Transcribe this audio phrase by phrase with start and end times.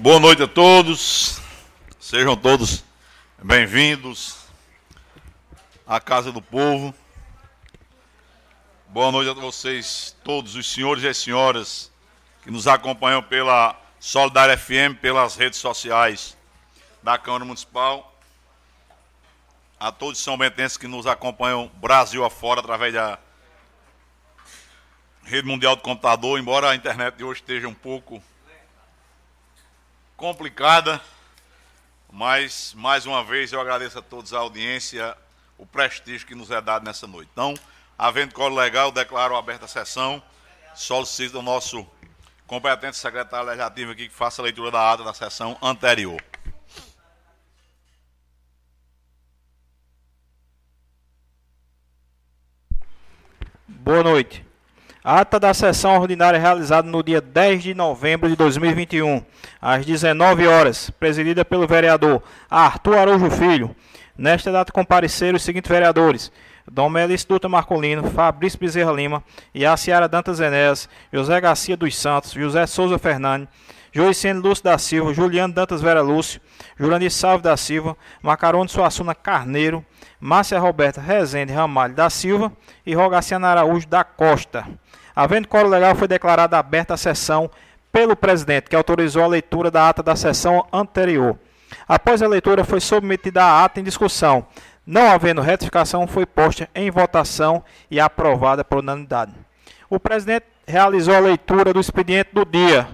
[0.00, 1.40] Boa noite a todos.
[1.98, 2.84] Sejam todos
[3.42, 4.36] bem-vindos
[5.86, 6.94] à Casa do Povo.
[8.88, 11.90] Boa noite a vocês, todos os senhores e as senhoras
[12.42, 16.36] que nos acompanham pela Solidária FM, pelas redes sociais
[17.02, 18.20] da Câmara Municipal.
[19.80, 23.18] A todos os são bentenses que nos acompanham Brasil afora através da
[25.22, 28.22] Rede Mundial do Computador, embora a internet de hoje esteja um pouco
[30.16, 31.00] complicada,
[32.10, 35.16] mas mais uma vez eu agradeço a todos a audiência,
[35.58, 37.30] o prestígio que nos é dado nessa noite.
[37.32, 37.54] Então,
[37.98, 40.22] havendo colo legal, declaro aberta a sessão.
[40.74, 41.86] Solicito o nosso
[42.46, 46.22] competente secretário legislativo aqui que faça a leitura da ata da sessão anterior.
[53.68, 54.45] Boa noite.
[55.08, 59.24] Ata da sessão ordinária realizada no dia 10 de novembro de 2021,
[59.62, 63.70] às 19 horas, presidida pelo vereador Arthur Araújo Filho.
[64.18, 66.32] Nesta data compareceram os seguintes vereadores:
[66.68, 69.22] Dom Melício Dutra Marcolino, Fabrício Bezerra Lima,
[69.54, 73.48] Yaciara Dantas Enéas, José Garcia dos Santos, José Souza Fernandes,
[73.92, 76.40] Joicene Lúcio da Silva, Juliano Dantas Vera Lúcio,
[76.76, 79.86] Jurandir Salve da Silva, Macarone Suassuna Carneiro,
[80.18, 82.50] Márcia Roberta Rezende Ramalho da Silva
[82.84, 84.66] e Rogaciana Araújo da Costa.
[85.16, 87.50] Havendo coro legal, foi declarada aberta a sessão
[87.90, 91.38] pelo presidente, que autorizou a leitura da ata da sessão anterior.
[91.88, 94.46] Após a leitura, foi submetida a ata em discussão.
[94.86, 99.32] Não havendo retificação, foi posta em votação e aprovada por unanimidade.
[99.88, 102.86] O presidente realizou a leitura do expediente do dia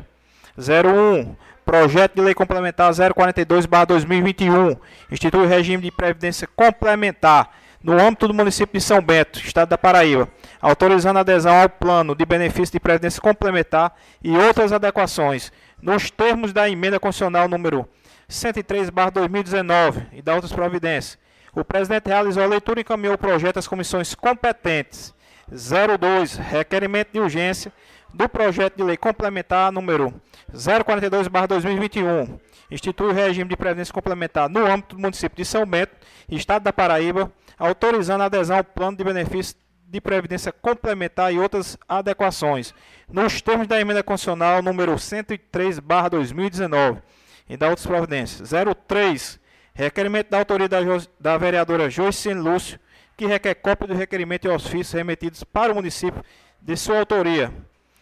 [0.57, 4.79] 01, Projeto de Lei Complementar 042-2021,
[5.11, 7.51] institui regime de previdência complementar
[7.83, 10.29] no âmbito do município de São Bento, estado da Paraíba,
[10.61, 16.53] autorizando a adesão ao plano de benefício de previdência complementar e outras adequações, nos termos
[16.53, 17.89] da emenda constitucional número
[18.29, 21.19] 103/2019 e da outras providências.
[21.55, 25.13] O presidente realizou a leitura e encaminhou o projeto às comissões competentes.
[25.51, 27.73] 02, requerimento de urgência
[28.15, 30.15] do projeto de lei complementar número
[30.55, 32.39] 042/2021
[32.75, 35.92] institui o regime de previdência complementar no âmbito do município de São Bento,
[36.29, 37.31] estado da Paraíba,
[37.62, 39.55] autorizando a adesão ao plano de benefício
[39.86, 42.74] de previdência complementar e outras adequações,
[43.08, 47.00] nos termos da emenda constitucional número 103/2019
[47.48, 48.50] e da outras providências.
[48.50, 49.39] 03,
[49.74, 50.78] requerimento da autoria da,
[51.20, 52.80] da vereadora Joyce Lúcio,
[53.17, 56.20] que requer cópia do requerimento e ofícios remetidos para o município
[56.61, 57.52] de sua autoria.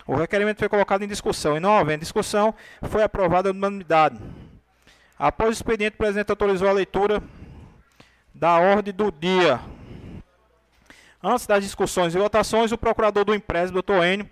[0.06, 2.54] O requerimento foi colocado em discussão e, não havendo discussão,
[2.88, 4.18] foi aprovado a unanimidade.
[5.18, 7.22] Após o expediente, o presidente autorizou a leitura
[8.40, 9.60] da ordem do dia.
[11.22, 14.26] Antes das discussões e votações, o procurador do empréstimo, doutor Enio,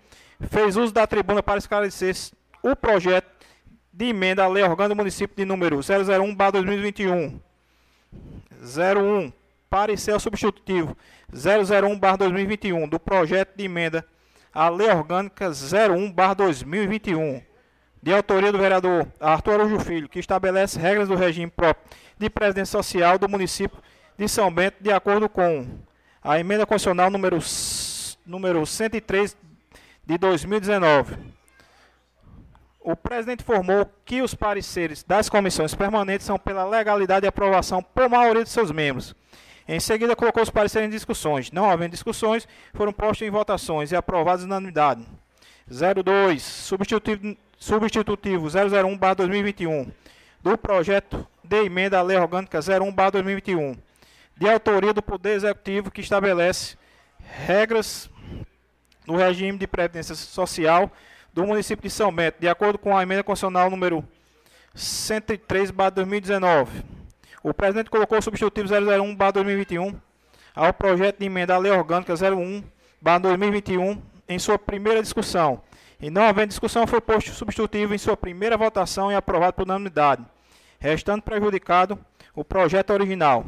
[0.49, 2.17] fez uso da tribuna para esclarecer
[2.63, 3.29] o projeto
[3.93, 7.39] de emenda à lei orgânica do município de número 001-2021.
[8.63, 9.31] 01.
[9.69, 10.97] Parecer substitutivo
[11.31, 14.03] 001-2021 do projeto de emenda
[14.55, 17.45] à lei orgânica 01-2021
[18.03, 21.85] de autoria do vereador Arthur Araújo Filho, que estabelece regras do regime próprio
[22.17, 23.79] de presidência social do município
[24.19, 25.67] de São Bento, de acordo com
[26.23, 27.39] a emenda constitucional número,
[28.27, 29.37] número 103
[30.05, 31.17] de 2019.
[32.81, 38.09] O presidente informou que os pareceres das comissões permanentes são pela legalidade e aprovação por
[38.09, 39.15] maioria de seus membros.
[39.69, 41.53] Em seguida, colocou os pareceres em discussões.
[41.53, 45.07] Não havendo discussões, foram postos em votações e aprovados na unanimidade.
[45.69, 46.43] 02.
[46.43, 49.91] Substitutivo substitutivo 001/2021
[50.41, 53.77] do projeto de emenda à Lei Orgânica 01/2021,
[54.39, 56.77] de autoria do Poder Executivo que estabelece
[57.19, 58.09] regras
[59.07, 60.91] no regime de previdência social
[61.33, 64.05] do município de São Bento, de acordo com a emenda constitucional número
[64.75, 66.85] 103/2019.
[67.43, 69.95] O presidente colocou o substitutivo 001/2021
[70.55, 75.63] ao projeto de emenda à Lei Orgânica 01/2021 em sua primeira discussão
[76.01, 80.25] e não havendo discussão, foi posto substitutivo em sua primeira votação e aprovado por unanimidade,
[80.79, 81.99] restando prejudicado
[82.37, 83.45] o projeto original.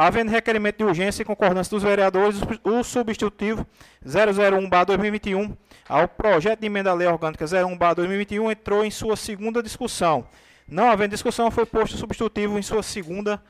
[0.00, 3.66] Havendo requerimento de urgência e concordância dos vereadores, o substitutivo
[4.06, 5.56] 001-2021
[5.88, 10.24] ao projeto de emenda à lei orgânica 01-2021 entrou em sua segunda discussão.
[10.68, 13.42] Não havendo discussão, foi posto substitutivo em sua segunda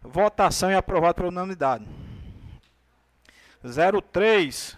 [0.00, 1.84] votação e aprovado por unanimidade.
[4.12, 4.76] 03.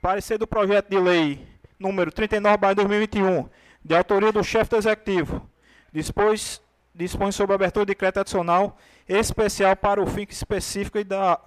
[0.00, 1.44] Parecer do projeto de lei
[1.76, 3.48] número 39/2021,
[3.84, 5.50] de autoria do chefe do executivo,
[5.92, 6.62] dispôs
[6.94, 8.78] dispõe sobre a abertura de decreto adicional
[9.08, 11.38] especial para o fim específico e, da,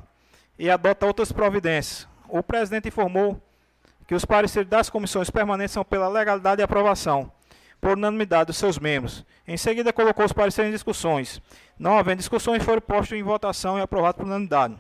[0.58, 2.08] e adota outras providências.
[2.28, 3.42] O presidente informou
[4.08, 7.32] que os pareceres das comissões permanentes são pela legalidade e aprovação,
[7.80, 9.26] por unanimidade dos seus membros.
[9.48, 11.42] Em seguida, colocou os pareceres em discussões.
[11.78, 14.76] Não havendo discussões, foram postos em votação e aprovados por unanimidade.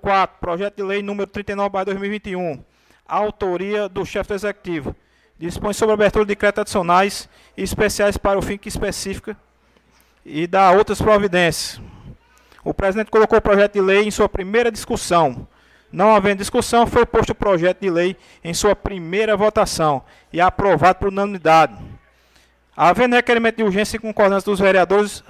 [0.00, 0.38] 04.
[0.40, 2.64] Projeto de Lei número 39, 2021.
[3.06, 4.96] Autoria do chefe do Executivo.
[5.38, 9.36] Dispõe sobre a abertura de créditos adicionais e especiais para o fim que especifica
[10.32, 11.80] e dá outras providências.
[12.62, 15.46] O presidente colocou o projeto de lei em sua primeira discussão.
[15.90, 21.00] Não havendo discussão, foi posto o projeto de lei em sua primeira votação e aprovado
[21.00, 21.74] por unanimidade.
[22.76, 25.24] Havendo requerimento de urgência e concordância dos vereadores,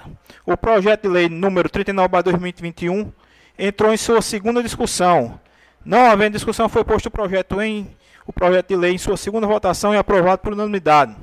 [0.45, 3.11] o projeto de lei número 39 2021
[3.57, 5.39] entrou em sua segunda discussão.
[5.83, 7.89] Não havendo discussão, foi posto o projeto em
[8.25, 11.15] o projeto de lei em sua segunda votação e aprovado por unanimidade.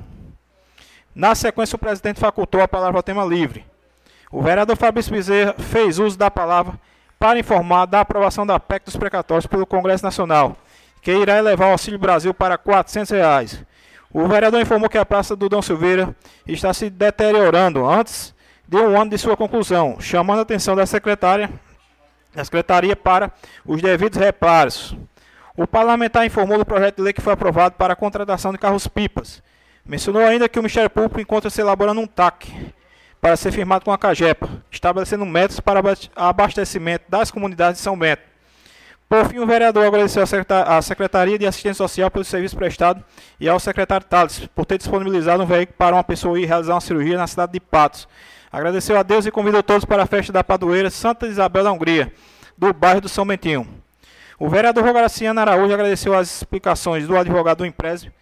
[1.13, 3.65] Na sequência, o presidente facultou a palavra ao tema livre.
[4.31, 6.79] O vereador Fabrício Bezerra fez uso da palavra
[7.17, 10.55] para informar da aprovação da PEC dos precatórios pelo Congresso Nacional,
[11.01, 13.63] que irá elevar o Auxílio Brasil para 400 reais.
[14.11, 16.15] O vereador informou que a Praça do Dom Silveira
[16.47, 18.33] está se deteriorando antes
[18.67, 21.49] de um ano de sua conclusão, chamando a atenção da secretária,
[22.33, 23.31] da secretaria para
[23.65, 24.95] os devidos reparos.
[25.57, 29.43] O parlamentar informou do projeto de lei que foi aprovado para a contratação de carros-pipas.
[29.85, 32.73] Mencionou ainda que o Ministério Público encontra-se elaborando um TAC
[33.21, 35.81] para ser firmado com a CAGEPA, estabelecendo métodos para
[36.15, 38.29] abastecimento das comunidades de São Bento.
[39.09, 40.23] Por fim, o vereador agradeceu
[40.67, 43.03] à Secretaria de Assistência Social pelo serviço prestado
[43.39, 46.81] e ao secretário Thales por ter disponibilizado um veículo para uma pessoa ir realizar uma
[46.81, 48.07] cirurgia na cidade de Patos.
[48.51, 52.13] Agradeceu a Deus e convidou todos para a festa da Padoeira Santa Isabel da Hungria,
[52.55, 53.67] do bairro do São Bentinho.
[54.37, 58.13] O vereador Rograciano Araújo agradeceu as explicações do advogado do Emprésio,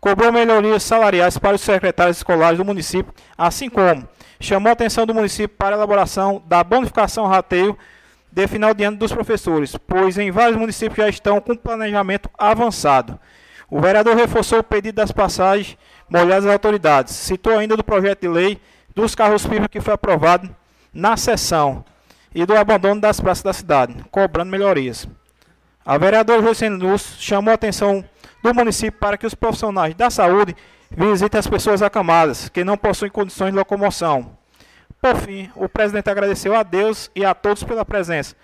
[0.00, 4.08] cobrou melhorias salariais para os secretários escolares do município, assim como
[4.38, 7.76] chamou a atenção do município para a elaboração da bonificação rateio
[8.30, 13.18] de final de ano dos professores, pois em vários municípios já estão com planejamento avançado.
[13.68, 15.76] O vereador reforçou o pedido das passagens
[16.08, 17.14] molhadas às autoridades.
[17.14, 18.60] Citou ainda do projeto de lei
[18.94, 20.54] dos carros-pipa que foi aprovado
[20.92, 21.84] na sessão
[22.34, 25.08] e do abandono das praças da cidade, cobrando melhorias.
[25.84, 28.04] A vereadora José Lúcio chamou a atenção
[28.46, 30.56] do município para que os profissionais da saúde
[30.90, 34.36] Visite as pessoas acamadas, que não possuem condições de locomoção.
[35.00, 38.36] Por fim, o presidente agradeceu a Deus e a todos pela presença,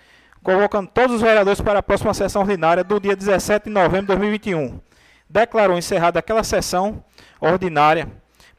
[0.43, 4.07] convocando todos os vereadores para a próxima sessão ordinária do dia 17 de novembro de
[4.07, 4.79] 2021.
[5.29, 7.03] Declarou encerrada aquela sessão
[7.39, 8.09] ordinária.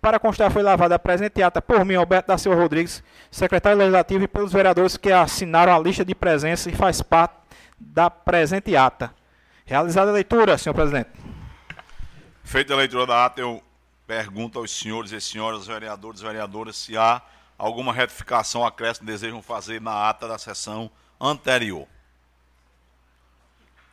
[0.01, 4.25] Para constar, foi lavada a presente ata por mim, Alberto da Silva Rodrigues, secretário legislativo,
[4.25, 7.35] e pelos vereadores que assinaram a lista de presença e faz parte
[7.79, 9.13] da presente ata.
[9.65, 11.34] Realizada a leitura, senhor presidente.
[12.45, 13.65] Feita a leitura da ata, eu
[14.07, 17.21] pergunto aos senhores e senhoras vereadores e vereadoras se há
[17.59, 21.89] alguma retificação, acréscimo desejam fazer na ata da sessão anterior.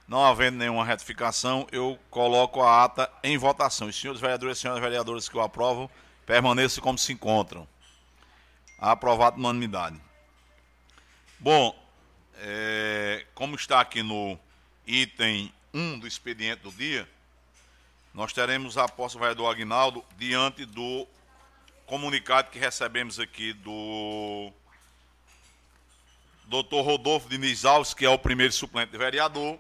[0.06, 3.88] Não havendo nenhuma retificação, eu coloco a ata em votação.
[3.88, 5.90] Os senhores vereadores e senhoras vereadoras que o aprovam,
[6.26, 7.66] permaneçam como se encontram.
[8.78, 10.00] Aprovado unanimidade.
[11.40, 11.74] Bom,
[12.36, 14.38] é, como está aqui no
[14.86, 17.10] item 1 do expediente do dia,
[18.14, 21.08] nós teremos a posse do Agnaldo diante do
[21.86, 24.52] comunicado que recebemos aqui do
[26.46, 29.58] doutor Rodolfo Diniz Alves, que é o primeiro suplente de vereador.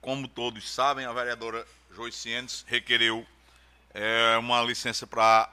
[0.00, 3.26] Como todos sabem, a vereadora Joicienes requereu
[3.92, 5.50] é, uma licença para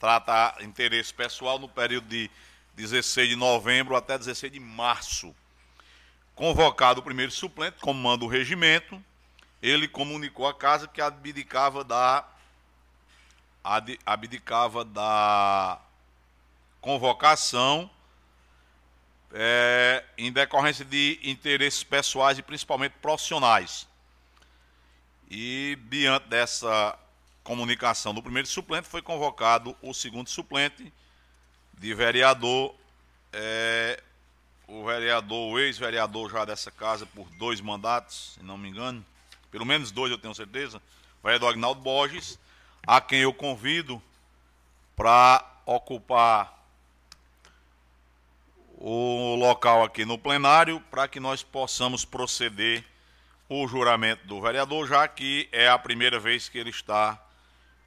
[0.00, 2.28] tratar interesse pessoal no período de
[2.74, 5.34] 16 de novembro até 16 de março.
[6.34, 9.02] Convocado o primeiro suplente, como manda o regimento,
[9.62, 12.24] ele comunicou à casa que abdicava da
[14.04, 15.80] abdicava da
[16.80, 17.90] convocação
[19.32, 23.88] é, em decorrência de interesses pessoais e principalmente profissionais.
[25.28, 26.96] E diante dessa
[27.42, 30.92] comunicação do primeiro suplente, foi convocado o segundo suplente
[31.74, 32.74] de vereador,
[33.32, 34.00] é,
[34.68, 39.04] o vereador, o ex-vereador já dessa casa por dois mandatos, se não me engano,
[39.56, 40.82] pelo menos dois eu tenho certeza,
[41.22, 42.38] o vereador Agnaldo Borges,
[42.86, 44.02] a quem eu convido
[44.94, 46.62] para ocupar
[48.76, 52.84] o local aqui no plenário para que nós possamos proceder
[53.48, 57.18] o juramento do vereador, já que é a primeira vez que ele está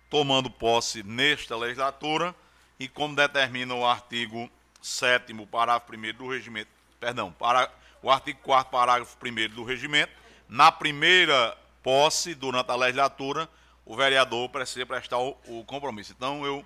[0.09, 2.33] tomando posse nesta legislatura
[2.79, 4.49] e como determina o artigo
[4.81, 7.71] 7 parágrafo 1 do regimento, perdão, para,
[8.01, 10.11] o artigo 4 parágrafo 1 do regimento,
[10.49, 13.49] na primeira posse, durante a legislatura,
[13.85, 16.11] o vereador precisa prestar o, o compromisso.
[16.11, 16.65] Então, eu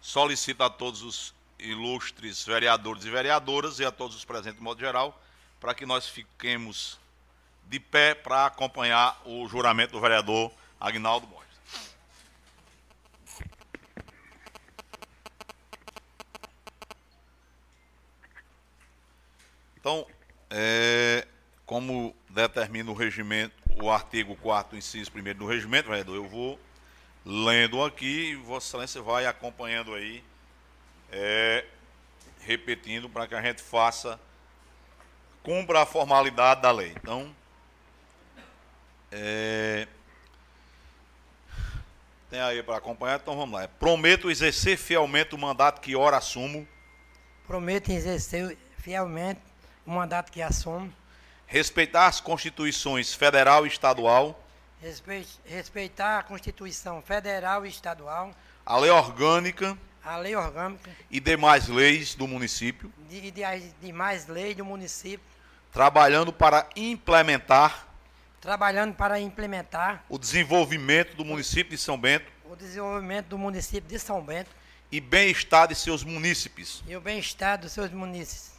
[0.00, 4.80] solicito a todos os ilustres vereadores e vereadoras e a todos os presentes, de modo
[4.80, 5.20] geral,
[5.60, 6.98] para que nós fiquemos
[7.66, 10.50] de pé para acompanhar o juramento do vereador
[10.80, 11.48] Agnaldo Borges.
[19.76, 20.06] Então,
[20.50, 21.26] é,
[21.66, 26.58] como determina o regimento, o artigo 4 inciso 1 do regimento, vereador, eu vou
[27.24, 30.24] lendo aqui e Vossa Excelência vai acompanhando aí,
[31.12, 31.64] é,
[32.40, 34.18] repetindo para que a gente faça,
[35.42, 36.94] cumpra a formalidade da lei.
[36.96, 37.34] Então,
[39.12, 39.86] é,
[42.30, 43.68] tem aí para acompanhar, então vamos lá.
[43.68, 46.66] Prometo exercer fielmente o mandato que ora assumo.
[47.46, 49.40] Prometo exercer fielmente
[49.86, 50.92] o mandato que assumo.
[51.48, 54.38] Respeitar as constituições federal e estadual.
[55.44, 58.32] Respeitar a Constituição Federal e Estadual.
[58.64, 59.76] A lei orgânica.
[60.04, 60.90] A lei orgânica.
[61.10, 62.92] E demais leis do município.
[63.10, 65.26] E de, de, demais leis do município.
[65.72, 67.88] Trabalhando para implementar
[68.40, 73.98] trabalhando para implementar o desenvolvimento do município de São Bento, o desenvolvimento do município de
[73.98, 74.50] São Bento
[74.90, 76.82] e bem-estar de seus munícipes.
[76.86, 78.52] E o bem-estar dos seus munícipes.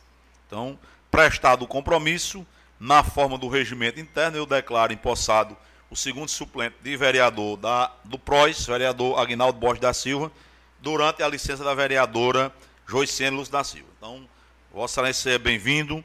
[0.45, 0.77] Então,
[1.09, 2.45] prestado o compromisso,
[2.79, 5.57] na forma do regimento interno, eu declaro empossado
[5.89, 10.31] o segundo suplente de vereador da, do PROS, vereador Agnaldo Borges da Silva,
[10.79, 12.53] durante a licença da vereadora
[12.87, 13.89] Joicene Luz da Silva.
[13.97, 14.27] Então,
[14.71, 16.03] Vossa Excelência seja bem-vindo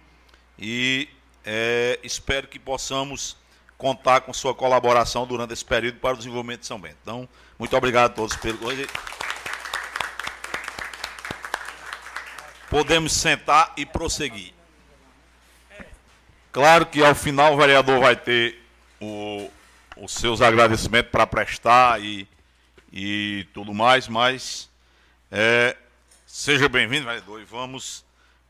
[0.59, 1.09] e
[1.45, 3.37] é, espero que possamos
[3.76, 6.97] contar com sua colaboração durante esse período para o desenvolvimento de São Bento.
[7.02, 7.28] Então,
[7.59, 8.59] muito obrigado a todos pelo.
[12.71, 14.53] Podemos sentar e prosseguir.
[16.54, 18.62] Claro que ao final o vereador vai ter
[19.00, 19.50] o,
[19.96, 22.28] os seus agradecimentos para prestar e,
[22.92, 24.70] e tudo mais, mas
[25.32, 25.76] é,
[26.25, 28.04] seja bem-vindo, vereador, e vamos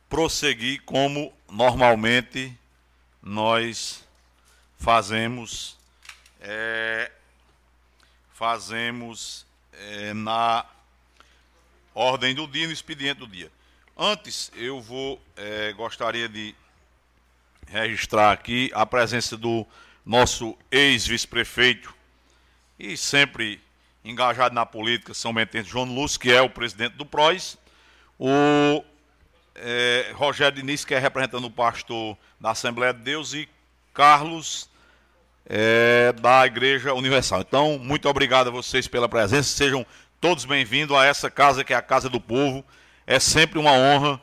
[0.06, 2.54] prosseguir como normalmente
[3.22, 4.04] nós
[4.78, 5.78] fazemos
[6.42, 7.10] é,
[8.34, 10.66] fazemos é, na
[11.94, 13.50] ordem do dia, no expediente do dia.
[13.96, 16.54] Antes, eu vou é, gostaria de
[17.66, 19.66] registrar aqui a presença do
[20.04, 21.94] nosso ex-vice-prefeito
[22.78, 23.60] e sempre
[24.04, 27.56] engajado na política, São Bentense João Lúcio, que é o presidente do PROS,
[28.18, 28.84] o
[29.54, 33.48] é, Rogério Diniz, que é representando o pastor da Assembleia de Deus, e
[33.94, 34.68] Carlos
[35.46, 37.40] é, da Igreja Universal.
[37.40, 39.56] Então, muito obrigado a vocês pela presença.
[39.56, 39.86] Sejam
[40.20, 42.64] todos bem-vindos a essa casa que é a Casa do Povo.
[43.06, 44.20] É sempre uma honra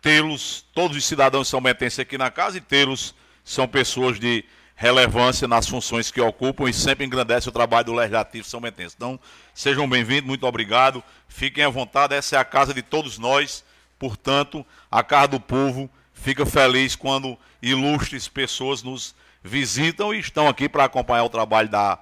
[0.00, 5.48] tê-los, todos os cidadãos são bentenses aqui na casa e tê-los são pessoas de relevância
[5.48, 8.94] nas funções que ocupam e sempre engrandece o trabalho do Legislativo São Bentense.
[8.96, 9.18] Então,
[9.54, 11.02] sejam bem-vindos, muito obrigado.
[11.28, 13.64] Fiquem à vontade, essa é a casa de todos nós.
[13.98, 20.68] Portanto, a casa do povo fica feliz quando ilustres pessoas nos visitam e estão aqui
[20.68, 21.98] para acompanhar o trabalho da,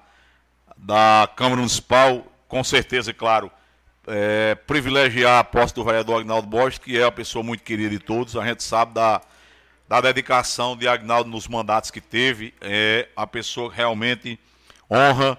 [0.75, 3.49] da Câmara Municipal, com certeza, claro,
[4.07, 7.99] é, privilegiar a posse do vereador Agnaldo Borges, que é uma pessoa muito querida de
[7.99, 9.21] todos, a gente sabe da,
[9.87, 14.39] da dedicação de Agnaldo nos mandatos que teve, é a pessoa que realmente
[14.89, 15.37] honra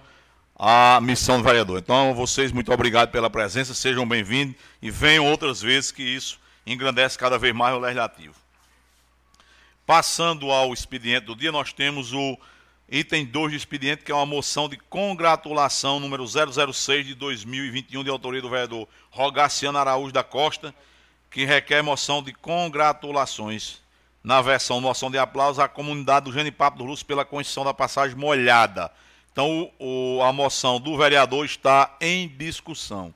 [0.58, 1.78] a missão do vereador.
[1.78, 7.18] Então, vocês, muito obrigado pela presença, sejam bem-vindos e venham outras vezes, que isso engrandece
[7.18, 8.34] cada vez mais o Legislativo.
[9.84, 12.36] Passando ao expediente do dia, nós temos o
[12.88, 18.10] item 2 do expediente, que é uma moção de congratulação número 006 de 2021, de
[18.10, 20.74] autoria do vereador Rogaciano Araújo da Costa,
[21.30, 23.82] que requer moção de congratulações
[24.22, 28.16] na versão moção de aplauso à comunidade do Genipapo do Lúcio pela concessão da passagem
[28.16, 28.90] molhada.
[29.30, 33.12] Então, o, a moção do vereador está em discussão.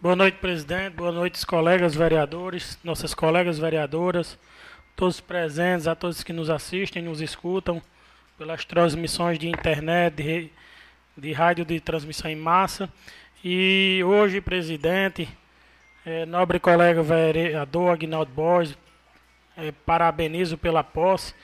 [0.00, 0.94] Boa noite, presidente.
[0.94, 4.38] Boa noite, colegas vereadores, nossas colegas vereadoras
[4.98, 7.80] todos os presentes, a todos que nos assistem, nos escutam
[8.38, 10.50] pelas transmissões de internet, de,
[11.16, 12.88] de rádio de transmissão em massa.
[13.44, 15.28] E hoje, presidente,
[16.06, 18.78] é, nobre colega vereador Agnaldo Borges,
[19.56, 21.34] é, parabenizo pela posse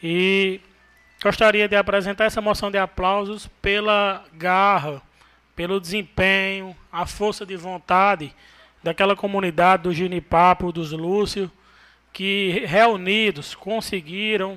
[0.00, 0.60] e
[1.20, 5.02] gostaria de apresentar essa moção de aplausos pela garra,
[5.56, 8.32] pelo desempenho, a força de vontade
[8.80, 11.50] daquela comunidade do Ginipapo, dos Lúcio,
[12.12, 14.56] que reunidos conseguiram,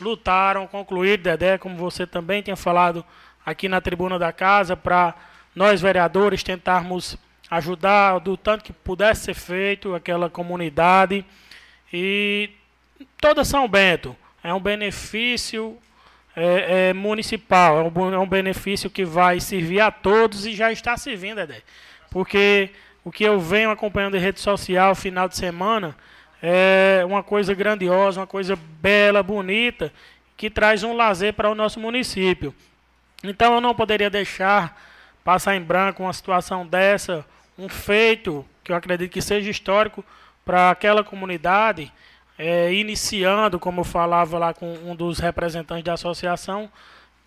[0.00, 3.04] lutaram, concluir, Dedé, como você também tinha falado
[3.44, 5.14] aqui na tribuna da casa, para
[5.54, 7.16] nós vereadores tentarmos
[7.50, 11.24] ajudar do tanto que pudesse ser feito aquela comunidade.
[11.92, 12.50] E
[13.20, 15.78] toda São Bento é um benefício
[16.34, 20.72] é, é, municipal, é um, é um benefício que vai servir a todos e já
[20.72, 21.62] está servindo, Dedé.
[22.10, 22.70] Porque
[23.04, 25.94] o que eu venho acompanhando em rede social final de semana
[26.46, 29.90] é uma coisa grandiosa, uma coisa bela, bonita,
[30.36, 32.54] que traz um lazer para o nosso município.
[33.22, 34.78] Então eu não poderia deixar
[35.24, 37.24] passar em branco uma situação dessa,
[37.58, 40.04] um feito que eu acredito que seja histórico
[40.44, 41.90] para aquela comunidade,
[42.36, 46.70] é, iniciando, como eu falava lá com um dos representantes da associação,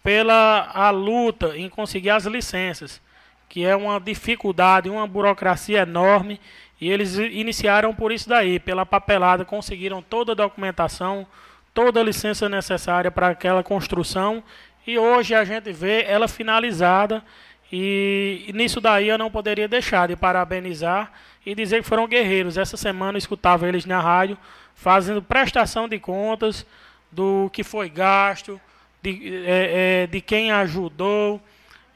[0.03, 3.01] pela a luta em conseguir as licenças,
[3.49, 6.39] que é uma dificuldade, uma burocracia enorme,
[6.79, 11.25] e eles iniciaram por isso daí, pela papelada, conseguiram toda a documentação,
[11.73, 14.43] toda a licença necessária para aquela construção,
[14.85, 17.23] e hoje a gente vê ela finalizada,
[17.71, 21.11] e nisso daí eu não poderia deixar de parabenizar
[21.45, 22.57] e dizer que foram guerreiros.
[22.57, 24.37] Essa semana eu escutava eles na rádio
[24.75, 26.65] fazendo prestação de contas
[27.11, 28.61] do que foi gasto,
[29.01, 31.41] de, é, é, de quem ajudou.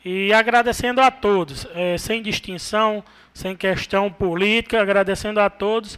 [0.03, 5.97] E agradecendo a todos, é, sem distinção, sem questão política, agradecendo a todos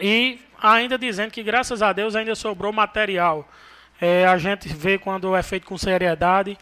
[0.00, 3.48] e ainda dizendo que graças a Deus ainda sobrou material.
[4.00, 6.58] É, a gente vê quando é feito com seriedade.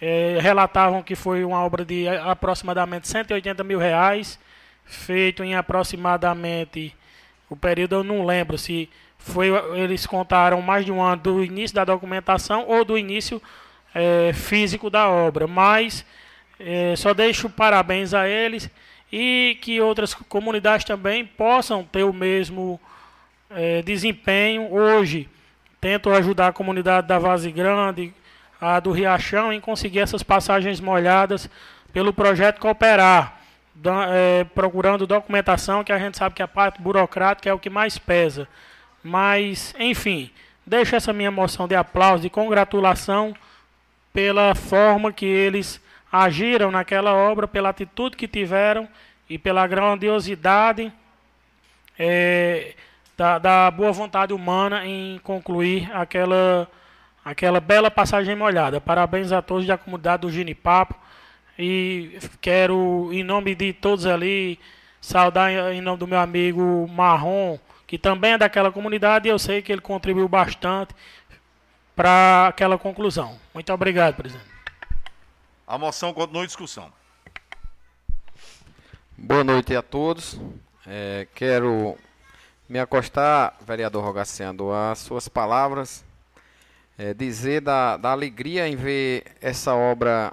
[0.00, 4.36] É, relatavam que foi uma obra de aproximadamente 180 mil reais,
[4.84, 6.92] feito em aproximadamente
[7.52, 11.74] o período eu não lembro se foi eles contaram mais de um ano do início
[11.74, 13.40] da documentação ou do início
[13.94, 16.02] é, físico da obra, mas
[16.58, 18.70] é, só deixo parabéns a eles
[19.12, 22.80] e que outras comunidades também possam ter o mesmo
[23.50, 25.28] é, desempenho hoje.
[25.80, 28.14] Tento ajudar a comunidade da Vaze Grande,
[28.60, 31.50] a do Riachão, em conseguir essas passagens molhadas
[31.92, 33.42] pelo projeto Cooperar
[34.10, 37.98] é, procurando documentação, que a gente sabe que a parte burocrática é o que mais
[37.98, 38.46] pesa.
[39.02, 40.30] Mas, enfim,
[40.66, 43.34] deixo essa minha moção de aplauso, de congratulação
[44.12, 45.80] pela forma que eles
[46.12, 48.86] agiram naquela obra, pela atitude que tiveram
[49.30, 50.92] e pela grandiosidade
[51.98, 52.74] é,
[53.16, 56.68] da, da, boa vontade humana em concluir aquela,
[57.24, 58.78] aquela bela passagem molhada.
[58.78, 60.94] Parabéns a todos da comunidade do Ginipapo
[61.58, 64.58] e quero, em nome de todos ali,
[65.00, 69.62] saudar em nome do meu amigo Marrom, que também é daquela comunidade, e eu sei
[69.62, 70.94] que ele contribuiu bastante
[71.96, 73.38] para aquela conclusão.
[73.54, 74.51] Muito obrigado, presidente.
[75.66, 76.92] A moção continua em discussão.
[79.16, 80.38] Boa noite a todos.
[80.84, 81.96] É, quero
[82.68, 86.04] me acostar, vereador Rogaciano, às suas palavras,
[86.98, 90.32] é, dizer da, da alegria em ver essa obra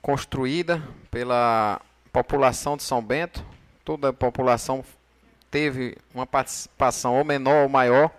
[0.00, 1.80] construída pela
[2.10, 3.44] população de São Bento.
[3.84, 4.82] Toda a população
[5.50, 8.10] teve uma participação ou menor ou maior,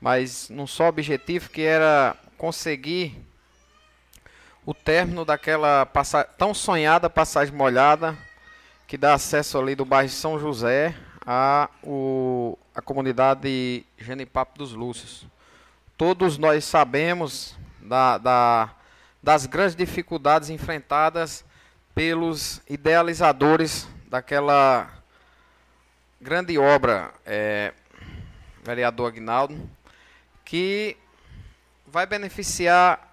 [0.00, 3.29] mas num só objetivo que era conseguir
[4.64, 5.86] o término daquela
[6.36, 8.16] tão sonhada passagem molhada
[8.86, 10.94] que dá acesso ali do bairro São José
[11.26, 15.26] a o, a comunidade Genipapo dos Lúcios.
[15.96, 18.70] Todos nós sabemos da, da
[19.22, 21.44] das grandes dificuldades enfrentadas
[21.94, 24.90] pelos idealizadores daquela
[26.20, 27.74] grande obra, é,
[28.62, 29.68] vereador Agnaldo,
[30.44, 30.96] que
[31.86, 33.09] vai beneficiar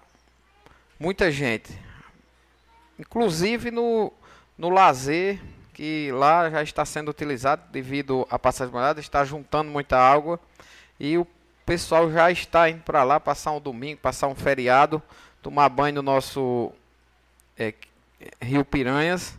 [0.98, 1.72] muita gente,
[2.98, 4.12] inclusive no,
[4.56, 5.40] no lazer,
[5.72, 10.40] que lá já está sendo utilizado devido à passagem molhada, está juntando muita água
[10.98, 11.26] e o
[11.64, 15.02] pessoal já está indo para lá passar um domingo, passar um feriado
[15.42, 16.72] tomar banho no nosso
[17.56, 17.72] é,
[18.40, 19.38] Rio Piranhas.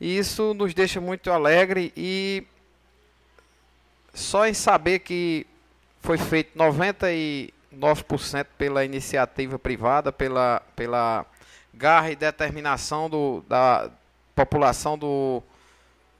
[0.00, 2.46] E isso nos deixa muito alegre e
[4.12, 5.46] só em saber que
[6.00, 6.56] foi feito
[7.74, 11.26] 99% pela iniciativa privada, pela, pela
[11.72, 13.90] garra e determinação do, da
[14.34, 15.42] população do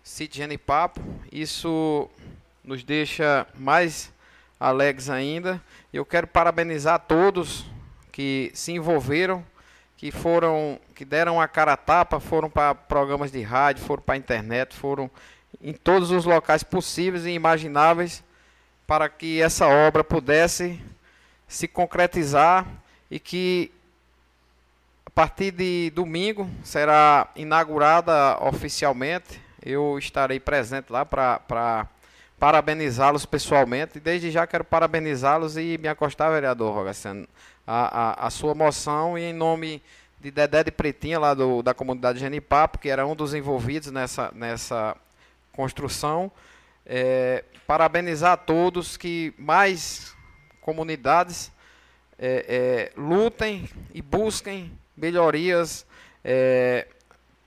[0.02, 1.00] sítio Genipapo,
[1.32, 2.08] isso
[2.62, 4.12] nos deixa mais
[4.58, 5.60] alegres ainda.
[5.92, 7.64] Eu quero parabenizar todos
[8.12, 9.44] que se envolveram,
[9.96, 14.14] que foram, que deram a cara a tapa, foram para programas de rádio, foram para
[14.14, 15.10] a internet, foram
[15.62, 18.22] em todos os locais possíveis e imagináveis
[18.86, 20.80] para que essa obra pudesse
[21.46, 22.66] se concretizar
[23.10, 23.70] e que
[25.06, 29.40] a partir de domingo será inaugurada oficialmente.
[29.62, 31.88] Eu estarei presente lá para
[32.38, 33.98] parabenizá-los pessoalmente.
[33.98, 37.26] E desde já quero parabenizá-los e me acostar, vereador Rogaciano,
[37.66, 39.82] a, a, a, sua moção e em nome
[40.20, 44.30] de Dedé de Pretinha, lá do, da comunidade Genipapo, que era um dos envolvidos nessa,
[44.34, 44.96] nessa
[45.52, 46.30] construção.
[46.84, 50.13] É, parabenizar a todos que mais
[50.64, 51.52] comunidades
[52.18, 55.86] é, é, lutem e busquem melhorias
[56.24, 56.88] é,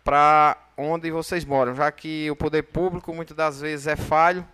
[0.03, 4.47] para onde vocês moram, já que o poder público muitas das vezes é falho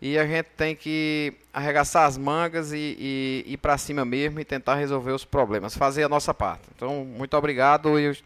[0.00, 4.44] e a gente tem que arregaçar as mangas e, e ir para cima mesmo e
[4.44, 6.68] tentar resolver os problemas, fazer a nossa parte.
[6.76, 8.16] Então, muito obrigado e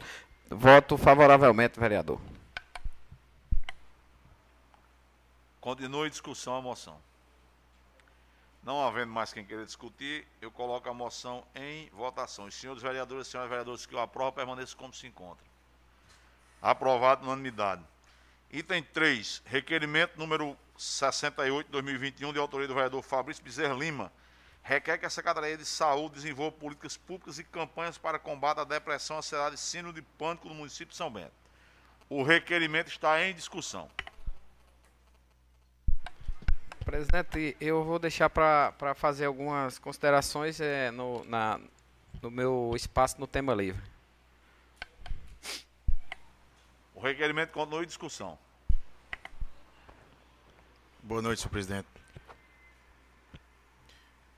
[0.51, 2.21] voto favoravelmente, vereador.
[5.61, 7.10] Continue discussão a moção.
[8.63, 12.45] Não havendo mais quem queira discutir, eu coloco a moção em votação.
[12.45, 15.47] Os senhores vereadores e senhoras vereadoras que o aprovam, permaneçam como se encontram.
[16.61, 17.83] Aprovado unanimidade.
[18.51, 24.13] Item 3, requerimento número 68 2021, de autoria do vereador Fabrício Bezerra Lima,
[24.63, 29.17] requer que a Secretaria de Saúde desenvolva políticas públicas e campanhas para combate à depressão,
[29.17, 31.33] ansiedade e síndrome de pânico no município de São Bento.
[32.11, 33.89] O requerimento está em discussão.
[36.85, 41.61] Presidente, eu vou deixar para fazer algumas considerações é, no, na,
[42.23, 43.83] no meu espaço no tema livre.
[46.95, 48.39] O requerimento continua em discussão.
[51.03, 51.89] Boa noite, senhor presidente.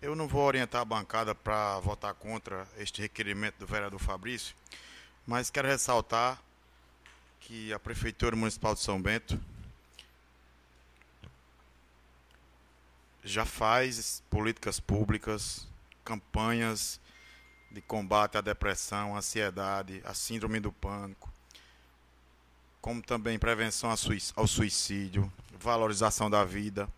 [0.01, 4.55] Eu não vou orientar a bancada para votar contra este requerimento do vereador Fabrício,
[5.27, 6.41] mas quero ressaltar
[7.41, 9.41] que a Prefeitura Municipal de São Bento
[13.25, 15.69] já faz políticas públicas,
[16.05, 17.01] campanhas
[17.71, 21.33] de combate à depressão, à ansiedade, à síndrome do pânico,
[22.81, 23.95] como também prevenção
[24.37, 26.89] ao suicídio, valorização da vida.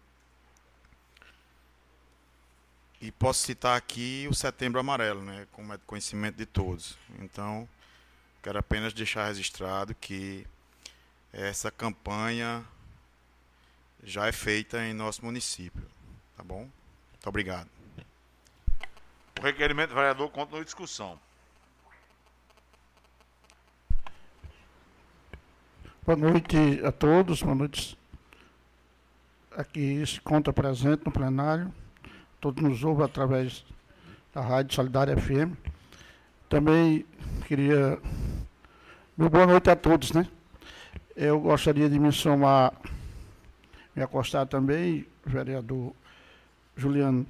[3.00, 6.96] E posso citar aqui o Setembro Amarelo, né, como é de conhecimento de todos.
[7.20, 7.68] Então,
[8.42, 10.46] quero apenas deixar registrado que
[11.30, 12.64] essa campanha
[14.02, 15.86] já é feita em nosso município.
[16.44, 16.60] Tá bom?
[16.60, 17.68] Muito obrigado.
[19.40, 21.18] O requerimento do vereador continua em discussão.
[26.04, 27.98] Boa noite a todos, boa noite.
[29.56, 31.72] Aqui se conta presente no plenário.
[32.40, 33.64] Todos nos ouvem através
[34.34, 35.56] da Rádio Solidária FM.
[36.50, 37.06] Também
[37.46, 37.98] queria.
[39.16, 40.28] Meu boa noite a todos, né?
[41.16, 42.74] Eu gostaria de me somar,
[43.96, 45.94] me acostar também, vereador
[46.76, 47.26] Juliano,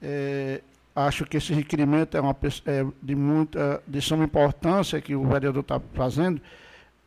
[0.00, 0.60] é,
[0.94, 5.62] acho que esse requerimento é, uma, é de muita, de suma importância que o vereador
[5.62, 6.40] está fazendo,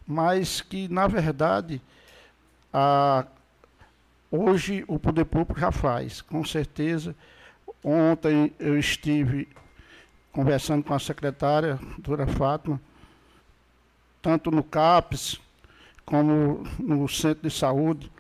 [0.08, 1.82] mas que, na verdade,
[2.74, 3.26] a,
[4.32, 7.16] hoje o poder público já faz, com certeza.
[7.84, 9.48] Ontem eu estive
[10.32, 12.82] conversando com a secretária, doutora Fátima,
[14.22, 15.40] tanto no CAPES
[16.06, 18.12] como no centro de saúde,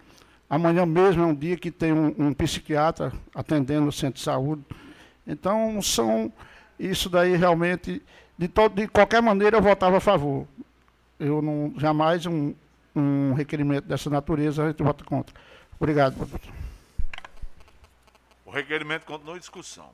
[0.50, 4.64] Amanhã mesmo é um dia que tem um, um psiquiatra atendendo o centro de saúde.
[5.26, 6.32] Então, são
[6.80, 8.02] isso daí realmente,
[8.38, 10.48] de, todo, de qualquer maneira, eu votava a favor.
[11.20, 12.54] Eu não jamais um,
[12.96, 15.36] um requerimento dessa natureza a gente vota contra.
[15.80, 16.16] Obrigado.
[18.46, 19.90] O requerimento continua em discussão.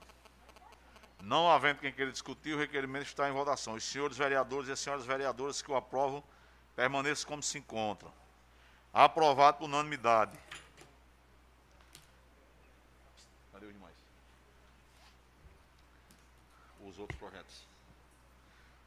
[1.23, 3.75] Não havendo quem queira discutir, o requerimento está em votação.
[3.75, 6.23] Os senhores vereadores e as senhoras vereadoras que o aprovam
[6.75, 8.11] permaneçam como se encontram.
[8.93, 10.37] Aprovado por unanimidade.
[13.53, 13.95] Cadê os demais?
[16.81, 17.65] Os outros projetos.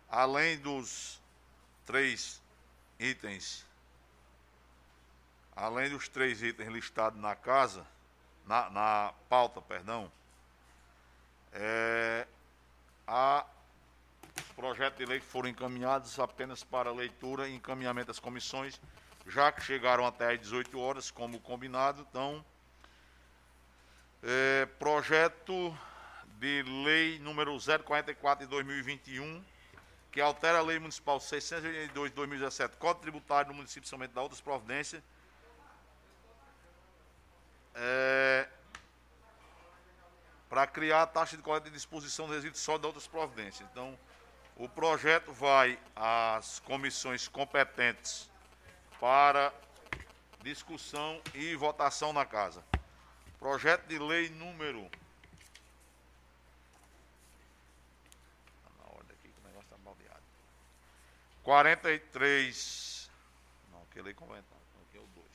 [0.09, 1.19] Além dos
[1.87, 2.41] três
[2.99, 3.65] itens,
[5.57, 7.87] além dos três itens listados na casa,
[8.47, 10.13] na, na pauta, perdão,
[11.53, 12.27] é,
[13.07, 13.47] há
[14.55, 18.81] projetos de lei que foram encaminhados apenas para leitura e encaminhamento das comissões
[19.27, 22.07] já que chegaram até às 18 horas, como combinado.
[22.09, 22.45] Então,
[24.23, 25.77] é, projeto
[26.39, 29.43] de lei número 044 de 2021,
[30.11, 34.41] que altera a lei municipal 682 de 2017, Código Tributário do município Bento da Outras
[34.41, 35.03] Providências,
[37.75, 38.49] é,
[40.49, 43.69] para criar a taxa de coleta de disposição de resíduos sólidos da outras providências.
[43.73, 43.99] Então,
[44.57, 48.31] o projeto vai às comissões competentes
[49.01, 49.53] para
[50.43, 52.63] discussão e votação na casa.
[53.39, 54.89] Projeto de lei número.
[58.63, 60.23] Tá na ordem aqui que o negócio está baldeado.
[61.43, 63.11] 43.
[63.73, 64.59] Não, que lei complementar.
[64.89, 65.27] Aqui é o 2.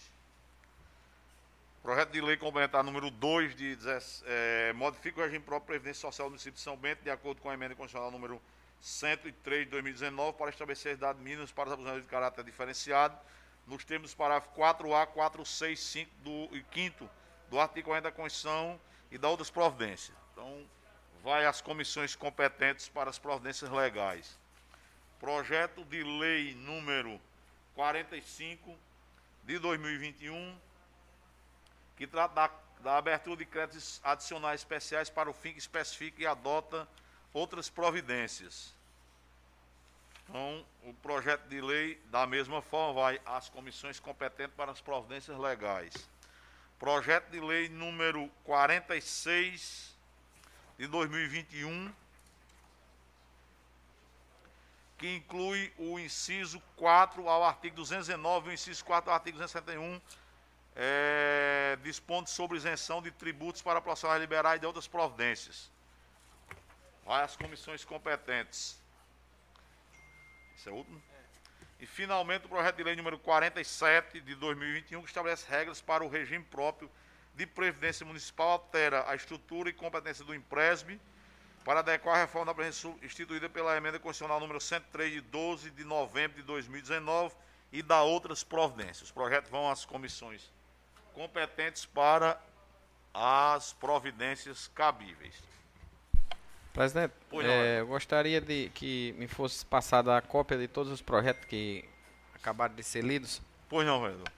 [1.81, 3.77] Projeto de lei complementar número 2 de
[4.25, 7.41] é, modifica o regime próprio de previdência social do município de São Bento, de acordo
[7.41, 8.41] com a emenda constitucional número
[8.79, 13.17] 103 de 2019, para estabelecer dados mínimos para os abusadores de caráter diferenciado
[13.67, 17.09] nos termos do parágrafo 4A, 4, 6, 5 do, e 5
[17.49, 18.79] do artigo 40 da Constituição
[19.11, 20.15] e da outras providências.
[20.31, 20.65] Então,
[21.23, 24.37] vai às comissões competentes para as providências legais.
[25.19, 27.19] Projeto de lei número
[27.75, 28.75] 45
[29.43, 30.57] de 2021,
[31.97, 36.25] que trata da, da abertura de créditos adicionais especiais para o fim que especifica e
[36.25, 36.87] adota
[37.33, 38.73] outras providências.
[40.29, 45.35] Então, o projeto de lei, da mesma forma, vai às comissões competentes para as providências
[45.37, 46.07] legais.
[46.77, 49.97] projeto de lei número 46
[50.77, 51.91] de 2021,
[54.99, 59.99] que inclui o inciso 4 ao artigo 219 e o inciso 4 ao artigo 271,
[60.75, 65.71] é, dispondo sobre isenção de tributos para profissionais liberais e de outras providências.
[67.03, 68.78] Vai às comissões competentes.
[70.59, 70.85] Esse é?
[71.79, 76.09] E, finalmente, o projeto de lei número 47 de 2021, que estabelece regras para o
[76.09, 76.91] regime próprio
[77.33, 80.99] de previdência municipal, altera a estrutura e competência do empresme
[81.63, 85.85] para adequar a reforma da previdência instituída pela emenda constitucional número 103 de 12 de
[85.85, 87.33] novembro de 2019
[87.71, 89.03] e da outras providências.
[89.03, 90.51] Os projetos vão às comissões
[91.13, 92.37] competentes para
[93.13, 95.41] as providências cabíveis.
[96.79, 101.01] Presidente, não, é, eu gostaria de que me fosse passada a cópia de todos os
[101.01, 101.83] projetos que
[102.33, 103.41] acabaram de ser lidos.
[103.67, 104.29] Pois não, vereador.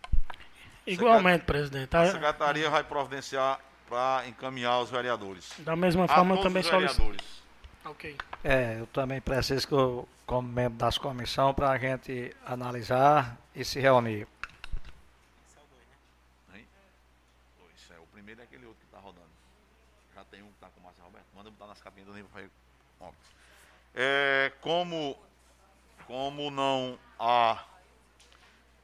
[0.87, 1.95] Igualmente, presidente.
[1.95, 5.53] A secretaria vai providenciar para encaminhar aos vereadores.
[5.59, 6.97] da mesma forma, eu também os solicito.
[6.97, 7.43] vereadores.
[7.85, 8.17] Ok.
[8.43, 14.27] É, eu também preciso, como membro das comissões, para a gente analisar e se reunir.
[17.59, 19.29] Pois é, o primeiro é aquele outro que está rodando.
[20.15, 21.27] Já tem um que está com o Márcio Roberto.
[21.35, 22.51] Manda botar nas capinhas do
[22.99, 23.11] Ó.
[23.95, 25.17] É, como,
[26.05, 27.63] como não há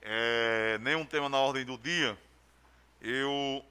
[0.01, 2.17] é, nenhum tema na ordem do dia,
[3.01, 3.63] eu.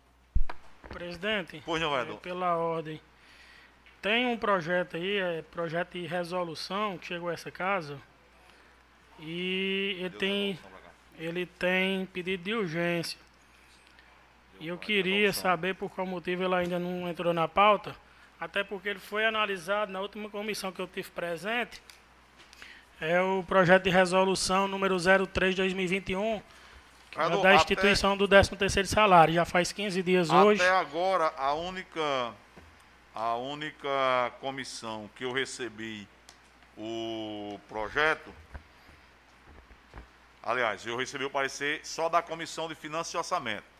[0.90, 2.20] Presidente, Pois não, é, vereador.
[2.20, 3.00] pela ordem.
[4.02, 7.98] Tem um projeto aí, é projeto de resolução que chegou a essa casa.
[9.18, 10.58] E ele tem,
[11.18, 13.18] ele tem pedido de urgência.
[14.60, 17.96] E eu queria saber por qual motivo ele ainda não entrou na pauta.
[18.40, 21.80] Até porque ele foi analisado na última comissão que eu tive presente.
[23.00, 26.42] É o projeto de resolução número 03 de 2021,
[27.10, 29.34] que é da até- instituição do 13º salário.
[29.34, 30.60] Já faz 15 dias hoje.
[30.62, 32.32] Até agora, a única,
[33.14, 36.06] a única comissão que eu recebi
[36.76, 38.30] o projeto,
[40.42, 43.75] aliás, eu recebi o parecer só da Comissão de Finanças e Orçamento.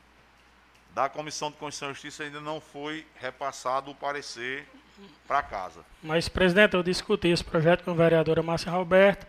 [0.97, 4.67] Da Comissão de Constituição e Justiça ainda não foi repassado o parecer
[5.29, 5.85] para casa.
[6.03, 9.27] Mas, presidente, eu discuti esse projeto com a vereadora Márcia Roberto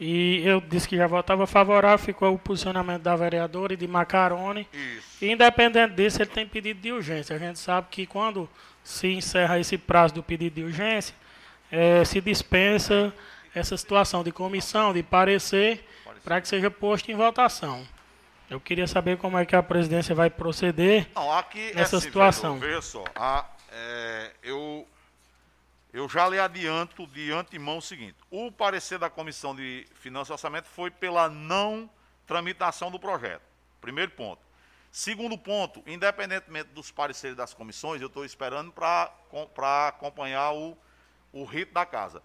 [0.00, 4.68] e eu disse que já votava favorável, ficou o posicionamento da vereadora e de Macarone.
[4.72, 5.24] Isso.
[5.24, 7.36] E, independente disso, ele tem pedido de urgência.
[7.36, 8.48] A gente sabe que quando
[8.82, 11.14] se encerra esse prazo do pedido de urgência,
[11.70, 13.14] eh, se dispensa
[13.54, 15.86] essa situação de comissão, de parecer,
[16.24, 17.86] para que seja posto em votação.
[18.48, 21.08] Eu queria saber como é que a presidência vai proceder.
[21.14, 22.58] Não, aqui Nessa é assim, situação.
[22.58, 24.86] veja só, a- é, eu,
[25.92, 30.32] eu já lhe adianto de antemão o seguinte: o parecer da Comissão de Finanças e
[30.32, 31.90] Orçamento foi pela não
[32.26, 33.42] tramitação do projeto.
[33.80, 34.40] Primeiro ponto.
[34.92, 39.10] Segundo ponto, independentemente dos pareceres das comissões, eu estou esperando para
[39.88, 40.76] acompanhar o,
[41.32, 42.22] o rito da casa.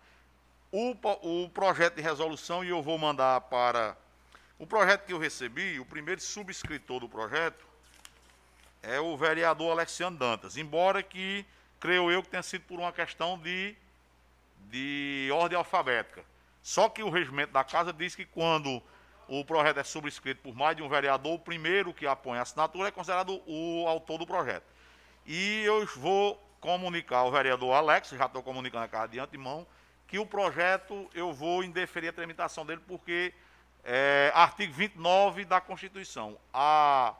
[0.71, 3.97] O, o projeto de resolução, e eu vou mandar para.
[4.61, 7.65] O projeto que eu recebi, o primeiro subscritor do projeto
[8.83, 10.55] é o vereador Alexandre Dantas.
[10.55, 11.43] Embora que,
[11.79, 13.75] creio eu, que tenha sido por uma questão de,
[14.69, 16.23] de ordem alfabética.
[16.61, 18.83] Só que o regimento da casa diz que quando
[19.27, 22.89] o projeto é subscrito por mais de um vereador, o primeiro que apoia a assinatura
[22.89, 24.65] é considerado o autor do projeto.
[25.25, 29.65] E eu vou comunicar ao vereador Alex, já estou comunicando a casa de antemão,
[30.07, 33.33] que o projeto eu vou indeferir a tramitação dele, porque
[33.83, 37.13] é, artigo 29 da Constituição, a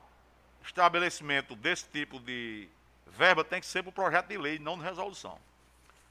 [0.64, 2.68] estabelecimento desse tipo de
[3.06, 5.38] verba tem que ser para o projeto de lei, não de resolução.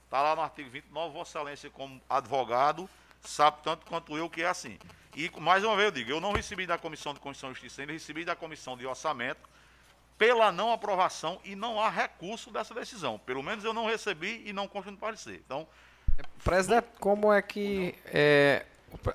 [0.06, 2.90] Está lá no artigo 29, Vossa Excelência, como advogado,
[3.22, 4.78] sabe tanto quanto eu que é assim.
[5.16, 7.82] E, mais uma vez, eu digo, eu não recebi da Comissão de Constituição e Justiça,
[7.82, 9.50] ainda recebi da Comissão de Orçamento,
[10.18, 13.18] pela não aprovação e não há recurso dessa decisão.
[13.20, 15.42] Pelo menos eu não recebi e não consta no parecer.
[15.46, 15.68] Então,
[16.44, 18.66] Presidente, como é que é,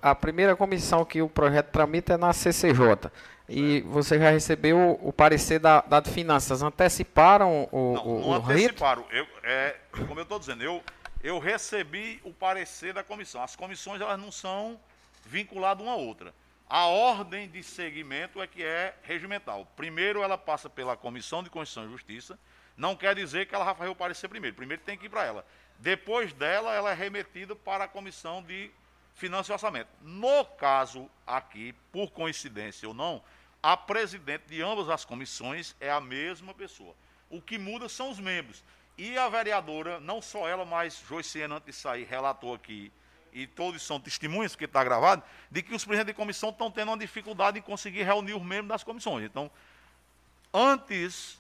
[0.02, 3.10] a primeira comissão que o projeto tramita é na CCJ?
[3.48, 6.62] E você já recebeu o parecer da, da de finanças?
[6.62, 9.04] Anteciparam o, Não, o, não o anteciparam.
[9.10, 10.82] Eu, é, como eu estou dizendo, eu,
[11.22, 13.42] eu recebi o parecer da comissão.
[13.42, 14.78] As comissões elas não são
[15.24, 16.34] vinculadas uma à outra.
[16.68, 19.66] A ordem de segmento é que é regimental.
[19.76, 22.36] Primeiro ela passa pela Comissão de Constituição e Justiça.
[22.76, 24.56] Não quer dizer que ela vai fazer o parecer primeiro.
[24.56, 25.46] Primeiro tem que ir para ela.
[25.78, 28.70] Depois dela, ela é remetida para a Comissão de
[29.16, 29.88] Finanças e Orçamento.
[30.02, 33.22] No caso aqui, por coincidência ou não,
[33.62, 36.94] a presidente de ambas as comissões é a mesma pessoa.
[37.28, 38.62] O que muda são os membros.
[38.96, 42.92] E a vereadora, não só ela, mas Joiciene, antes de sair, relatou aqui,
[43.32, 46.88] e todos são testemunhas, porque está gravado, de que os presidentes de comissão estão tendo
[46.88, 49.24] uma dificuldade em conseguir reunir os membros das comissões.
[49.24, 49.50] Então,
[50.52, 51.38] antes,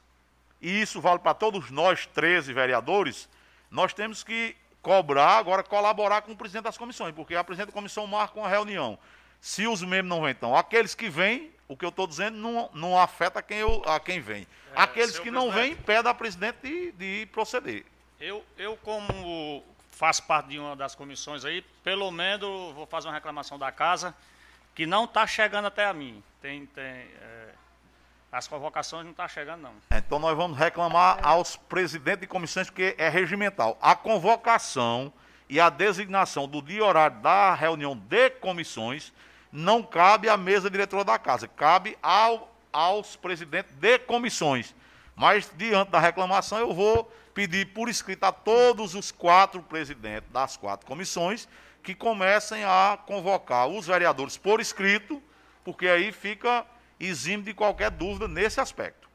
[0.60, 3.28] e isso vale para todos nós 13 vereadores,
[3.70, 4.56] nós temos que
[4.86, 8.48] cobrar, agora colaborar com o presidente das comissões, porque a presidente da comissão marca uma
[8.48, 8.96] reunião.
[9.40, 12.70] Se os membros não vêm, então, aqueles que vêm, o que eu estou dizendo não,
[12.72, 14.46] não afeta quem eu, a quem vem.
[14.72, 17.84] É, aqueles que não vêm, pede a presidente de, de proceder.
[18.20, 23.14] Eu, eu, como faço parte de uma das comissões aí, pelo menos vou fazer uma
[23.14, 24.14] reclamação da casa,
[24.72, 26.22] que não está chegando até a mim.
[26.40, 27.54] Tem, tem, é,
[28.36, 29.72] as convocações não estão chegando, não.
[29.90, 33.78] Então nós vamos reclamar aos presidentes de comissões, porque é regimental.
[33.80, 35.10] A convocação
[35.48, 39.10] e a designação do dia e horário da reunião de comissões
[39.50, 44.74] não cabe à mesa diretora da casa, cabe ao, aos presidentes de comissões.
[45.14, 50.58] Mas, diante da reclamação, eu vou pedir por escrito a todos os quatro presidentes das
[50.58, 51.48] quatro comissões
[51.82, 55.22] que comecem a convocar os vereadores por escrito,
[55.64, 56.66] porque aí fica
[56.98, 59.08] exime de qualquer dúvida nesse aspecto.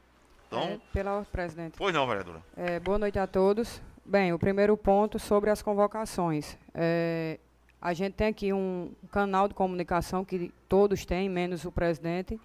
[0.46, 1.74] Então, É, pela presidente.
[1.78, 2.42] pois não, vereadora.
[2.56, 3.80] É, boa noite a todos.
[4.04, 6.58] Bem, o primeiro ponto sobre as convocações.
[6.74, 7.38] É,
[7.80, 12.38] a gente tem aqui um canal de comunicação que todos têm, menos o presidente,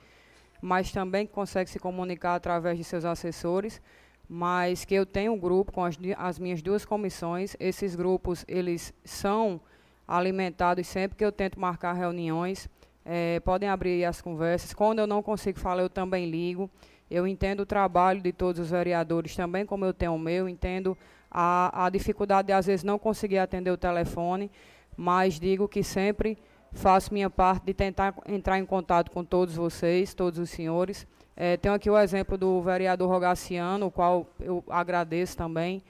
[0.61, 3.81] mas também consegue se comunicar através de seus assessores,
[4.29, 7.55] mas que eu tenho um grupo com as, as minhas duas comissões.
[7.59, 9.59] Esses grupos, eles são
[10.07, 12.69] alimentados sempre que eu tento marcar reuniões.
[13.09, 14.73] É, podem abrir as conversas.
[14.73, 16.69] Quando eu não consigo falar, eu também ligo.
[17.09, 20.49] Eu entendo o trabalho de todos os vereadores também, como eu tenho o meu.
[20.49, 20.97] Entendo
[21.31, 24.51] a, a dificuldade de, às vezes, não conseguir atender o telefone,
[24.97, 26.37] mas digo que sempre
[26.73, 31.07] faço minha parte de tentar entrar em contato com todos vocês, todos os senhores.
[31.35, 35.81] Eh, tenho aqui o exemplo do vereador Rogaciano, o qual eu agradeço também,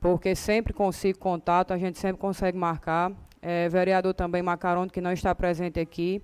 [0.00, 3.10] porque sempre consigo contato, a gente sempre consegue marcar.
[3.42, 6.22] Eh, vereador também Macarono, que não está presente aqui.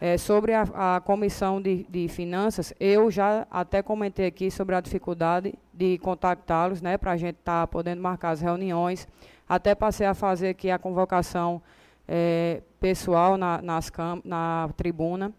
[0.00, 0.62] Eh, sobre a,
[0.96, 6.80] a comissão de, de finanças, eu já até comentei aqui sobre a dificuldade de contactá-los,
[6.80, 9.06] né, para a gente estar podendo marcar as reuniões.
[9.46, 11.60] Até passei a fazer aqui a convocação
[12.08, 13.92] eh, pessoal na, nas
[14.24, 15.34] na tribuna,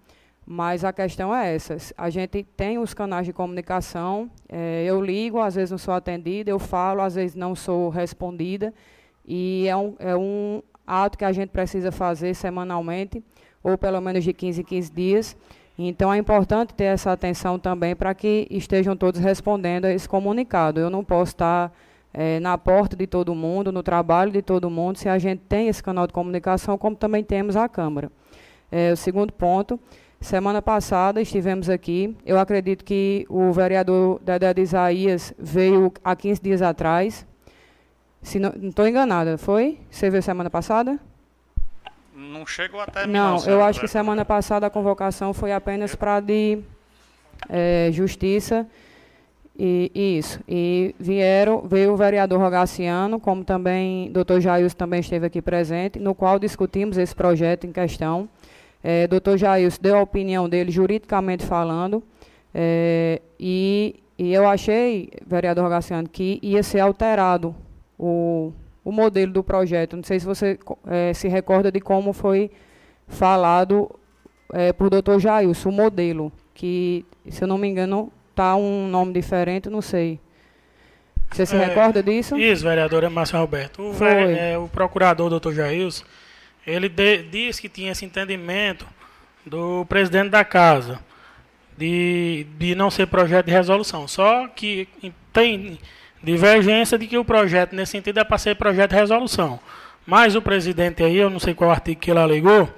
[0.46, 1.78] mas a questão é essa.
[1.98, 6.52] A gente tem os canais de comunicação, eh, eu ligo, às vezes não sou atendida,
[6.52, 8.72] eu falo, às vezes não sou respondida,
[9.26, 13.24] e é um, é um ato que a gente precisa fazer semanalmente,
[13.64, 15.38] ou pelo menos de 15 em 15 dias.
[15.78, 20.80] Então é importante ter essa atenção também para que estejam todos respondendo a esse comunicado.
[20.80, 21.72] Eu não posso estar
[22.14, 25.68] eh, na porta de todo mundo, no trabalho de todo mundo, se a gente tem
[25.68, 28.12] esse canal de comunicação, como também temos a Câmara.
[28.72, 29.80] Eh, o segundo ponto,
[30.20, 36.42] semana passada estivemos aqui, eu acredito que o vereador Dedé de Isaías veio há 15
[36.42, 37.26] dias atrás,
[38.22, 39.80] se não estou enganada, foi?
[39.90, 41.00] Você veio semana passada?
[42.22, 46.60] Não chegou até Não, eu acho que semana passada a convocação foi apenas para de
[47.50, 48.68] eh, justiça
[49.58, 50.40] e, e isso.
[50.48, 55.98] E vieram, veio o vereador Rogaciano, como também o doutor Jailson também esteve aqui presente,
[55.98, 58.30] no qual discutimos esse projeto em questão.
[58.84, 62.04] Eh, doutor Jailson deu a opinião dele juridicamente falando,
[62.54, 67.56] eh, e, e eu achei, vereador Rogaciano, que ia ser alterado
[67.98, 68.54] o,
[68.84, 69.96] o modelo do projeto.
[69.96, 72.50] Não sei se você eh, se recorda de como foi
[73.08, 73.90] falado
[74.54, 79.14] eh, por doutor Jailson, o modelo, que, se eu não me engano, está um nome
[79.14, 80.20] diferente, não sei.
[81.32, 82.38] Você se É, recorda disso?
[82.38, 83.82] Isso, vereadora Márcio Roberto.
[83.82, 86.04] O, é, o procurador, doutor Jailson,
[86.68, 88.86] ele de- disse que tinha esse entendimento
[89.46, 91.00] do presidente da casa
[91.78, 94.08] de, de não ser projeto de resolução.
[94.08, 94.88] Só que
[95.32, 95.80] tem
[96.24, 99.60] divergência de que o projeto, nesse sentido, é para ser projeto de resolução.
[100.06, 102.70] Mas o presidente aí, eu não sei qual artigo que ele alegou,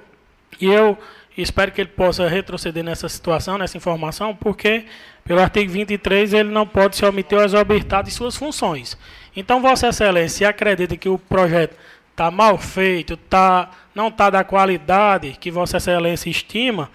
[0.60, 0.96] e eu
[1.36, 4.84] espero que ele possa retroceder nessa situação, nessa informação, porque
[5.24, 8.96] pelo artigo 23 ele não pode se omitir ou exorbitar de suas funções.
[9.34, 11.76] Então, Vossa Excelência, acredita que o projeto
[12.10, 16.88] está mal feito, tá, não está da qualidade que Vossa Excelência estima,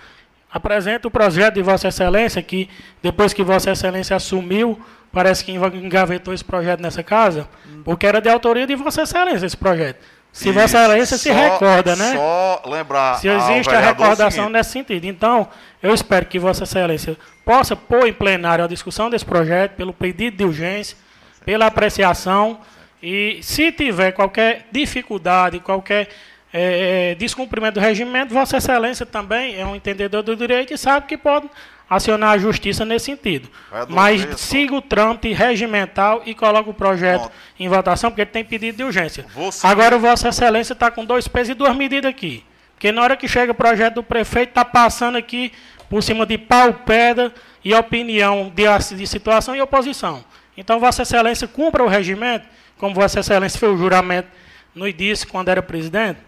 [0.49, 2.69] apresenta o projeto de Vossa Excelência, que
[3.03, 4.79] depois que Vossa Excelência assumiu,
[5.11, 7.47] parece que enga- engavetou esse projeto nessa casa,
[7.83, 9.97] porque era de autoria de Vossa Excelência esse projeto.
[10.31, 12.13] Se Vossa Excelência se recorda, né?
[12.15, 13.15] Só lembrar.
[13.15, 15.05] Se existe a recordação seguinte, nesse sentido.
[15.05, 15.47] Então,
[15.81, 20.37] eu espero que Vossa Excelência possa pôr em plenário a discussão desse projeto, pelo pedido
[20.37, 20.95] de urgência,
[21.43, 22.59] pela apreciação,
[23.01, 26.09] e se tiver qualquer dificuldade, qualquer
[26.53, 31.17] eh, descumprimento do regimento, Vossa Excelência também é um entendedor do direito e sabe que
[31.17, 31.49] pode
[31.89, 33.49] acionar a justiça nesse sentido.
[33.89, 37.33] Mas siga o trâmite regimental e coloque o projeto Pronto.
[37.59, 39.25] em votação, porque ele tem pedido de urgência.
[39.51, 42.43] Seguir- Agora, Vossa Excelência está com dois pesos e duas medidas aqui.
[42.75, 45.51] Porque na hora que chega o projeto do prefeito, está passando aqui
[45.89, 47.33] por cima de pau, pedra
[47.65, 48.63] e opinião de,
[48.95, 50.23] de situação e oposição.
[50.55, 52.45] Então, Vossa Excelência cumpra o regimento,
[52.77, 54.27] como Vossa Excelência fez o juramento
[54.75, 56.19] no disse quando era presidente.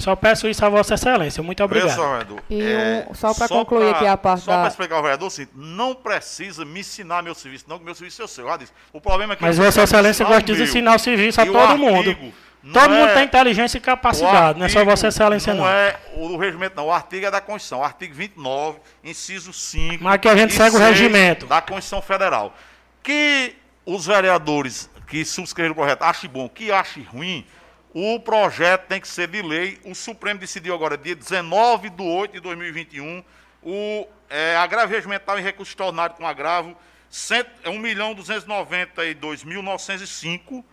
[0.00, 1.42] Só peço isso a Vossa Excelência.
[1.42, 1.94] Muito obrigado.
[1.96, 4.68] Vereador, E é, um- só para concluir aqui a parte Só para da.
[4.68, 8.24] explicar ao vereador, assim, não precisa me ensinar meu serviço, não, que meu serviço é
[8.24, 8.46] o seu.
[8.46, 8.72] Já disse.
[8.92, 12.08] O problema é que Mas Vossa Excelência gosta de ensinar o serviço a todo mundo.
[12.10, 12.32] artigo
[12.74, 15.64] Todo mundo é- tem inteligência e capacidade, não é só Vossa Excelência não.
[15.64, 16.88] Não é o regimento, não.
[16.88, 17.82] O artigo é da Constituição.
[17.82, 20.04] Artigo 29, inciso 5.
[20.04, 21.46] Mas que a gente segue o 6 regimento.
[21.46, 22.54] Da Constituição Federal.
[23.02, 23.54] Que
[23.86, 27.46] os vereadores que subscreveram o projeto achem bom, que achem ruim,
[27.92, 29.78] o projeto tem que ser de lei.
[29.84, 33.24] O Supremo decidiu agora, dia 19 de 8 de 2021,
[33.62, 36.76] o é, agravo regimental em recurso extraordinário com agravo
[37.08, 40.64] cento- é 1.292.905.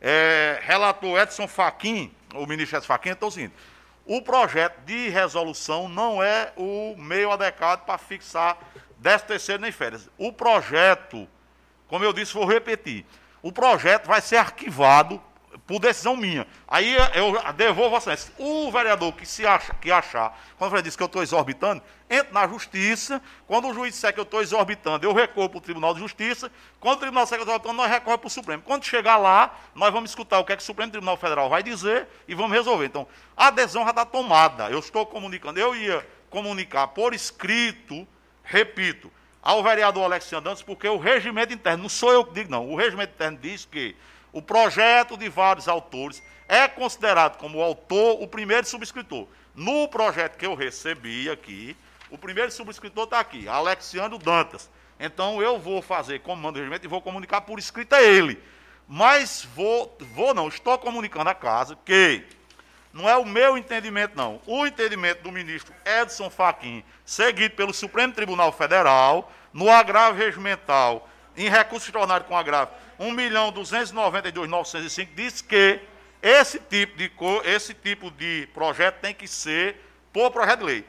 [0.00, 3.54] É, relator Edson Fachin, o ministro Edson Fachin, então é o seguinte,
[4.06, 8.56] o projeto de resolução não é o meio adequado para fixar
[9.02, 10.08] 13 terceiro nem férias.
[10.16, 11.26] O projeto,
[11.88, 13.04] como eu disse, vou repetir,
[13.42, 15.20] o projeto vai ser arquivado
[15.66, 16.46] por decisão minha.
[16.66, 18.32] Aí eu devolvo a vocês.
[18.38, 22.32] O vereador que se acha, que achar, quando vereador diz que eu estou exorbitando, entra
[22.32, 23.20] na justiça.
[23.46, 26.50] Quando o juiz disser que eu estou exorbitando, eu recorro para o Tribunal de Justiça.
[26.80, 28.62] Quando o Tribunal disser que eu estou exorbitando, nós recorremos para o Supremo.
[28.62, 31.62] Quando chegar lá, nós vamos escutar o que é que o Supremo Tribunal Federal vai
[31.62, 32.86] dizer e vamos resolver.
[32.86, 33.06] Então,
[33.36, 34.70] a adesão já está tomada.
[34.70, 35.58] Eu estou comunicando.
[35.58, 38.06] Eu ia comunicar por escrito,
[38.42, 39.10] repito,
[39.42, 42.76] ao vereador Alexandre Dantas, porque o regimento interno, não sou eu que digo, não, o
[42.76, 43.96] regimento interno diz que
[44.32, 49.26] o projeto de vários autores é considerado como autor o primeiro subscritor.
[49.54, 51.76] No projeto que eu recebi aqui,
[52.10, 54.70] o primeiro subscritor está aqui, Alexandre Dantas.
[54.98, 58.42] Então eu vou fazer como manda o regimento e vou comunicar por escrito a ele.
[58.86, 62.24] Mas vou, vou não, estou comunicando à casa que
[62.92, 64.40] não é o meu entendimento, não.
[64.46, 71.48] O entendimento do ministro Edson Fachin, seguido pelo Supremo Tribunal Federal, no agravo regimental, em
[71.48, 75.80] recurso extraordinário com agravo 1.292.905, diz que
[76.20, 77.10] esse tipo, de,
[77.44, 79.80] esse tipo de projeto tem que ser
[80.12, 80.84] por projeto de lei.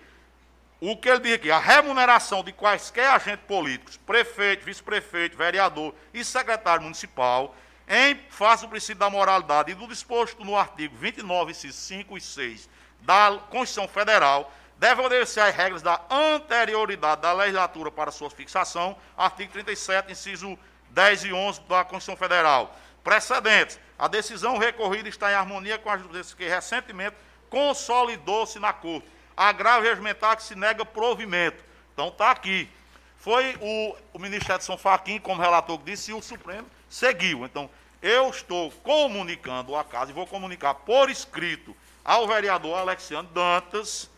[0.82, 6.24] O que ele diz aqui, a remuneração de quaisquer agentes políticos, prefeito, vice-prefeito, vereador e
[6.24, 7.55] secretário municipal,
[7.88, 12.22] em face do princípio da moralidade e do disposto no artigo 29, incisos 5 e
[12.22, 12.70] 6
[13.01, 19.51] da Constituição Federal, deve obedecer às regras da anterioridade da legislatura para sua fixação, artigo
[19.51, 20.57] 37, inciso
[20.91, 22.75] 10 e 11 da Constituição Federal.
[23.03, 23.79] Precedentes.
[23.97, 27.15] A decisão recorrida está em harmonia com as jurisdições que recentemente
[27.49, 29.07] consolidou-se na Corte.
[29.35, 31.63] Agravo regimental que se nega provimento.
[31.93, 32.69] Então está aqui.
[33.17, 37.45] Foi o, o ministro Edson Fachin, como relator, que disse, e o Supremo seguiu.
[37.45, 37.69] Então,
[38.01, 44.09] eu estou comunicando a casa e vou comunicar por escrito ao vereador Alexandre Dantas,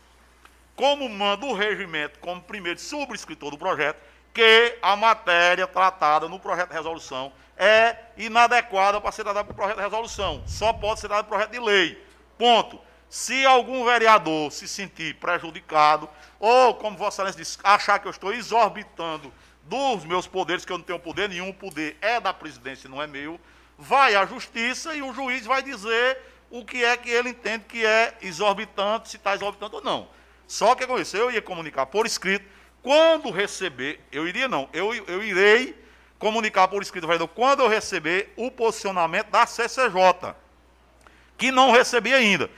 [0.76, 4.00] como manda o regimento, como primeiro subscritor do projeto,
[4.32, 9.76] que a matéria tratada no projeto de resolução é inadequada para ser tratada por projeto
[9.76, 10.42] de resolução.
[10.46, 12.04] Só pode ser tratada por projeto de lei.
[12.38, 12.80] Ponto.
[13.08, 16.08] Se algum vereador se sentir prejudicado,
[16.40, 19.30] ou, como Vossa Excelência disse, achar que eu estou exorbitando
[19.64, 23.02] dos meus poderes, que eu não tenho poder nenhum, o poder é da presidência, não
[23.02, 23.38] é meu,
[23.76, 26.18] vai à justiça e o juiz vai dizer
[26.50, 30.08] o que é que ele entende que é exorbitante, se está exorbitante ou não.
[30.46, 32.46] Só que com isso, eu ia comunicar por escrito,
[32.82, 35.80] quando receber, eu iria não, eu, eu irei
[36.18, 40.34] comunicar por escrito, vereador, quando eu receber o posicionamento da CCJ,
[41.36, 42.50] que não recebi ainda.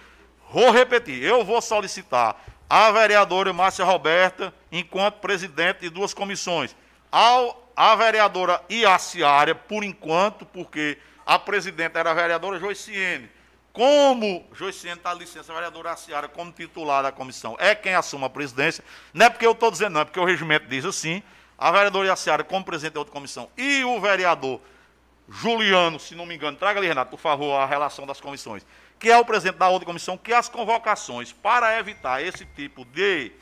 [0.51, 6.75] Vou repetir, eu vou solicitar à vereadora Márcia Roberta, enquanto presidente de duas comissões,
[7.11, 13.31] ao, à vereadora Iaciária, por enquanto, porque a presidente era a vereadora Joiciene.
[13.75, 18.31] Como Joiciene está licença, a vereadora Iaciária, como titular da comissão, é quem assume a
[18.31, 18.85] presidência.
[19.13, 21.21] Não é porque eu estou dizendo, não, é porque o regimento diz assim.
[21.59, 24.61] A vereadora Iaciária, como presidente da outra comissão, e o vereador
[25.29, 28.65] Juliano, se não me engano, traga ali, Renato, por favor, a relação das comissões,
[28.97, 33.33] que é o presidente da outra comissão, que as convocações, para evitar esse tipo de,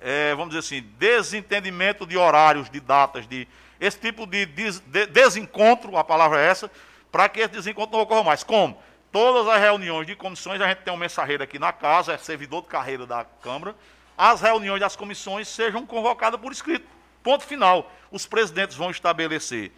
[0.00, 3.46] eh, vamos dizer assim, desentendimento de horários, de datas, de
[3.78, 6.70] esse tipo de, des- de- desencontro, a palavra é essa,
[7.12, 8.42] para que esse desencontro não ocorra mais.
[8.42, 8.80] Como?
[9.14, 12.62] Todas as reuniões de comissões, a gente tem um mensageiro aqui na casa, é servidor
[12.62, 13.76] de carreira da Câmara,
[14.18, 16.84] as reuniões das comissões sejam convocadas por escrito.
[17.22, 17.92] Ponto final.
[18.10, 19.70] Os presidentes vão estabelecer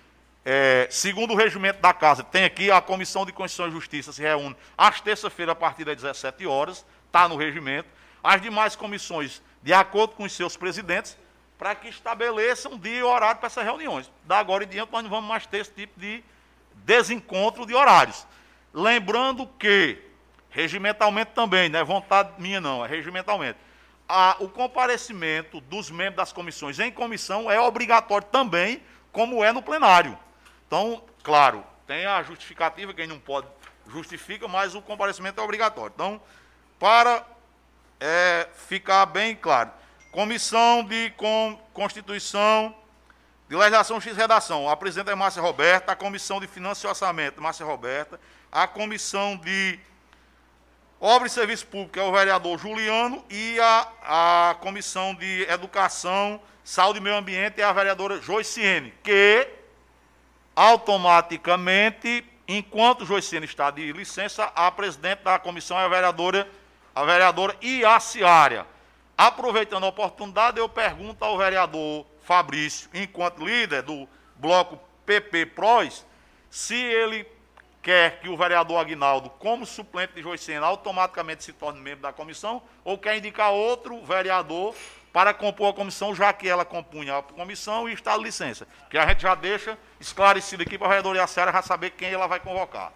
[0.43, 4.23] é, segundo o regimento da casa, tem aqui a Comissão de Constituição e Justiça se
[4.23, 7.91] reúne às terça-feira a partir das 17 horas, está no regimento.
[8.25, 11.15] As demais comissões, de acordo com os seus presidentes,
[11.59, 14.11] para que estabeleçam dia e horário para essas reuniões.
[14.25, 16.25] Da agora em diante, nós não vamos mais ter esse tipo de
[16.77, 18.27] desencontro de horários.
[18.79, 19.99] Lembrando que
[20.51, 23.59] regimentalmente também, não é vontade minha não, é regimentalmente.
[24.07, 29.63] A, o comparecimento dos membros das comissões em comissão é obrigatório também, como é no
[29.63, 30.19] plenário.
[30.67, 33.47] Então, claro, tem a justificativa, quem não pode
[33.89, 35.93] justifica, mas o comparecimento é obrigatório.
[35.95, 36.21] Então,
[36.79, 37.27] para
[37.99, 39.71] é, ficar bem claro,
[40.13, 42.75] Comissão de com, Constituição,
[43.49, 47.41] de Legislação, X Redação, a presidenta é Márcia Roberta, a Comissão de Finanças e Orçamento,
[47.41, 48.21] Márcia Roberta,
[48.57, 49.79] a Comissão de
[50.99, 53.89] Obra e Serviço Público é o vereador Juliano e a,
[54.51, 59.47] a Comissão de Educação, Saúde e Meio Ambiente é a vereadora Joiciene, que
[60.57, 66.49] automaticamente, enquanto Joiciene está de licença, a presidente da comissão é a vereadora,
[66.95, 68.67] a vereadora Iaciária.
[69.19, 76.07] Aproveitando a oportunidade, eu pergunto ao vereador Fabrício, enquanto líder do bloco PP PROS,
[76.49, 77.36] se ele
[77.87, 82.61] quer que o vereador Aguinaldo, como suplente de Joicena, automaticamente se torne membro da comissão,
[82.83, 84.75] ou quer indicar outro vereador
[85.13, 88.67] para compor a comissão, já que ela compunha a comissão e está de licença.
[88.91, 92.27] Que a gente já deixa esclarecido aqui para a vereadora Yacera já saber quem ela
[92.27, 92.93] vai convocar.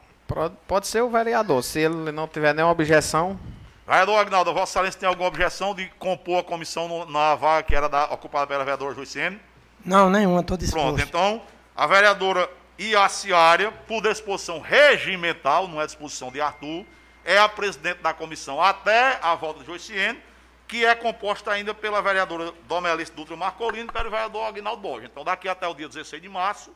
[0.66, 3.38] Pode ser o vereador, se ele não tiver nenhuma objeção.
[3.86, 7.76] Vereador Agnaldo, Vossa Excelência tem alguma objeção de compor a comissão no, na vaga que
[7.76, 9.40] era da, ocupada pela vereadora Joicene?
[9.84, 10.96] Não, nenhuma, estou disposto.
[10.96, 11.42] Pronto, então,
[11.76, 12.50] a vereadora
[12.80, 16.86] Iaciária, por disposição regimental, não é disposição de Arthur,
[17.22, 20.18] é a presidente da comissão até a volta de Joiciene,
[20.66, 25.10] que é composta ainda pela vereadora Domelice Dutra Marcolino e pelo vereador Agnaldo Borges.
[25.10, 26.74] Então, daqui até o dia 16 de março,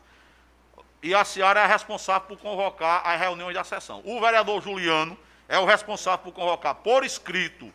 [1.02, 4.02] Iaciária é responsável por convocar as reuniões da sessão.
[4.04, 5.16] O vereador Juliano
[5.48, 7.72] é o responsável por convocar por escrito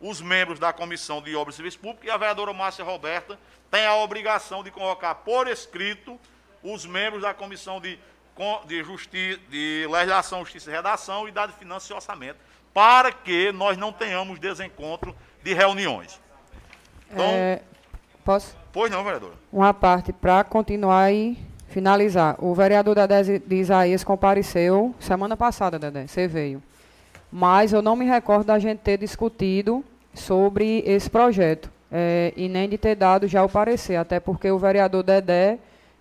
[0.00, 3.38] os membros da Comissão de Obras e Serviços Públicos e a vereadora Márcia Roberta
[3.70, 6.18] tem a obrigação de convocar por escrito
[6.62, 7.98] os membros da Comissão de,
[8.66, 12.38] de, Justi de Legislação, Justiça e Redação e da de Finanças e Orçamento,
[12.72, 16.20] para que nós não tenhamos desencontro de reuniões.
[17.10, 17.62] Então, é,
[18.24, 18.56] posso?
[18.72, 19.34] Pois não, vereadora.
[19.52, 21.38] Uma parte para continuar e
[21.68, 22.36] finalizar.
[22.38, 26.62] O vereador Dedé de Isaías compareceu semana passada, Dedé, você veio.
[27.30, 29.84] Mas eu não me recordo da gente ter discutido
[30.14, 31.70] sobre esse projeto.
[31.90, 35.58] É, e nem de ter dado já o parecer, até porque o vereador Dedé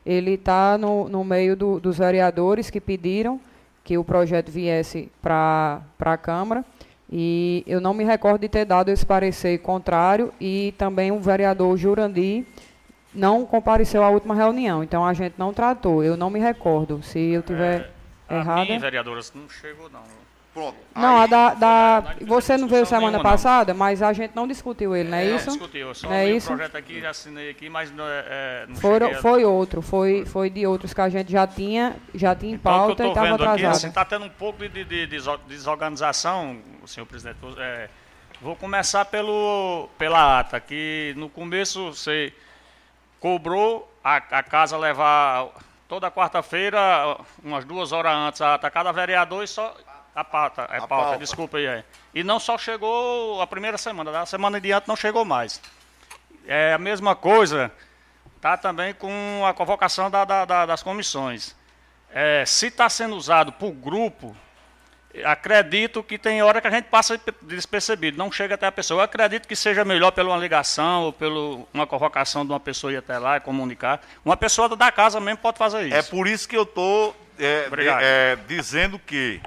[0.07, 3.41] ele está no, no meio do, dos vereadores que pediram
[3.83, 6.63] que o projeto viesse para a Câmara.
[7.11, 11.75] E eu não me recordo de ter dado esse parecer contrário e também o vereador
[11.77, 12.45] Jurandi
[13.13, 14.81] não compareceu à última reunião.
[14.81, 16.01] Então a gente não tratou.
[16.03, 17.03] Eu não me recordo.
[17.03, 17.89] Se eu tiver
[18.29, 18.61] é, errado.
[18.61, 20.03] A minha vereadora não chegou não.
[20.57, 20.75] Pronto.
[20.95, 23.77] Não, a da, da você não veio semana nenhuma, passada, não.
[23.77, 25.45] mas a gente não discutiu ele, não é, é isso?
[25.45, 26.47] Não discutiu, só é isso?
[26.47, 30.49] projeto aqui, já assinei aqui, mas não, é, é não Foram, Foi outro, foi, foi
[30.49, 33.53] de outros que a gente já tinha, já tinha em então, pauta e estava atrasado.
[33.53, 37.37] Aqui, assim, está tendo um pouco de, de, de desorganização, senhor presidente.
[37.59, 37.87] É,
[38.41, 42.33] vou começar pelo, pela ata, que no começo você
[43.19, 45.49] cobrou a, a casa levar
[45.87, 46.79] toda quarta-feira,
[47.43, 49.75] umas duas horas antes, a ata cada vereador e só
[50.18, 51.68] a pauta, é a pauta, pauta, desculpa aí.
[51.68, 51.84] É.
[52.11, 55.61] E não só chegou a primeira semana, da semana diante não chegou mais.
[56.47, 57.72] É a mesma coisa,
[58.41, 61.55] tá também com a convocação da, da, da, das comissões.
[62.11, 64.36] É, se está sendo usado por grupo,
[65.24, 69.01] acredito que tem hora que a gente passa despercebido, não chega até a pessoa.
[69.01, 72.91] Eu acredito que seja melhor pela uma ligação ou pela uma convocação de uma pessoa
[72.91, 74.01] ir até lá e comunicar.
[74.26, 75.95] Uma pessoa da casa mesmo pode fazer isso.
[75.95, 77.70] É por isso que eu estou é,
[78.01, 79.39] é, dizendo que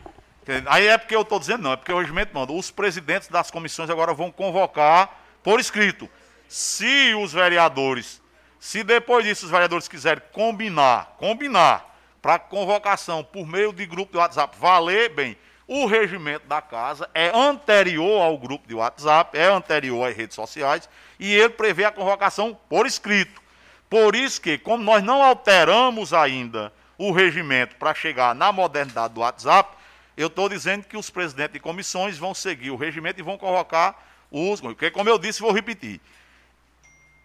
[0.66, 2.52] Aí é porque eu estou dizendo não, é porque o regimento manda.
[2.52, 6.08] Os presidentes das comissões agora vão convocar por escrito.
[6.48, 8.20] Se os vereadores,
[8.58, 11.90] se depois disso os vereadores quiserem combinar, combinar
[12.20, 15.36] para convocação por meio de grupo de WhatsApp valer, bem,
[15.66, 20.88] o regimento da casa é anterior ao grupo de WhatsApp, é anterior às redes sociais,
[21.18, 23.40] e ele prevê a convocação por escrito.
[23.88, 29.20] Por isso que, como nós não alteramos ainda o regimento para chegar na modernidade do
[29.20, 29.76] WhatsApp,
[30.16, 33.96] eu estou dizendo que os presidentes de comissões vão seguir o regimento e vão convocar
[34.30, 34.60] os.
[34.60, 36.00] Porque, como eu disse, vou repetir.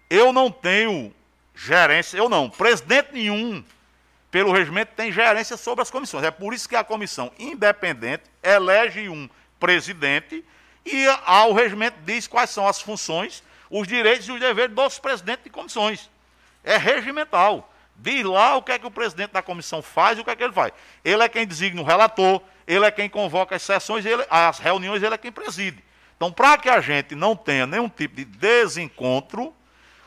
[0.10, 1.14] Eu não tenho
[1.56, 3.64] gerência, eu não, presidente nenhum,
[4.30, 6.24] pelo regimento, tem gerência sobre as comissões.
[6.24, 9.30] É por isso que a comissão independente elege um
[9.60, 10.44] presidente
[10.86, 11.08] e
[11.48, 15.50] o regimento diz quais são as funções, os direitos e os deveres dos presidentes de
[15.50, 16.10] comissões.
[16.64, 17.72] É regimental.
[17.96, 20.36] Diz lá o que é que o presidente da comissão faz e o que é
[20.36, 20.74] que ele faz.
[21.04, 25.04] Ele é quem designa o relator, ele é quem convoca as sessões, ele, as reuniões,
[25.04, 25.84] ele é quem preside.
[26.16, 29.54] Então, para que a gente não tenha nenhum tipo de desencontro,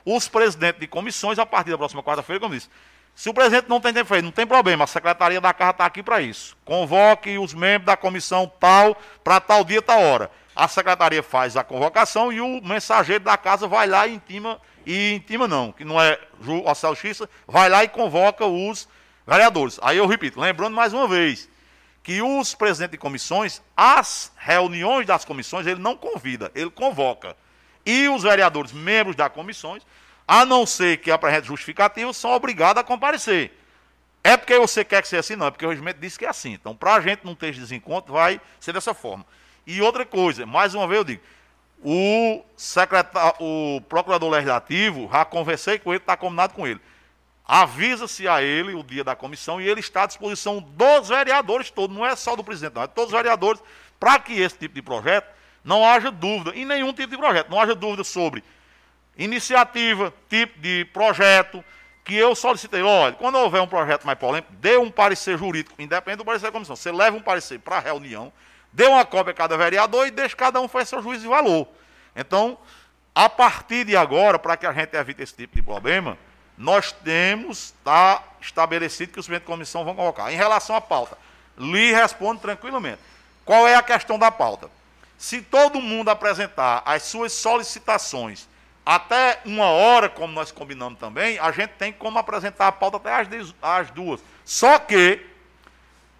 [0.04, 2.68] os presidentes de comissões, a partir da próxima quarta-feira, como disse,
[3.14, 6.02] Se o presidente não tem tempo não tem problema, a secretaria da casa está aqui
[6.02, 6.56] para isso.
[6.64, 10.30] Convoque os membros da comissão tal, para tal dia, tal hora.
[10.56, 15.14] A secretaria faz a convocação e o mensageiro da casa vai lá e intima, e
[15.14, 16.18] intima não, que não é
[16.66, 18.88] a Justiça, vai lá e convoca os
[19.26, 19.78] vereadores.
[19.82, 21.48] Aí eu repito, lembrando mais uma vez,
[22.02, 27.36] que os presidentes de comissões, as reuniões das comissões, ele não convida, ele convoca.
[27.84, 29.82] E os vereadores, membros das comissões,
[30.26, 33.52] a não ser que apresente justificativo, são obrigados a comparecer.
[34.22, 35.36] É porque você quer que seja assim?
[35.36, 36.52] Não, é porque o regimento diz que é assim.
[36.52, 39.24] Então, para a gente não ter desencontro, vai ser dessa forma.
[39.66, 41.22] E outra coisa, mais uma vez eu digo,
[41.82, 46.80] o, secretário, o procurador legislativo, já conversei com ele, está combinado com ele.
[47.50, 51.96] Avisa-se a ele o dia da comissão e ele está à disposição dos vereadores todos,
[51.96, 53.62] não é só do presidente, não, é todos os vereadores,
[53.98, 55.26] para que esse tipo de projeto
[55.64, 58.44] não haja dúvida, em nenhum tipo de projeto, não haja dúvida sobre
[59.16, 61.64] iniciativa, tipo de projeto,
[62.04, 66.18] que eu solicitei, olha, quando houver um projeto mais polêmico, dê um parecer jurídico, independente
[66.18, 66.76] do parecer da comissão.
[66.76, 68.30] Você leva um parecer para a reunião,
[68.72, 71.66] dê uma cópia a cada vereador e deixe cada um fazer seu juízo de valor.
[72.14, 72.58] Então,
[73.14, 76.16] a partir de agora, para que a gente evite esse tipo de problema,
[76.58, 80.32] nós temos tá, estabelecido que os membros da comissão vão colocar.
[80.32, 81.16] Em relação à pauta,
[81.56, 82.98] lhe respondo tranquilamente.
[83.44, 84.68] Qual é a questão da pauta?
[85.16, 88.48] Se todo mundo apresentar as suas solicitações
[88.84, 93.28] até uma hora, como nós combinamos também, a gente tem como apresentar a pauta até
[93.62, 94.20] às, duas.
[94.44, 95.24] Só que,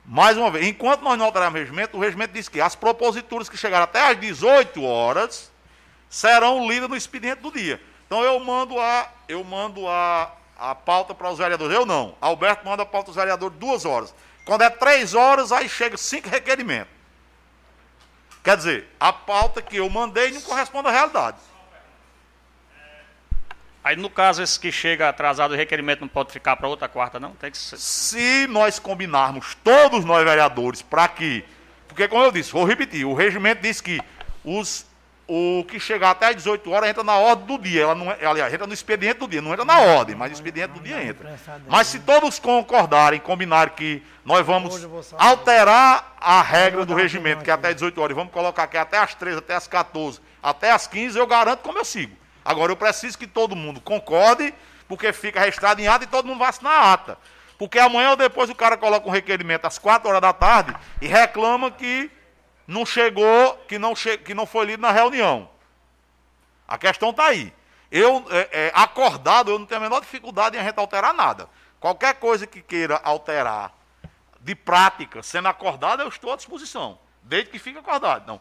[0.05, 3.49] mais uma vez, enquanto nós não alterarmos o regimento, o regimento diz que as proposituras
[3.49, 5.51] que chegaram até às 18 horas
[6.09, 7.81] serão lidas no expediente do dia.
[8.09, 11.77] Então eu mando a, eu mando a, a pauta para os vereadores.
[11.77, 12.15] Eu não.
[12.23, 14.15] Alberto manda a pauta para os vereadores duas horas.
[14.47, 16.91] Quando é três horas, aí chega cinco requerimentos.
[18.43, 21.37] Quer dizer, a pauta que eu mandei não corresponde à realidade.
[23.85, 27.21] Aí, no caso, esse que chega atrasado, o requerimento não pode ficar para outra quarta,
[27.21, 27.33] não?
[27.33, 27.77] Tem que ser.
[27.77, 31.45] Se nós combinarmos, todos nós vereadores, para que.
[31.87, 34.01] Porque, como eu disse, vou repetir, o regimento diz que
[34.43, 34.87] os,
[35.29, 37.83] o que chegar até às 18 horas entra na ordem do dia.
[37.83, 40.35] Ela não, é, aliás, entra no expediente do dia, não entra na ordem, mas no
[40.35, 41.39] expediente do dia entra.
[41.69, 47.53] Mas se todos concordarem, combinarem que nós vamos alterar a regra do regimento, que é
[47.53, 50.87] até às 18 horas, vamos colocar é até às 13, até às 14, até às
[50.87, 52.17] 15, eu garanto como eu sigo.
[52.43, 54.55] Agora, eu preciso que todo mundo concorde,
[54.89, 57.19] porque fica registrado em ata e todo mundo vai assinar a ata.
[57.59, 61.07] Porque amanhã ou depois o cara coloca um requerimento às 4 horas da tarde e
[61.07, 62.11] reclama que
[62.69, 65.49] não chegou, que não, che que não foi lido na reunião.
[66.69, 67.51] A questão está aí.
[67.91, 71.49] Eu, é, é, acordado, eu não tenho a menor dificuldade em a gente alterar nada.
[71.81, 73.73] Qualquer coisa que queira alterar
[74.41, 76.99] de prática, sendo acordado, eu estou à disposição.
[77.23, 78.27] Desde que fique acordado.
[78.27, 78.41] Não.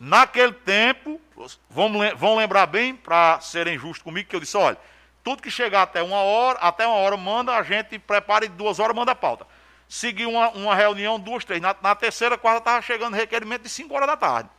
[0.00, 1.20] Naquele tempo,
[1.68, 4.78] vão lembrar bem, para serem justos comigo, que eu disse, olha,
[5.22, 8.78] tudo que chegar até uma hora, até uma hora, manda, a gente prepara e duas
[8.78, 9.46] horas manda a pauta.
[9.88, 11.60] Segui uma, uma reunião, duas, três.
[11.60, 14.50] Na, na terceira, quarta, estava chegando requerimento de cinco horas da tarde.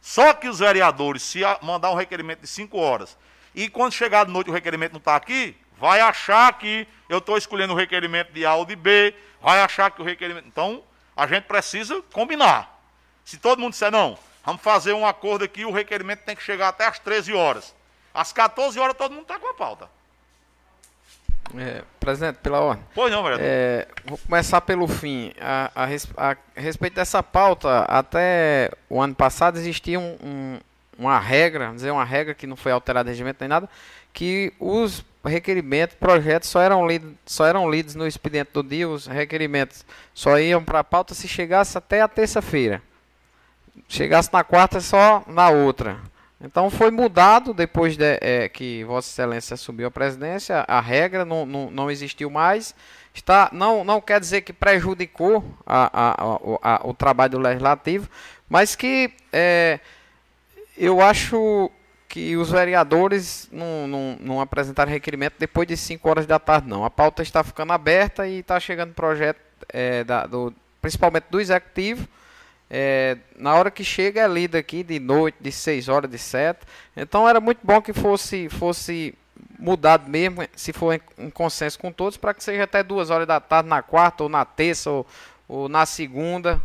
[0.00, 3.16] Só que os vereadores, se mandar um requerimento de cinco horas,
[3.54, 7.38] e quando chegar de noite o requerimento não está aqui, vai achar que eu estou
[7.38, 10.46] escolhendo o requerimento de A ou de B, vai achar que o requerimento.
[10.46, 10.82] Então,
[11.16, 12.78] a gente precisa combinar.
[13.24, 16.68] Se todo mundo disser, não, Vamos fazer um acordo aqui, o requerimento tem que chegar
[16.68, 17.74] até às 13 horas.
[18.14, 19.90] Às 14 horas todo mundo está com a pauta.
[21.56, 22.84] É, presidente, pela ordem.
[22.94, 23.46] Pois não, vereador.
[23.46, 25.32] É, vou começar pelo fim.
[25.40, 30.58] A, a, a, a, respeito dessa pauta, até o ano passado existia um, um,
[30.98, 33.68] uma regra, dizer uma regra que não foi alterada regimento nem nada,
[34.12, 39.06] que os requerimentos, projetos só eram lidos, só eram lidos no expediente do dia, os
[39.06, 39.84] requerimentos
[40.14, 42.82] só iam para a pauta se chegasse até a terça-feira
[43.88, 45.98] chegasse na quarta só na outra.
[46.40, 51.46] Então foi mudado depois de, é, que Vossa Excelência assumiu a presidência, a regra não,
[51.46, 52.74] não, não existiu mais.
[53.14, 58.08] Está, não, não quer dizer que prejudicou a, a, a, o trabalho legislativo,
[58.46, 59.80] mas que é,
[60.76, 61.70] eu acho
[62.08, 66.84] que os vereadores não, não, não apresentaram requerimento depois de 5 horas da tarde, não.
[66.84, 72.06] A pauta está ficando aberta e está chegando projeto, é, da, do, principalmente do executivo,
[72.70, 76.60] é, na hora que chega é lida aqui de noite, de 6 horas, de 7.
[76.96, 79.14] Então era muito bom que fosse, fosse
[79.58, 83.40] mudado mesmo, se for em consenso com todos, para que seja até 2 horas da
[83.40, 85.06] tarde na quarta, ou na terça, ou,
[85.48, 86.60] ou na segunda.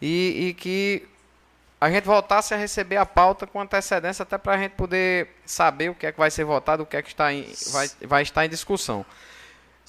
[0.00, 1.06] E, e, que
[1.80, 5.90] a gente voltasse a receber a pauta com antecedência, até para a gente poder saber
[5.90, 8.22] o que é que vai ser votado, o que é que está em, vai, vai
[8.22, 9.04] estar em discussão.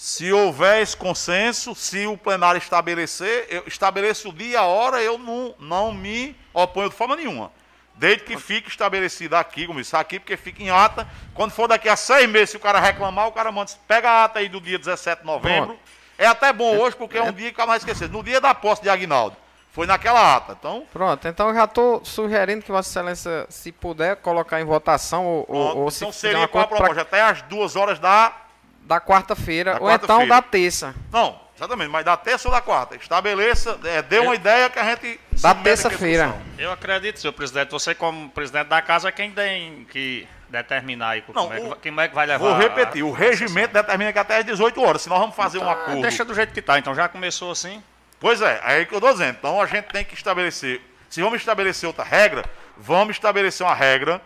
[0.05, 5.01] Se houver esse consenso, se o plenário estabelecer, eu estabeleço o dia e a hora,
[5.01, 7.53] eu não, não me oponho de forma nenhuma.
[7.95, 11.07] Desde que fique estabelecido aqui, como isso aqui, porque fica em ata.
[11.33, 13.71] Quando for daqui a seis meses, se o cara reclamar, o cara manda.
[13.87, 15.67] Pega a ata aí do dia 17 de novembro.
[15.67, 15.79] Pronto.
[16.17, 18.09] É até bom hoje, porque é um dia que eu mais esquecer.
[18.09, 19.37] No dia da posse de Agnaldo.
[19.71, 20.57] Foi naquela ata.
[20.59, 25.25] Então, Pronto, então eu já estou sugerindo que Vossa Excelência, se puder, colocar em votação
[25.25, 25.77] ou, pronto.
[25.77, 27.01] ou se então fizer seria qual a acordo pra- proposta?
[27.01, 28.42] Até às duas horas da.
[28.85, 30.27] Da quarta-feira, ou então quarta-feira.
[30.35, 30.95] da terça.
[31.11, 32.95] Não, exatamente, mas da terça ou da quarta.
[32.95, 35.19] Estabeleça, é, dê uma ideia que a gente.
[35.41, 36.35] Da terça-feira.
[36.57, 37.71] Eu acredito, senhor presidente.
[37.71, 41.65] Você, como presidente da casa, é quem tem que determinar aí Não, como, é que,
[41.65, 42.45] o- vai- como é que vai levar.
[42.47, 45.57] Vou repetir, a- o regimento determina que até às 18 horas, senão nós vamos fazer
[45.59, 46.01] um Ah, acordo.
[46.01, 47.81] Deixa do jeito que tá, então já começou assim.
[48.19, 49.35] Pois é, é aí que eu estou dizendo.
[49.39, 50.79] Então a gente tem que estabelecer.
[51.09, 52.43] Se vamos estabelecer outra regra,
[52.77, 54.21] vamos estabelecer uma regra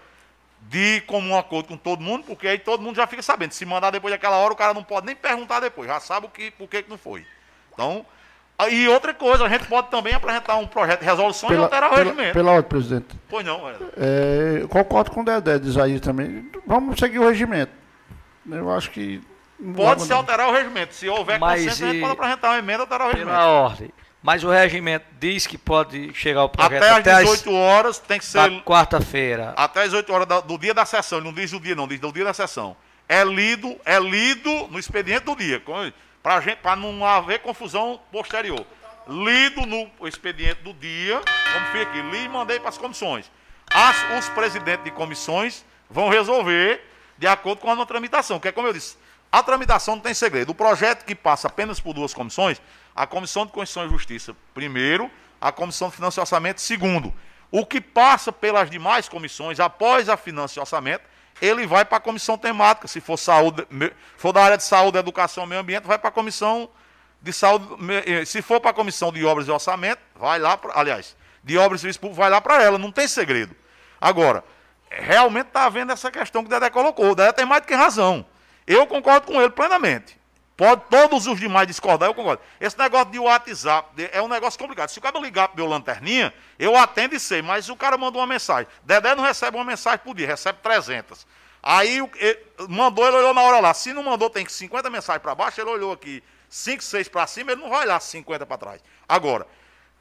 [0.69, 3.51] de comum acordo com todo mundo, porque aí todo mundo já fica sabendo.
[3.53, 6.29] Se mandar depois daquela hora, o cara não pode nem perguntar depois, já sabe o
[6.29, 7.25] que, por que, que não foi.
[7.73, 8.05] Então,
[8.69, 11.91] e outra coisa, a gente pode também apresentar um projeto de resolução e Pela, alterar
[11.91, 12.33] o pela, regimento.
[12.33, 13.07] pela ordem, presidente.
[13.29, 13.91] Pois não, velho.
[13.95, 16.49] É, eu concordo com o Dedé, diz aí também.
[16.65, 17.71] Vamos seguir o regimento.
[18.49, 19.21] Eu acho que.
[19.75, 20.93] Pode se alterar o regimento.
[20.93, 23.37] Se houver Mas consenso, a gente e- pode apresentar uma emenda e alterar o regimento.
[23.37, 23.91] Pela ordem.
[24.21, 28.19] Mas o regimento diz que pode chegar o projeto Até às até, 18 horas tem
[28.19, 29.53] que ser quarta-feira.
[29.55, 31.99] Até as 8 horas do dia da sessão, ele não diz o dia, não, diz
[31.99, 32.75] do dia da sessão.
[33.07, 35.61] É lido, é lido no expediente do dia,
[36.61, 38.65] para não haver confusão posterior.
[39.07, 41.21] Lido no expediente do dia,
[41.53, 43.31] como fica aqui, li e mandei para as comissões.
[43.73, 46.81] As- os presidentes de comissões vão resolver
[47.17, 48.97] de acordo com a tramitação, que é como eu disse,
[49.31, 50.49] a tramitação não tem segredo.
[50.51, 52.61] O projeto que passa apenas por duas comissões,
[52.97, 57.13] a Comissão de Constituição e Justiça, primeiro, a Comissão de Finanças e Orçamento, segundo.
[57.51, 61.03] O que passa pelas demais comissões, após a Finança e Orçamento,
[61.39, 62.87] ele vai para a comissão temática.
[62.87, 63.67] Se for saúde,
[64.17, 66.67] for da área de saúde, educação e meio ambiente, vai para a comissão
[67.21, 67.67] de saúde.
[68.05, 71.55] eh, Se for para a comissão de obras e orçamento, vai lá, pra, aliás, de
[71.55, 73.55] obras e serviços públicos, vai lá para ela, não tem segredo.
[74.01, 74.43] Agora,
[74.89, 77.11] realmente está havendo essa questão que o Dedé colocou.
[77.11, 78.25] O Dedé tem mais do que razão.
[78.65, 80.16] Eu concordo com ele plenamente.
[80.57, 82.41] Pode todos os demais discordar, eu concordo.
[82.59, 84.89] Esse negócio de WhatsApp é um negócio complicado.
[84.89, 88.19] Se o cara ligar pro meu lanterninha, eu atendo e sei, mas o cara mandou
[88.19, 88.67] uma mensagem.
[88.83, 91.27] Dedé não recebe uma mensagem por dia, recebe 300.
[91.61, 92.01] Aí
[92.67, 93.71] mandou, ele olhou na hora lá.
[93.71, 97.51] Se não mandou, tem 50 mensagens para baixo, ele olhou aqui 5, 6 para cima,
[97.51, 98.81] ele não vai olhar 50 para trás.
[99.07, 99.45] Agora,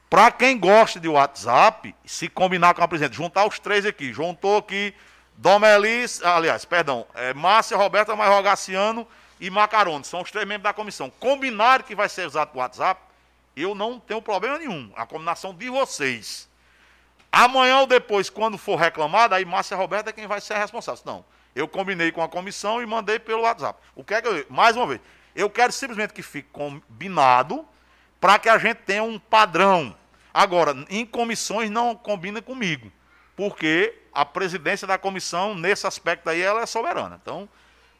[0.08, 4.56] para quem gosta de WhatsApp, se combinar com a presidente, juntar os três aqui, juntou
[4.56, 4.94] aqui
[5.36, 9.06] Domelis, aliás, perdão, é, Márcia, Roberta, mais Rogaciano
[9.40, 11.10] e Macarone, são os três membros da comissão.
[11.20, 13.00] Combinaram que vai ser usado o WhatsApp,
[13.56, 14.92] eu não tenho problema nenhum.
[14.96, 16.48] A combinação de vocês.
[17.30, 21.02] Amanhã ou depois, quando for reclamado, aí Márcia Roberta é quem vai ser responsável.
[21.04, 21.24] Não,
[21.54, 23.78] eu combinei com a comissão e mandei pelo WhatsApp.
[23.94, 24.46] O que é que eu.
[24.48, 25.00] Mais uma vez,
[25.34, 27.66] eu quero simplesmente que fique combinado
[28.20, 29.94] para que a gente tenha um padrão.
[30.32, 32.90] Agora, em comissões não combina comigo,
[33.34, 37.18] porque a presidência da comissão, nesse aspecto aí, ela é soberana.
[37.22, 37.48] Então,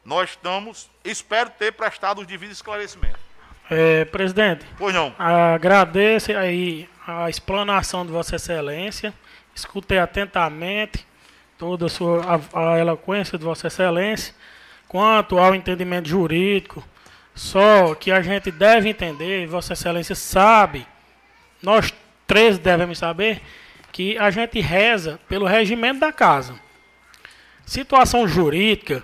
[0.07, 0.89] nós estamos.
[1.05, 3.21] Espero ter prestado os devidos esclarecimentos.
[3.69, 5.13] É, presidente, Pois não.
[5.19, 9.13] agradeço aí a explanação de Vossa Excelência.
[9.53, 11.05] Escutei atentamente
[11.59, 14.33] toda a sua a, a eloquência de Vossa Excelência
[14.87, 16.87] quanto ao entendimento jurídico.
[17.35, 20.87] Só que a gente deve entender, Vossa Excelência sabe,
[21.61, 21.93] nós
[22.27, 23.43] três devemos saber,
[23.91, 26.55] que a gente reza pelo regimento da casa.
[27.65, 29.03] Situação jurídica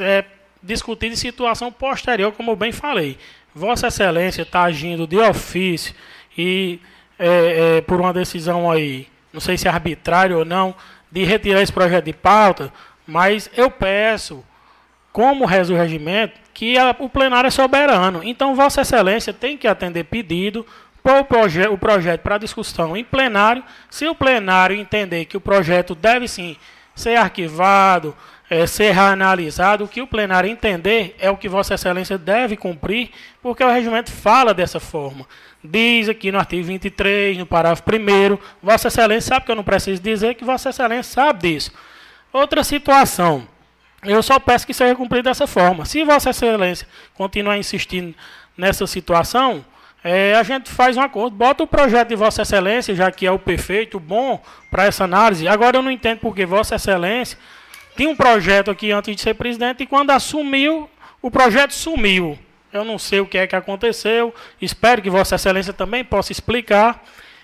[0.00, 0.24] é
[0.62, 3.18] discutida em situação posterior, como bem falei.
[3.54, 5.94] Vossa Excelência está agindo de ofício
[6.36, 6.80] e
[7.18, 10.74] é, é, por uma decisão aí, não sei se é arbitrária ou não,
[11.10, 12.72] de retirar esse projeto de pauta,
[13.06, 14.44] mas eu peço,
[15.12, 18.22] como reza o regimento, que a- o plenário é soberano.
[18.22, 20.66] Então, Vossa Excelência tem que atender pedido,
[21.02, 23.64] pôr o, proje o projeto para discussão em plenário.
[23.90, 26.56] Se o plenário entender que o projeto deve sim
[26.94, 28.14] ser arquivado,
[28.50, 33.10] eh, ser reanalisado, o que o plenário entender é o que Vossa Excelência deve cumprir,
[33.42, 35.26] porque o regimento fala dessa forma.
[35.62, 40.00] Diz aqui no artigo 23, no parágrafo 1, Vossa Excelência sabe que eu não preciso
[40.00, 41.72] dizer que Vossa Excelência sabe disso.
[42.32, 43.46] Outra situação.
[44.02, 45.84] Eu só peço que seja cumprido dessa forma.
[45.84, 48.14] Se Vossa Excelência continuar insistindo
[48.56, 49.64] nessa situação,
[50.04, 53.30] eh, a gente faz um acordo, bota o projeto de Vossa Excelência, já que é
[53.32, 54.40] o perfeito, o bom
[54.70, 55.48] para essa análise.
[55.48, 57.36] Agora eu não entendo porque Vossa Excelência
[57.98, 60.88] tinha um projeto aqui antes de ser presidente e quando assumiu,
[61.20, 62.38] o projeto sumiu.
[62.72, 64.32] Eu não sei o que é que aconteceu.
[64.62, 67.02] Espero que Vossa Excelência também possa explicar.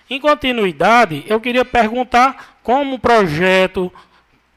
[0.08, 3.92] Em continuidade, eu queria perguntar como o projeto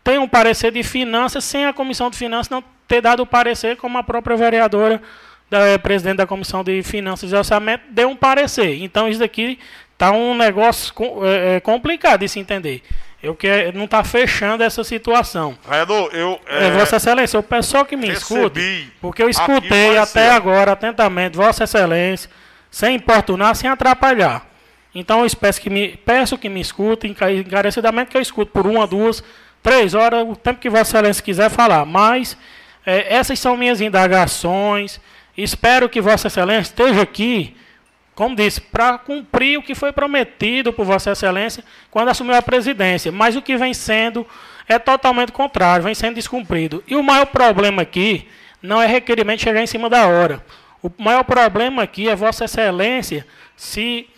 [0.03, 3.75] tem um parecer de finanças sem a comissão de finanças não ter dado o parecer,
[3.75, 5.01] como a própria vereadora,
[5.49, 8.83] da, eh, presidente da comissão de finanças e orçamento, deu um parecer.
[8.83, 9.57] Então, isso daqui
[9.93, 10.93] está um negócio
[11.25, 12.83] eh, complicado de se entender.
[13.21, 15.57] Eu quero, não está fechando essa situação.
[15.67, 16.39] Vereador, eu.
[16.47, 18.59] É, Vossa Excelência, o pessoal que me escuta,
[19.01, 22.29] porque eu escutei até agora atentamente Vossa Excelência,
[22.69, 24.45] sem importunar, sem atrapalhar.
[24.93, 28.67] Então eu peço que me, peço que me escutem enca- encarecidamente, que eu escuto por
[28.67, 29.23] uma, duas,
[29.63, 31.85] três horas, o tempo que Vossa Excelência quiser falar.
[31.85, 32.37] Mas
[32.85, 34.99] eh, essas são minhas indagações.
[35.35, 37.55] Espero que Vossa Excelência esteja aqui,
[38.17, 43.11] como disse, para cumprir o que foi prometido por Vossa Excelência quando assumiu a presidência.
[43.11, 44.25] Mas o que vem sendo
[44.67, 46.83] é totalmente contrário, vem sendo descumprido.
[46.87, 48.27] E o maior problema aqui
[48.59, 50.43] não é requerimento chegar em cima da hora.
[50.81, 53.23] O maior problema aqui é Vossa Excelência
[53.55, 54.09] se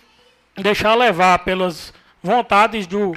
[0.55, 1.93] deixar levar pelas
[2.23, 3.13] vontades do,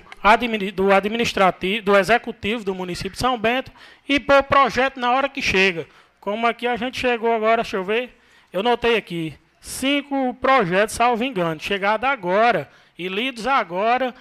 [0.75, 3.71] do administrativo, do executivo do município de São Bento
[4.09, 5.87] e pôr o projeto na hora que chega.
[6.19, 8.19] Como aqui a gente chegou agora, deixa eu ver,
[8.53, 9.33] eu notei aqui,
[9.63, 14.13] cinco projetos, salvo engano, chegados agora e lidos agora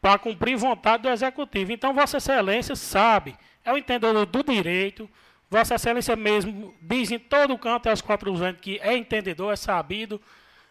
[0.00, 1.72] para cumprir vontade do executivo.
[1.72, 3.34] Então, Vossa Excelência sabe,
[3.64, 5.08] é o entendedor do direito,
[5.48, 10.20] Vossa Excelência mesmo diz em todo canto aos quatro ventos que é entendedor, é sabido,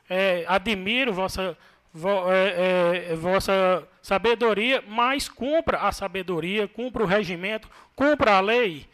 [0.08, 1.58] é, admiro vossa,
[1.92, 8.88] vo- é, é, vossa sabedoria, mas cumpra a sabedoria, cumpra o regimento, cumpra a lei.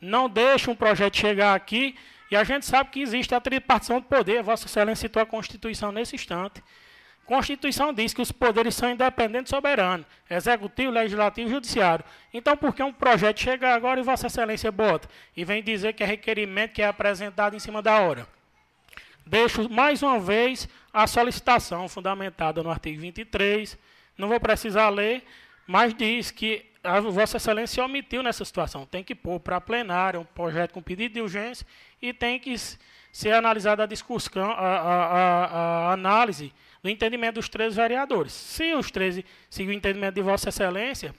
[0.00, 1.96] Não deixe um projeto chegar aqui
[2.30, 4.42] e a gente sabe que existe a tripartição de poder.
[4.42, 6.62] Vossa Excelência citou a Constituição nesse instante.
[7.26, 12.04] Constituição diz que os poderes são independentes e soberanos, executivo, legislativo e judiciário.
[12.34, 16.02] Então, por que um projeto chega agora e Vossa Excelência bota e vem dizer que
[16.02, 18.26] é requerimento que é apresentado em cima da hora?
[19.24, 23.78] Deixo mais uma vez a solicitação fundamentada no artigo 23.
[24.18, 25.24] Não vou precisar ler,
[25.68, 28.86] mas diz que a Vossa Excelência omitiu nessa situação.
[28.86, 31.64] Tem que pôr para plenário um projeto com pedido de urgência
[32.00, 32.54] e tem que
[33.12, 35.06] ser analisada a discussão, a, a-
[35.88, 38.32] a- análise do entendimento dos três vereadores.
[38.32, 41.14] Se os três seguem o entendimento de Vossa Excelência,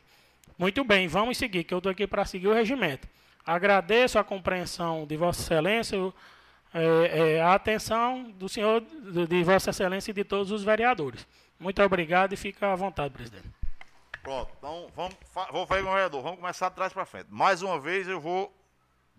[0.57, 3.07] muito bem, vamos seguir, que eu estou aqui para seguir o regimento.
[3.45, 5.97] Agradeço a compreensão de Vossa Excelência,
[6.73, 11.27] é, é, a atenção do senhor, de Vossa Excelência e de todos os vereadores.
[11.59, 13.49] Muito obrigado e fica à vontade, presidente.
[14.23, 15.15] Pronto, então vamos,
[15.51, 17.27] vou fazer vereador, vamos começar de trás para frente.
[17.29, 18.51] Mais uma vez eu vou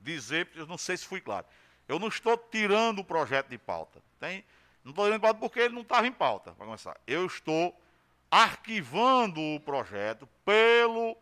[0.03, 1.47] dizer, eu não sei se fui claro.
[1.89, 4.03] Eu não estou tirando o projeto de pauta.
[4.19, 4.45] Tem,
[4.85, 6.97] não estou tirando de pauta porque ele não estava em pauta, para começar.
[7.07, 7.79] Eu estou
[8.31, 11.17] arquivando o projeto pelo,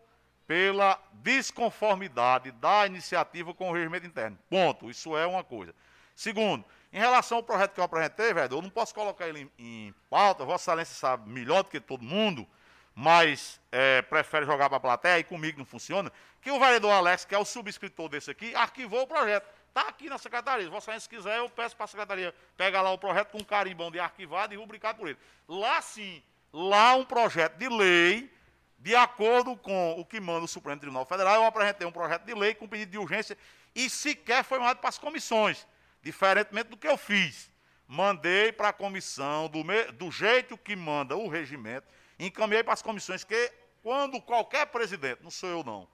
[0.47, 4.39] pela desconformidade da iniciativa com o regimento interno.
[4.49, 4.89] Ponto.
[4.89, 5.74] Isso é uma coisa.
[6.14, 9.64] Segundo, em relação ao projeto que eu apresentei, vereador, eu não posso colocar ele em,
[9.87, 12.47] em pauta, Vossa Excelência sabe melhor do que todo mundo,
[12.95, 17.24] mas é, prefere jogar para a plateia e comigo não funciona, que o vereador Alex,
[17.24, 19.47] que é o subscritor desse aqui, arquivou o projeto.
[19.68, 20.64] Está aqui na secretaria.
[20.64, 24.01] Se Vossa quiser, eu peço para a secretaria pegar lá o projeto com carimbão de
[24.01, 25.18] arquivado e rubricado por ele.
[25.47, 26.22] Lá sim,
[26.53, 28.32] lá um projeto de lei,
[28.78, 32.34] de acordo com o que manda o Supremo Tribunal Federal, eu apresentei um projeto de
[32.34, 33.36] lei com pedido de urgência
[33.74, 35.66] e sequer foi mandado para as comissões,
[36.03, 37.49] diferentemente do que eu fiz.
[37.86, 41.86] Mandei para a comissão, do, me- do jeito que manda o regimento,
[42.18, 45.86] encaminhei para as comissões, que quando qualquer presidente, não sou eu não,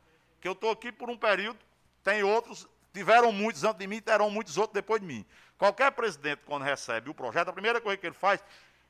[0.46, 1.58] que eu estou aqui por um período,
[2.04, 5.26] tem outros, tiveram muitos antes de mim, terão muitos outros depois de mim.
[5.58, 8.44] Qualquer presidente, quando recebe o projeto, a primeira coisa que ele faz,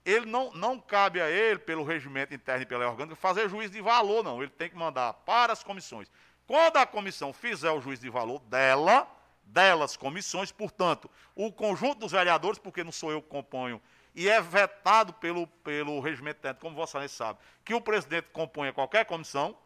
[0.04, 3.72] ele não, não cabe a ele, pelo regimento interno e pela lei orgânica, fazer juízo
[3.72, 4.42] de valor, não.
[4.42, 6.10] Ele tem que mandar para as comissões.
[6.46, 9.08] Quando a comissão fizer o juízo de valor dela,
[9.42, 13.80] delas comissões, portanto, o conjunto dos vereadores, porque não sou eu que componho,
[14.14, 19.06] e é vetado pelo, pelo regimento interno, como Vossa sabe, que o presidente componha qualquer
[19.06, 19.56] comissão,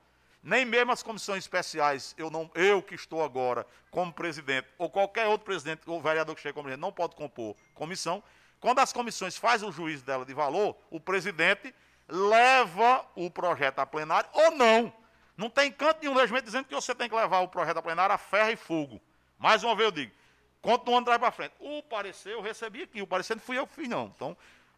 [0.43, 5.27] nem mesmo as comissões especiais, eu, não, eu que estou agora como presidente, ou qualquer
[5.27, 8.23] outro presidente ou vereador que chegue como presidente, não pode compor comissão.
[8.59, 11.75] Quando as comissões fazem o juízo dela de valor, o presidente
[12.09, 14.93] leva o projeto a plenário ou não.
[15.37, 18.15] Não tem canto nenhum regimento dizendo que você tem que levar o projeto a plenário
[18.15, 19.01] a ferro e fogo.
[19.39, 20.13] Mais uma vez eu digo,
[20.61, 21.55] continuando trás para frente.
[21.59, 24.13] O parecer eu recebi aqui, o parecer não fui eu que fiz, não.
[24.15, 24.37] Então,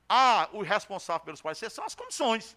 [0.08, 2.56] ah, os responsáveis pelos pareceres são as comissões.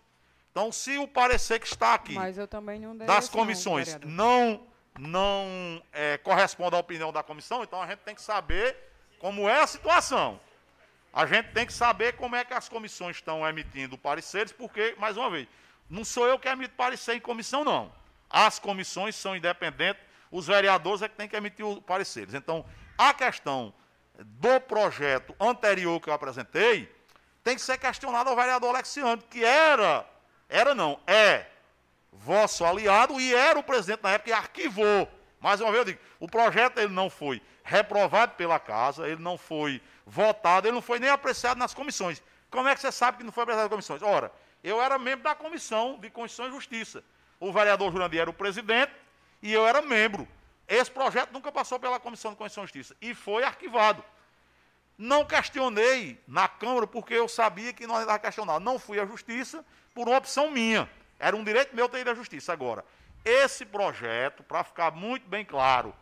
[0.56, 4.10] Então, se o parecer que está aqui não das não, comissões vereador.
[4.10, 4.66] não,
[4.98, 8.74] não é, corresponde à opinião da comissão, então a gente tem que saber
[9.20, 10.40] como é a situação.
[11.12, 15.18] A gente tem que saber como é que as comissões estão emitindo pareceres, porque, mais
[15.18, 15.46] uma vez,
[15.90, 17.92] não sou eu que emito parecer em comissão, não.
[18.30, 20.02] As comissões são independentes,
[20.32, 22.34] os vereadores é que têm que emitir os pareceres.
[22.34, 22.66] Então,
[22.98, 23.74] a questão
[24.18, 26.90] do projeto anterior que eu apresentei
[27.44, 30.15] tem que ser questionada ao vereador Alexiandro, que era,
[30.50, 31.46] era não, é
[32.12, 35.10] vosso aliado e era o presidente na época e arquivou.
[35.40, 39.38] Mais uma vez eu digo, o projeto ele não foi reprovado pela casa, ele não
[39.38, 42.22] foi votado, ele não foi nem apreciado nas comissões.
[42.50, 44.02] Como é que você sabe que não foi apreciado nas comissões?
[44.02, 44.32] Ora,
[44.64, 47.04] eu era membro da comissão de Constituição e Justiça.
[47.40, 48.94] o vereador Jurandir era o presidente
[49.42, 50.28] e eu era membro.
[50.68, 54.04] Esse projeto nunca passou pela Comissão de Constituição e Justiça e foi arquivado.
[54.98, 58.60] Não questionei na Câmara porque eu sabia que nós ia questionar.
[58.60, 60.90] Não fui à Justiça por uma opção minha.
[61.20, 62.54] Era um direito meu ter ido à Justiça.
[62.54, 62.86] Agora,
[63.24, 65.94] esse projeto, para ficar muito bem claro,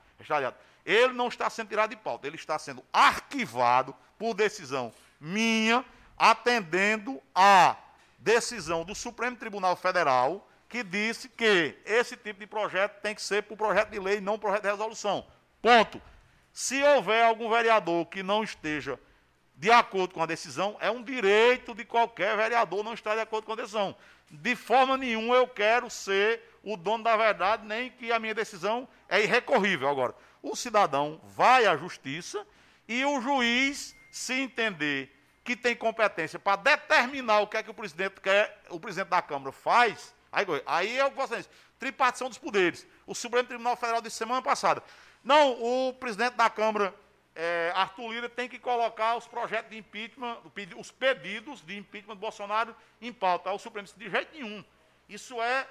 [0.85, 5.83] ele não está sendo tirado de pauta, ele está sendo arquivado por decisão minha,
[6.17, 7.77] atendendo à
[8.19, 13.43] decisão do Supremo Tribunal Federal, que disse que esse tipo de projeto tem que ser
[13.43, 15.25] por projeto de lei, não projeto de resolução.
[15.61, 16.01] Ponto.
[16.53, 18.99] Se houver algum vereador que não esteja
[19.55, 23.45] de acordo com a decisão, é um direito de qualquer vereador não estar de acordo
[23.45, 23.95] com a decisão.
[24.29, 28.87] De forma nenhuma eu quero ser o dono da verdade, nem que a minha decisão
[29.09, 29.89] é irrecorrível.
[29.89, 32.45] Agora, o cidadão vai à justiça
[32.87, 35.11] e o juiz, se entender
[35.43, 39.21] que tem competência para determinar o que é que o presidente quer, o presidente da
[39.21, 41.49] Câmara faz, aí, aí é o que você diz,
[41.79, 42.85] tripartição dos poderes.
[43.07, 44.83] O Supremo Tribunal Federal disse semana passada,
[45.23, 46.93] não, o presidente da Câmara,
[47.33, 50.37] é, Arthur Lira, tem que colocar os projetos de impeachment,
[50.77, 53.51] os pedidos de impeachment do Bolsonaro em pauta.
[53.51, 54.63] O Supremo disse, de jeito nenhum.
[55.07, 55.65] Isso é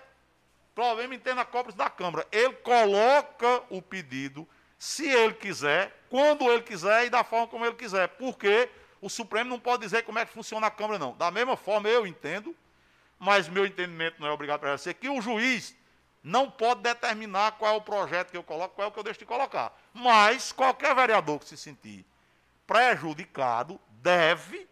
[0.74, 2.26] problema interno na cobras da Câmara.
[2.32, 4.48] Ele coloca o pedido,
[4.78, 8.08] se ele quiser, quando ele quiser e da forma como ele quiser.
[8.08, 11.14] Porque o Supremo não pode dizer como é que funciona a Câmara, não.
[11.16, 12.56] Da mesma forma, eu entendo,
[13.18, 15.76] mas meu entendimento não é obrigado para ser que o juiz
[16.22, 19.04] não pode determinar qual é o projeto que eu coloco, qual é o que eu
[19.04, 19.76] deixo de colocar.
[19.92, 22.06] Mas qualquer vereador que se sentir
[22.66, 24.68] prejudicado deve,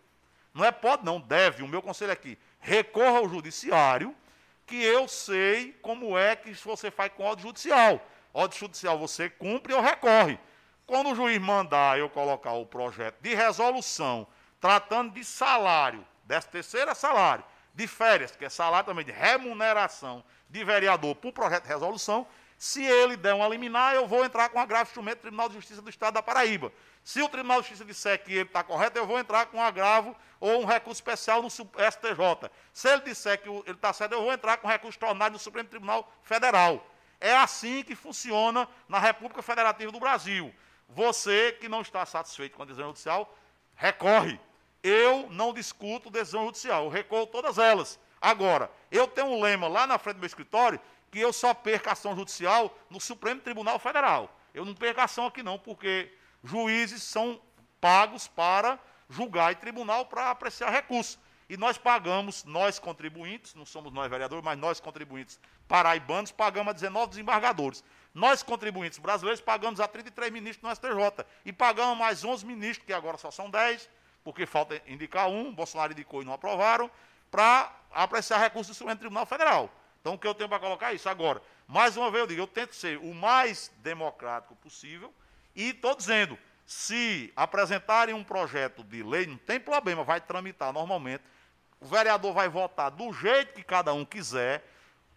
[0.55, 4.15] não é pode não, deve, o meu conselho aqui, recorra ao judiciário,
[4.67, 8.01] que eu sei como é que você faz com ordem judicial.
[8.33, 10.39] Ordem judicial você cumpre ou recorre.
[10.87, 14.27] Quando o juiz mandar eu colocar o projeto de resolução
[14.61, 17.45] tratando de salário, dessa terceira salário,
[17.75, 22.27] de férias, que é salário também de remuneração de vereador por projeto de resolução,
[22.61, 25.81] se ele der uma liminar, eu vou entrar com agravo instrumento do Tribunal de Justiça
[25.81, 26.71] do Estado da Paraíba.
[27.03, 30.15] Se o Tribunal de Justiça disser que ele está correto, eu vou entrar com agravo
[30.39, 32.51] ou um recurso especial no STJ.
[32.71, 35.71] Se ele disser que ele está certo, eu vou entrar com recurso extraordinário no Supremo
[35.71, 36.87] Tribunal Federal.
[37.19, 40.55] É assim que funciona na República Federativa do Brasil.
[40.87, 43.35] Você que não está satisfeito com a decisão judicial,
[43.75, 44.39] recorre.
[44.83, 47.99] Eu não discuto decisão judicial, eu recorro todas elas.
[48.21, 51.91] Agora, eu tenho um lema lá na frente do meu escritório que eu só perco
[51.91, 54.35] ação judicial no Supremo Tribunal Federal.
[54.55, 56.13] Eu não perco ação aqui não, porque
[56.43, 57.41] juízes são
[57.81, 58.79] pagos para
[59.09, 61.19] julgar e tribunal para apreciar recursos.
[61.49, 66.73] E nós pagamos, nós contribuintes, não somos nós vereadores, mas nós contribuintes paraibanos, pagamos a
[66.73, 67.83] 19 desembargadores.
[68.15, 71.27] Nós, contribuintes brasileiros, pagamos a 33 ministros no STJ.
[71.45, 73.89] E pagamos mais 11 ministros, que agora só são 10,
[74.25, 76.91] porque falta indicar um, Bolsonaro indicou e não aprovaram
[77.31, 79.71] para apreciar recursos do Supremo Tribunal Federal.
[80.01, 81.09] Então, o que eu tenho para colocar é isso.
[81.09, 85.13] Agora, mais uma vez eu digo, eu tento ser o mais democrático possível
[85.55, 91.25] e estou dizendo, se apresentarem um projeto de lei, não tem problema, vai tramitar normalmente.
[91.81, 94.65] O vereador vai votar do jeito que cada um quiser,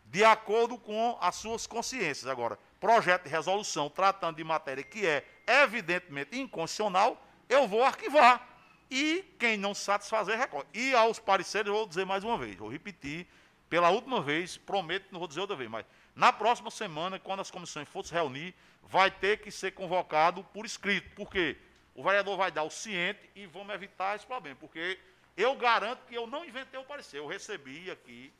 [0.05, 2.27] de acordo com as suas consciências.
[2.27, 8.52] Agora, projeto de resolução tratando de matéria que é evidentemente inconstitucional, eu vou arquivar.
[8.93, 10.67] E quem não satisfazer, recorre.
[10.71, 13.25] E aos pareceres, eu vou dizer mais uma vez, vou repetir
[13.67, 15.83] pela última vez, prometo não vou dizer outra vez, mas
[16.15, 20.63] na próxima semana, quando as comissões forem se reunir, vai ter que ser convocado por
[20.63, 21.09] escrito.
[21.15, 21.57] Porque
[21.95, 24.55] o vereador vai dar o ciente e vamos evitar esse problema.
[24.59, 24.99] Porque
[25.35, 27.17] eu garanto que eu não inventei o parecer.
[27.17, 28.31] Eu recebi aqui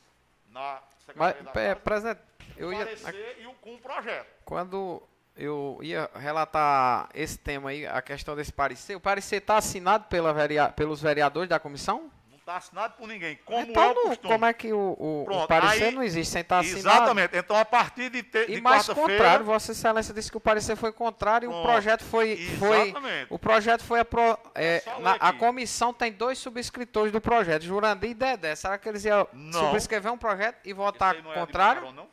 [0.52, 2.22] na Secretaria mas, da é, presidente,
[2.56, 2.86] eu ia...
[2.86, 4.28] parecer e o, com o projeto.
[4.46, 5.02] Quando
[5.36, 8.96] eu ia relatar esse tema aí, a questão desse parecer.
[8.96, 12.12] O parecer está assinado pela verea, pelos vereadores da comissão?
[12.30, 13.40] Não está assinado por ninguém.
[13.44, 14.34] Como então, é o costume.
[14.34, 16.98] como é que o, o, Pronto, o parecer aí, não existe sem estar tá assinado?
[16.98, 17.38] Exatamente.
[17.38, 20.92] Então, a partir de, te, e mais contrário, Vossa Excelência disse que o parecer foi
[20.92, 21.62] contrário Pronto.
[21.62, 22.38] e o projeto foi.
[22.60, 22.94] foi
[23.30, 24.02] o projeto foi.
[24.02, 28.54] A, pro, é, na, a comissão tem dois subscritores do projeto, Jurandir e Dedé.
[28.56, 29.72] Será que eles iam não.
[29.72, 31.82] subscrever um projeto e votar é contrário?
[31.82, 32.13] Não, não?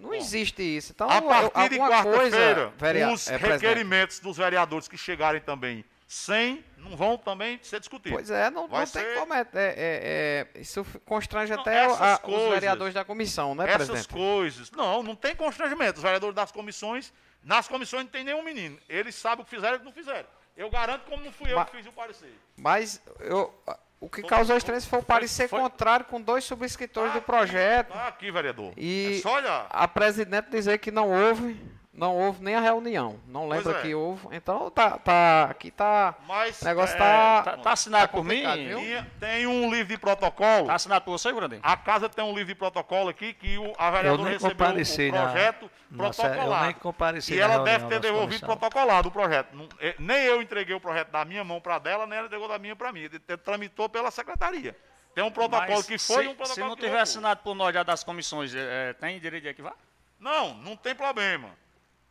[0.00, 0.92] Não existe isso.
[0.92, 2.72] Então, a partir de quarta-feira,
[3.12, 8.16] os é, requerimentos dos vereadores que chegarem também sem, não vão também ser discutidos.
[8.16, 9.04] Pois é, não, não ser...
[9.04, 9.32] tem como.
[9.32, 13.76] É, é, é, isso constrange não, até a, coisas, os vereadores da comissão, né, essas
[13.76, 13.98] presidente?
[13.98, 14.70] Essas coisas.
[14.72, 15.98] Não, não tem constrangimento.
[15.98, 17.12] Os vereadores das comissões,
[17.44, 18.76] nas comissões não tem nenhum menino.
[18.88, 20.26] Eles sabem o que fizeram e o que não fizeram.
[20.56, 22.34] Eu garanto como não fui eu mas, que fiz o parecer.
[22.56, 23.54] Mas eu,
[24.00, 27.92] o que causou estranho foi o parecer foi, contrário com dois subscritores do projeto.
[27.92, 28.72] Tá aqui, vereador.
[28.76, 31.60] E é a presidente dizer que não houve,
[31.92, 33.20] não houve nem a reunião.
[33.26, 33.82] Não lembro é.
[33.82, 34.28] que houve.
[34.30, 36.14] Então tá, tá aqui tá.
[36.26, 37.42] Mas o negócio é, tá.
[37.42, 38.42] Tá, tá assinado por mim?
[38.64, 38.80] viu?
[39.18, 40.68] tem um livro de protocolo.
[40.68, 41.60] Tá assinado por você, Grandinho?
[41.64, 45.12] A casa tem um livro de protocolo aqui que o, a vereadora recebeu compareci o
[45.12, 46.54] na- projeto na protocolado.
[46.54, 48.58] eu nem compareci e ela reunião deve ter devolvido comissões.
[48.58, 49.52] protocolado o projeto.
[49.54, 52.48] Não- eh, nem eu entreguei o projeto da minha mão para dela, nem ela entregou
[52.48, 53.00] da minha para mim.
[53.00, 54.76] Ele tramitou pela secretaria.
[55.12, 57.02] Tem um protocolo Mas que foi se, e um protocolo Se não que tiver voltou.
[57.02, 59.74] assinado por nós já das comissões, é, tem direito de arquivar?
[60.20, 61.50] Não, não tem problema.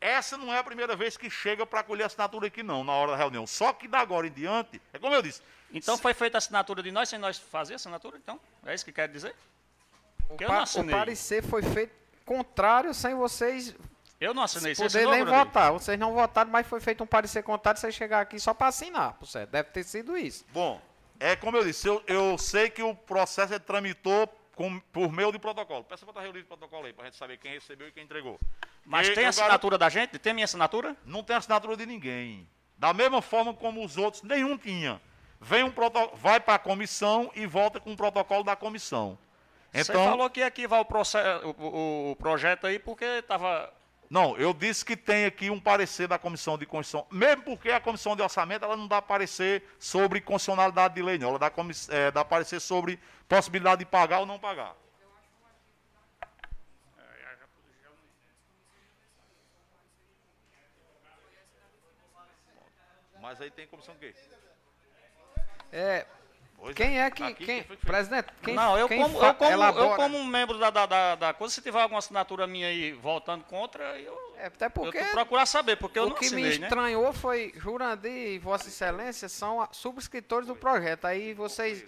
[0.02, 3.12] Essa não é a primeira vez que chega para colher assinatura aqui, não, na hora
[3.12, 3.46] da reunião.
[3.46, 5.42] Só que da agora em diante, é como eu disse,
[5.74, 8.18] Então foi feita a assinatura de nós sem nós fazer a assinatura?
[8.18, 9.36] Então, é isso que quer dizer?
[10.30, 11.94] O, que eu pa- o parecer foi feito
[12.26, 13.76] contrário sem vocês
[14.22, 14.74] Eu não assinei.
[14.76, 15.72] Poder assinou, nem votar.
[15.74, 19.14] Vocês não votaram, mas foi feito um parecer contrário você chegar aqui só para assinar.
[19.14, 19.50] Por certo.
[19.50, 20.46] Deve ter sido isso.
[20.54, 20.80] Bom,
[21.20, 24.28] é como eu disse, eu, eu sei que o processo ele tramitou
[24.60, 25.86] com- por meio de protocolo.
[25.86, 27.94] Peça para botar o livro de protocolo aí, para a gente saber quem recebeu e
[27.94, 28.38] quem entregou.
[28.86, 30.20] Mas E tem assinatura da gente?
[30.20, 30.98] Tem minha assinatura?
[31.06, 32.46] Não tem assinatura de ninguém.
[32.78, 35.02] Da mesma forma como os outros, nenhum tinha.
[35.40, 36.12] Vem um proto...
[36.18, 39.18] vai para a comissão e volta com o protocolo da comissão.
[39.72, 43.72] Você Então, falou que ia arquivar o, proce- o- o- o projeto aí porque estava...
[44.10, 47.80] não, eu disse que tem aqui um parecer da comissão de Constituição, mesmo porque a
[47.80, 51.30] comissão de orçamento ela não dá parecer sobre constitucionalidade de lei, não.
[51.30, 54.76] Ela dá, comiss- eh, dá parecer sobre possibilidade de pagar ou não pagar.
[63.22, 64.16] Mas aí tem comissão de quê?
[65.72, 66.08] É,
[66.62, 67.24] Pois quem é que.
[67.24, 67.86] Aqui, quem, feito?
[67.86, 70.86] presidente, quem, não, eu quem como, eu, como, eu elabora- como um membro da, da,
[70.86, 74.72] da, da coisa, se tiver alguma assinatura minha aí voltando contra, eu, É, até eu
[74.72, 76.68] porque tô procurar saber, porque eu o não que me assinei, né?
[76.68, 81.06] estranhou foi Jurandir e Vossa Excelência são subscritores do projeto.
[81.06, 81.86] Aí vocês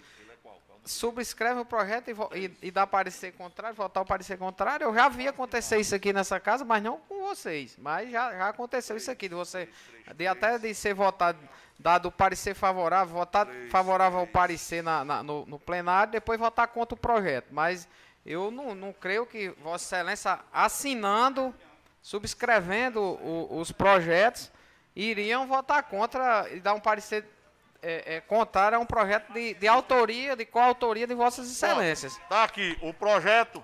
[0.84, 4.84] subscrevem o projeto e, e, e dá parecer contrário, votar o parecer contrário.
[4.84, 7.76] Eu já vi acontecer isso aqui nessa casa, mas não com vocês.
[7.78, 9.68] Mas já, já aconteceu isso aqui, de você,
[10.16, 11.38] de até de ser votado,
[11.78, 16.66] dado o parecer favorável, votar favorável ao parecer na, na- no, no plenário, depois votar
[16.68, 17.46] contra o projeto.
[17.52, 17.86] Mas
[18.26, 21.54] eu não, não creio que Vossa Excelência assinando,
[22.00, 24.50] subscrevendo o- os projetos,
[24.94, 27.24] iriam votar contra e dar um parecer
[27.82, 32.18] é, é, a um projeto de, de autoria, de coautoria de Vossas Excelências.
[32.28, 33.62] Tá aqui, o projeto.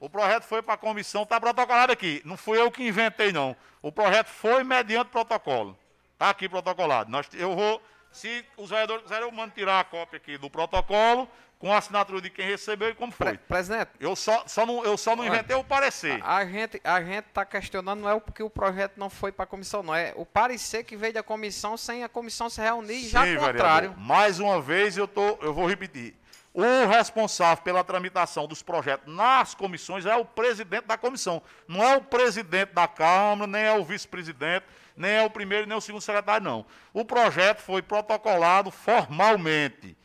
[0.00, 2.20] O projeto foi para a comissão, tá protocolado aqui.
[2.24, 3.54] Não fui eu que inventei, não.
[3.80, 5.78] O projeto foi mediante protocolo.
[6.18, 7.10] Tá aqui protocolado.
[7.10, 11.28] Nós, eu vou, se os vereadores quiserem, eu mando tirar a cópia aqui do protocolo,
[11.60, 13.26] com a assinatura de quem recebeu e como foi.
[13.36, 16.18] Pre- presidente, Eu só, só não, eu só não inventei o parecer.
[16.24, 19.46] a gente a gente está questionando não é porque o projeto não foi para a
[19.46, 23.08] comissão, não é o parecer que veio da comissão sem a comissão se reunir e
[23.10, 23.90] já Sim, contrário.
[23.90, 23.98] vereador.
[23.98, 26.16] Mais uma vez eu, tô, eu vou repetir.
[26.52, 31.40] O responsável pela tramitação dos projetos nas comissões é o presidente da comissão.
[31.68, 34.64] Não é o presidente da Câmara, nem é o vice-presidente,
[34.96, 36.66] nem é o primeiro, nem o segundo secretário, não.
[36.92, 39.96] O projeto foi protocolado formalmente.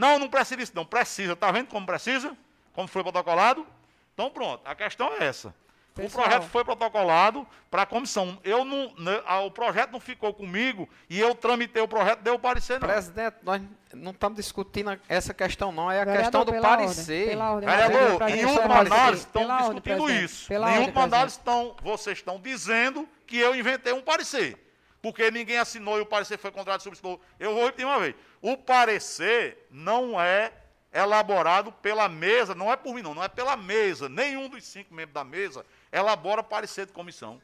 [0.00, 0.86] Não, não precisa disso, não.
[0.86, 1.34] Precisa.
[1.34, 2.34] Está vendo como precisa?
[2.72, 3.66] Como foi protocolado?
[4.14, 4.62] Então, pronto.
[4.64, 5.48] A questão é essa.
[5.90, 6.24] O Pessoal.
[6.24, 8.38] projeto foi protocolado para a comissão.
[8.42, 12.38] Eu não, né, o projeto não ficou comigo e eu tramitei o projeto, deu o
[12.38, 12.88] parecer, não.
[12.88, 13.60] Presidente, nós
[13.92, 15.90] não estamos discutindo essa questão, não.
[15.90, 17.36] É a Vereador, questão do ordem, parecer.
[17.36, 20.24] ordem, Vereador, em última isso análise estão Pela ordem, discutindo presidente.
[20.24, 20.48] isso.
[20.48, 24.56] Pela em ordem, última análise estão, vocês estão dizendo que eu inventei um parecer.
[25.02, 27.18] Porque ninguém assinou e o parecer foi contrário subscritor.
[27.38, 28.14] Eu vou repetir uma vez.
[28.40, 30.52] O parecer não é
[30.92, 34.08] elaborado pela mesa, não é por mim não, não é pela mesa.
[34.08, 37.40] Nenhum dos cinco membros da mesa elabora parecer de comissão.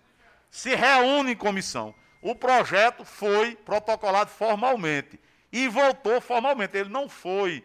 [0.51, 1.94] Se reúne em comissão.
[2.22, 5.20] O projeto foi protocolado formalmente
[5.53, 6.76] e voltou formalmente.
[6.76, 7.64] Ele não foi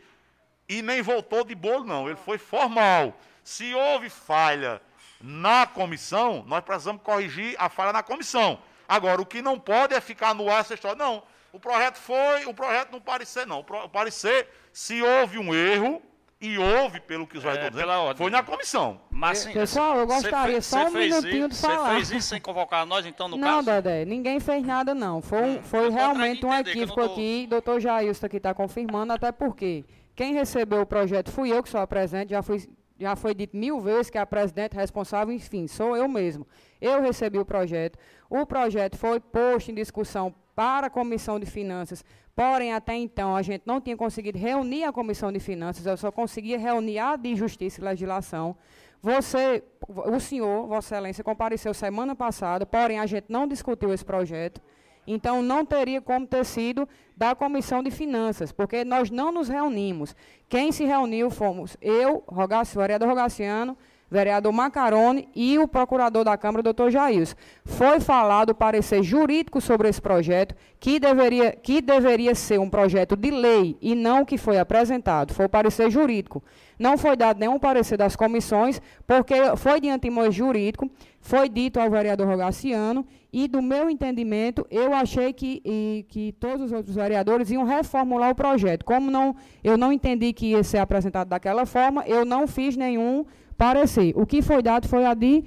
[0.68, 2.08] e nem voltou de bolo, não.
[2.08, 3.18] Ele foi formal.
[3.44, 4.82] Se houve falha
[5.20, 8.62] na comissão, nós precisamos corrigir a falha na comissão.
[8.88, 10.98] Agora, o que não pode é ficar no ar essa história.
[10.98, 13.60] Não, o projeto foi, o projeto não parecer, não.
[13.60, 16.02] O parecer, se houve um erro,
[16.44, 18.18] e houve, pelo que os vereadores pela dizem, ordem.
[18.18, 19.00] foi na comissão.
[19.12, 21.90] Mas, sim, Pessoal, eu gostaria fez- só um minutinho de isso- falar.
[21.90, 23.66] Você fez isso sem convocar nós, então, no não, caso?
[23.68, 25.22] Dedé, ninguém fez nada não.
[25.22, 27.46] Foi, um- foi realmente um não equívoco tô- aqui.
[27.48, 31.80] Doutor Jailson aqui está confirmando, até porque quem recebeu o projeto fui eu que sou
[31.80, 32.68] a presidente, já, fui,
[33.00, 36.48] já foi dito mil vezes que a presidente responsável, enfim, sou eu mesmo.
[36.82, 38.00] Eu recebi o projeto.
[38.34, 42.02] O projeto foi posto em discussão para a Comissão de Finanças,
[42.34, 46.10] porém, até então, a gente não tinha conseguido reunir a Comissão de Finanças, eu só
[46.14, 48.56] conseguia reunir a de Justiça e Legislação.
[49.02, 54.62] Você, o senhor, Vossa Excelência, compareceu semana passada, porém a gente não discutiu esse projeto.
[55.06, 56.88] Então não teria como ter sido
[57.18, 60.16] da Comissão de Finanças, porque nós não nos reunimos.
[60.48, 63.78] Quem se reuniu fomos eu, Rogaci, vereador Rogaciano,
[64.12, 67.34] vereador Macarone e o procurador da Câmara, doutor Jails.
[67.64, 73.32] Foi falado parecer jurídico sobre esse projeto, que deveria, que deveria ser um projeto de
[73.32, 75.34] lei e não o que foi apresentado.
[75.34, 76.44] Foi o parecer jurídico.
[76.78, 80.90] Não foi dado nenhum parecer das comissões, porque foi de antemão jurídico,
[81.22, 86.66] foi dito ao vereador Rogaciano, e do meu entendimento, eu achei que, e, que todos
[86.66, 88.84] os outros vereadores iam reformular o projeto.
[88.84, 93.26] Como não, eu não entendi que ia ser apresentado daquela forma, eu não fiz nenhum
[93.62, 94.12] parecer.
[94.16, 95.44] O que foi dado foi a de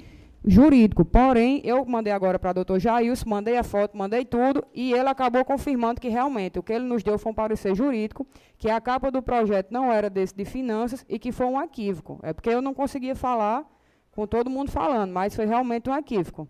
[0.47, 1.05] jurídico.
[1.05, 5.09] Porém, eu mandei agora para o doutor Jailson, mandei a foto, mandei tudo, e ele
[5.09, 8.24] acabou confirmando que realmente o que ele nos deu foi um parecer jurídico,
[8.57, 12.20] que a capa do projeto não era desse de finanças e que foi um equívoco.
[12.23, 13.65] É porque eu não conseguia falar
[14.12, 16.49] com todo mundo falando, mas foi realmente um equívoco.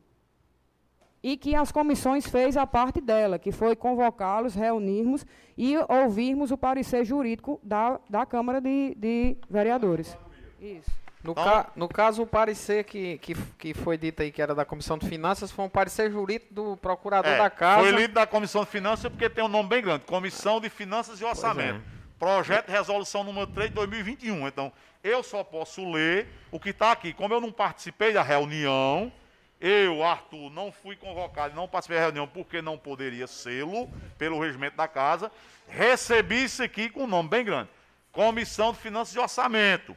[1.23, 5.25] E que as comissões fez a parte dela, que foi convocá-los, reunirmos
[5.57, 10.15] e ouvirmos o parecer jurídico da, da Câmara de, de Vereadores.
[10.61, 11.04] Isso.
[11.25, 14.55] No, então, ca no caso, o parecer que, que, que foi dito aí que era
[14.55, 17.83] da Comissão de Finanças foi um parecer jurídico do procurador é, da Casa.
[17.83, 21.19] Foi lido da Comissão de Finanças porque tem um nome bem grande: Comissão de Finanças
[21.23, 21.79] e Orçamento.
[21.79, 21.95] É.
[22.19, 24.47] Projeto de Resolução número 3 de 2021.
[24.47, 24.71] Então,
[25.03, 27.15] eu só posso ler o que está aqui.
[27.15, 29.11] Como eu não participei da reunião,
[29.59, 34.77] eu, Arthur, não fui convocado, não participei da reunião porque não poderia sê-lo, pelo regimento
[34.77, 35.33] da casa,
[35.67, 37.71] recebi isso aqui com um nome bem grande:
[38.13, 39.97] Comissão de Finanças e Orçamento.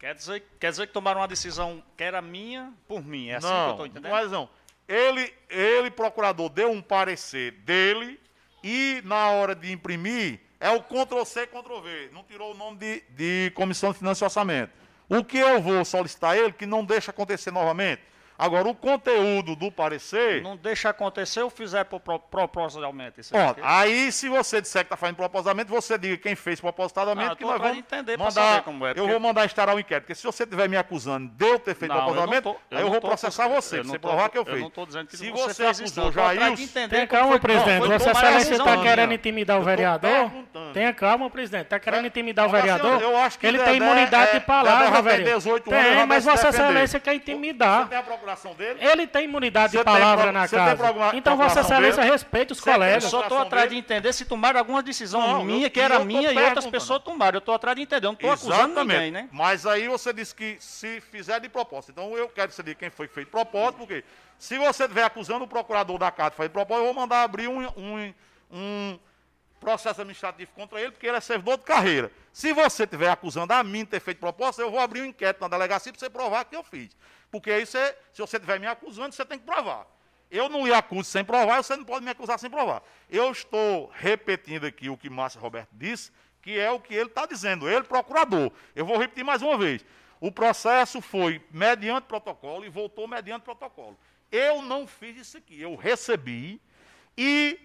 [0.00, 3.28] Quer dizer, quer dizer que tomaram uma decisão que era minha por mim.
[3.28, 4.10] É assim não, que eu estou entendendo?
[4.10, 4.48] Mas não.
[4.88, 8.18] Ele, ele, procurador, deu um parecer dele
[8.64, 12.08] e, na hora de imprimir, é o Ctrl-C, Ctrl-V.
[12.14, 14.72] Não tirou o nome de, de Comissão de Finanças e Orçamento.
[15.06, 18.00] O que eu vou solicitar a ele, que não deixa acontecer novamente,
[18.40, 20.40] Agora, o conteúdo do parecer.
[20.40, 23.20] Não deixa acontecer ou fizer propositalmente.
[23.20, 23.60] Isso Pronto.
[23.62, 27.44] Aí, se você disser que está fazendo propositalmente, você diga quem fez propositadamente, ah, que
[27.44, 28.62] nós vamos entender mandar.
[28.62, 29.00] Como é, porque...
[29.00, 30.04] Eu vou mandar instaurar o um inquérito.
[30.04, 32.78] Porque se você estiver me acusando de eu ter feito não, propositalmente, eu tô, eu
[32.78, 34.54] aí eu vou processar tô, você, você provar que eu fiz.
[34.54, 36.40] Eu não estou dizendo que se você, você acusou Jair.
[36.88, 37.86] Tenha calma, presidente.
[37.86, 40.30] Vossa Excelência está querendo intimidar o vereador?
[40.72, 41.64] Tenha calma, presidente.
[41.64, 43.02] Está querendo intimidar o vereador?
[43.02, 45.60] Eu acho que ele tem imunidade de palavra, vereador.
[45.60, 47.88] Tem, mas Vossa Excelência quer intimidar.
[48.54, 48.78] Dele?
[48.82, 50.76] Ele tem imunidade de palavra na casa.
[51.14, 53.04] Então, Vossa Excelência respeita os colegas.
[53.04, 56.32] Eu só estou atrás de entender se tomaram alguma decisão não, minha, que era minha,
[56.32, 57.36] e outras pessoas tomaram.
[57.36, 58.06] Eu estou atrás de entender.
[58.06, 59.28] Eu não estou acusando ninguém, né?
[59.30, 61.92] Mas aí você disse que se fizer de propósito.
[61.92, 64.04] Então, eu quero saber quem foi fez de propósito, porque
[64.38, 67.22] se você estiver acusando o procurador da casa de fazer de propósito, eu vou mandar
[67.22, 68.14] abrir um, um,
[68.50, 68.98] um
[69.60, 72.10] processo administrativo contra ele, porque ele é servidor de carreira.
[72.32, 75.40] Se você estiver acusando a mim de ter feito proposta, eu vou abrir um inquérito
[75.40, 76.96] na delegacia para você provar que eu fiz.
[77.30, 79.86] Porque aí, você, se você estiver me acusando, você tem que provar.
[80.30, 82.82] Eu não lhe acuso sem provar, você não pode me acusar sem provar.
[83.08, 87.26] Eu estou repetindo aqui o que Márcio Roberto disse, que é o que ele está
[87.26, 88.52] dizendo, ele, procurador.
[88.74, 89.84] Eu vou repetir mais uma vez.
[90.20, 93.98] O processo foi mediante protocolo e voltou mediante protocolo.
[94.30, 96.60] Eu não fiz isso aqui, eu recebi
[97.16, 97.58] e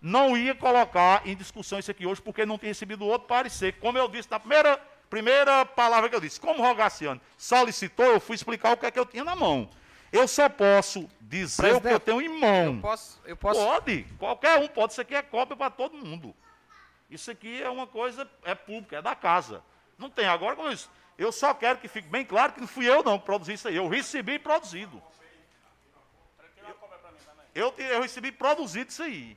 [0.00, 3.78] não ia colocar em discussão isso aqui hoje, porque não tinha recebido outro parecer.
[3.78, 4.78] Como eu disse na primeira
[5.12, 8.98] primeira palavra que eu disse, como Rogaciano solicitou, eu fui explicar o que é que
[8.98, 9.68] eu tinha na mão.
[10.10, 12.76] Eu só posso dizer Presidente, o que eu tenho em mão.
[12.76, 13.60] Eu posso, eu posso...
[13.60, 14.92] Pode, qualquer um pode.
[14.92, 16.34] Isso aqui é cópia para todo mundo.
[17.10, 19.62] Isso aqui é uma coisa, é pública, é da casa.
[19.98, 20.26] Não tem.
[20.26, 23.18] Agora, como isso, eu só quero que fique bem claro que não fui eu não
[23.18, 23.76] que produzi isso aí.
[23.76, 25.02] Eu recebi produzido.
[27.54, 29.36] Eu, eu recebi produzido isso aí.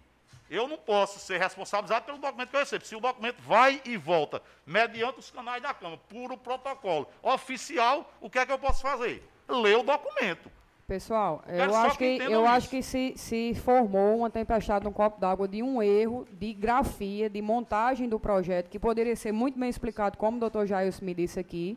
[0.50, 2.86] Eu não posso ser responsabilizado pelo documento que eu recebo.
[2.86, 8.30] Se o documento vai e volta mediante os canais da Câmara, puro protocolo oficial, o
[8.30, 9.28] que é que eu posso fazer?
[9.50, 10.52] Ler o documento.
[10.88, 15.48] Pessoal, eu acho que, eu acho que se, se formou uma tempestade no copo d'água
[15.48, 20.16] de um erro de grafia, de montagem do projeto, que poderia ser muito bem explicado,
[20.16, 21.76] como o doutor Jair me disse aqui,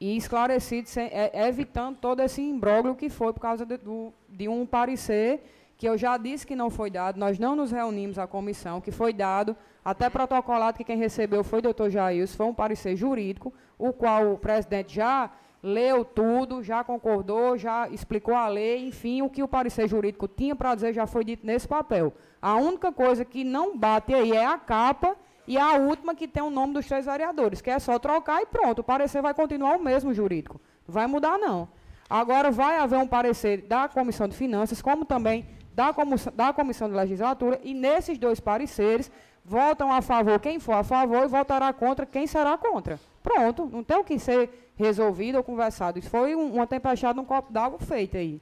[0.00, 4.46] e esclarecido, sem, é, evitando todo esse imbróglio que foi por causa de, do, de
[4.46, 5.42] um parecer
[5.78, 8.90] que eu já disse que não foi dado, nós não nos reunimos à comissão, que
[8.90, 13.54] foi dado, até protocolado que quem recebeu foi o doutor Jair, foi um parecer jurídico,
[13.78, 15.30] o qual o presidente já
[15.62, 20.54] leu tudo, já concordou, já explicou a lei, enfim, o que o parecer jurídico tinha
[20.56, 22.12] para dizer já foi dito nesse papel.
[22.42, 26.42] A única coisa que não bate aí é a capa e a última que tem
[26.42, 29.76] o nome dos três vereadores, que é só trocar e pronto, o parecer vai continuar
[29.76, 30.60] o mesmo jurídico.
[30.86, 31.68] Não vai mudar, não.
[32.10, 35.46] Agora vai haver um parecer da Comissão de Finanças, como também
[35.78, 39.12] da comissão, da comissão de legislatura e nesses dois pareceres
[39.44, 42.98] votam a favor quem for a favor e votará contra quem será contra.
[43.22, 45.96] Pronto, não tem o que ser resolvido ou conversado.
[46.00, 48.40] Isso foi um, uma tempestade num copo d'água feita aí.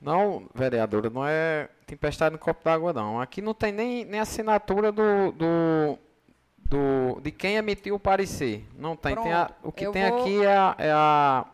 [0.00, 3.20] Não, vereadora, não é tempestade no copo d'água, não.
[3.20, 5.98] Aqui não tem nem, nem assinatura do, do,
[6.64, 8.64] do, de quem emitiu o parecer.
[8.78, 9.14] Não tem.
[9.14, 10.74] tem a- o que eu tem vou- aqui é a.
[10.78, 11.44] É, a-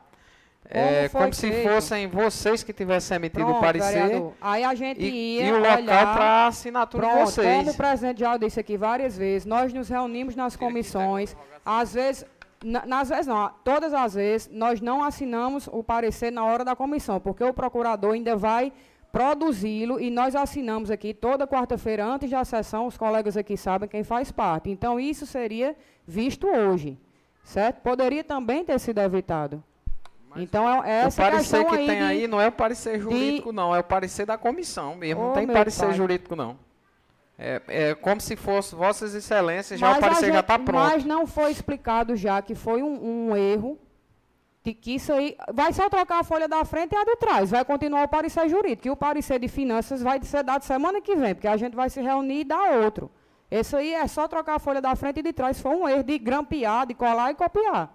[0.74, 1.68] é Como se feito?
[1.68, 4.02] fossem vocês que tivessem emitido Pronto, o parecer.
[4.02, 4.32] vereador.
[4.40, 6.14] Aí a gente E, ia e o local olhar...
[6.16, 7.56] para assinatura Pronto, de vocês.
[7.58, 12.24] como o presidente já disse aqui várias vezes, nós nos reunimos nas comissões, às vezes,
[12.64, 16.74] na- nas vezes não, todas as vezes, nós não assinamos o parecer na hora da
[16.76, 18.72] comissão, porque o procurador ainda vai
[19.12, 24.02] produzi-lo e nós assinamos aqui toda quarta-feira antes da sessão, os colegas aqui sabem quem
[24.02, 24.70] faz parte.
[24.70, 25.76] Então, isso seria
[26.06, 26.98] visto hoje,
[27.44, 27.82] certo?
[27.82, 29.62] Poderia também ter sido evitado.
[30.36, 32.52] Então, é, é o essa parecer questão que aí tem de- aí não é o
[32.52, 33.74] parecer de- jurídico, não.
[33.74, 35.20] É o parecer da comissão mesmo.
[35.22, 35.94] Ô, não tem parecer pai.
[35.94, 36.56] jurídico, não.
[37.38, 40.78] É, é como se fosse Vossas Excelências, já Mas o parecer já gente- está pronto.
[40.90, 43.78] Mas não foi explicado já que foi um, um erro,
[44.62, 45.36] de que isso aí...
[45.52, 47.50] Vai só trocar a folha da frente e a de trás.
[47.50, 48.86] Vai continuar o parecer jurídico.
[48.86, 51.90] E o parecer de finanças vai ser dado semana que vem, porque a gente vai
[51.90, 53.10] se reunir e dar outro.
[53.50, 55.60] Esse aí é só trocar a folha da frente e de trás.
[55.60, 57.92] Foi um erro de grampear, de colar e copiar.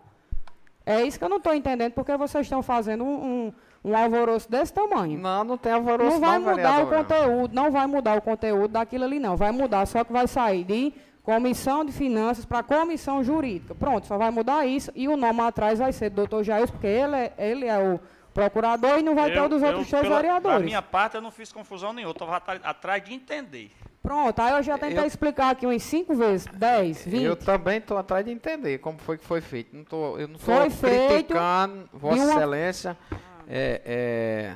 [0.87, 3.51] É isso que eu não estou entendendo, porque vocês estão fazendo um,
[3.83, 5.19] um, um alvoroço desse tamanho.
[5.19, 8.69] Não, não tem alvoroço Não vai não, mudar o conteúdo, não vai mudar o conteúdo
[8.71, 9.35] daquilo ali, não.
[9.35, 10.93] Vai mudar, só que vai sair de
[11.23, 13.75] comissão de finanças para comissão jurídica.
[13.75, 14.89] Pronto, só vai mudar isso.
[14.95, 17.99] E o nome atrás vai ser do doutor Jair, porque ele é, ele é o
[18.33, 20.65] procurador e não vai ter o dos outros três pela- Da vereadores.
[20.65, 22.11] minha parte, eu não fiz confusão nenhuma.
[22.11, 23.71] Eu estava atrás de entender.
[24.07, 27.23] Pronto, aí eu já tentei Eu- explicar aqui umas cinco vezes, dez, vinte.
[27.23, 29.75] Eu também estou atrás de entender como foi que foi feito.
[29.75, 32.97] Não tô, eu não estou Foi feito criticando Vossa uma- Excelência.
[33.49, 34.53] É, é,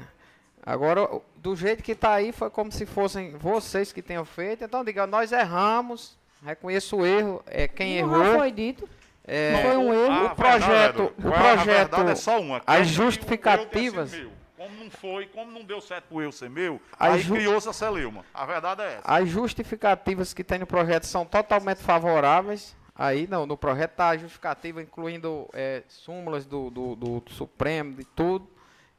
[0.65, 1.05] agora,
[1.35, 4.63] do jeito que está aí, foi como se fossem vocês que tenham feito.
[4.63, 8.37] Então, diga, nós erramos, reconheço o erro, é quem Não, errou.
[8.37, 8.87] foi dito.
[9.27, 10.27] É, Não foi um erro.
[10.27, 11.27] Ah, o projeto, verdade, o.
[11.27, 12.61] A projeto, verdade é só uma.
[12.65, 14.13] as justificativas.
[14.61, 17.67] Como não foi, como não deu certo pro eu ser meu, As aí ju- criou-se
[17.67, 18.23] a Celeuma.
[18.33, 19.01] A verdade é essa.
[19.05, 22.75] as justificativas que tem no projeto são totalmente favoráveis.
[22.93, 28.03] Aí não, no projeto está a justificativa, incluindo é, súmulas do, do, do Supremo, de
[28.05, 28.47] tudo.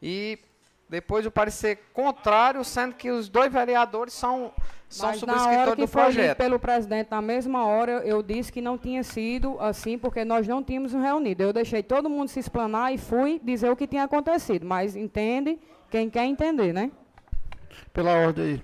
[0.03, 0.39] E
[0.93, 4.53] depois o parecer contrário, sendo que os dois vereadores são,
[4.91, 6.37] são Mas na hora subscritores que do projeto.
[6.37, 10.63] pelo presidente, na mesma hora, eu disse que não tinha sido assim, porque nós não
[10.63, 11.43] tínhamos reunido.
[11.43, 14.67] Eu deixei todo mundo se explanar e fui dizer o que tinha acontecido.
[14.67, 15.59] Mas entende
[15.91, 16.91] quem quer entender, né?
[17.95, 18.63] Pela ordem aí,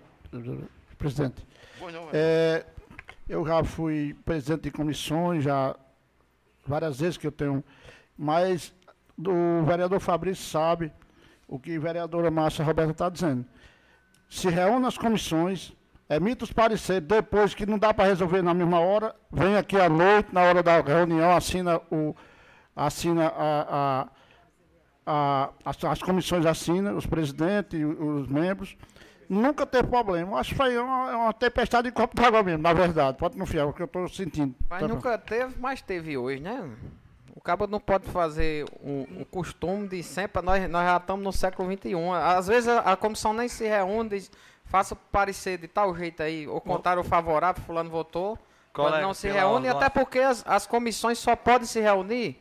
[0.98, 1.46] presidente.
[2.12, 2.66] É,
[3.26, 5.74] eu já fui presidente de comissões, já
[6.66, 7.64] várias vezes que eu tenho,
[8.18, 8.74] mas
[9.16, 10.92] o vereador Fabrício sabe
[11.48, 13.44] o que a vereadora Márcia Roberta está dizendo.
[14.28, 15.72] Se reúne as comissões,
[16.08, 19.88] emite os pareceres, depois que não dá para resolver na mesma hora, vem aqui à
[19.88, 22.14] noite, na hora da reunião, assina o.
[22.76, 23.66] assina a-
[24.04, 24.08] a
[25.10, 28.76] a- as, as comissões assinam, os presidentes, e os membros.
[29.26, 30.38] Nunca teve problema.
[30.38, 33.16] Acho que foi uma, uma tempestade de copo d'água mesmo, na verdade.
[33.16, 34.54] Pode confiar, é o que eu estou sentindo.
[34.68, 34.94] Mas Tá bom.
[34.94, 36.62] nunca teve, mas teve hoje, né?
[37.48, 40.42] O cabo não pode fazer um, um costume de sempre.
[40.42, 41.94] Nós, nós já estamos no século XXI.
[42.22, 44.30] Às vezes a, a comissão nem se reúne, diz,
[44.66, 48.38] faça parecer de tal jeito aí, ou contrário ou favorável, fulano votou.
[48.70, 52.38] Colega, não se reúne, até porque as, as comissões só podem se reunir,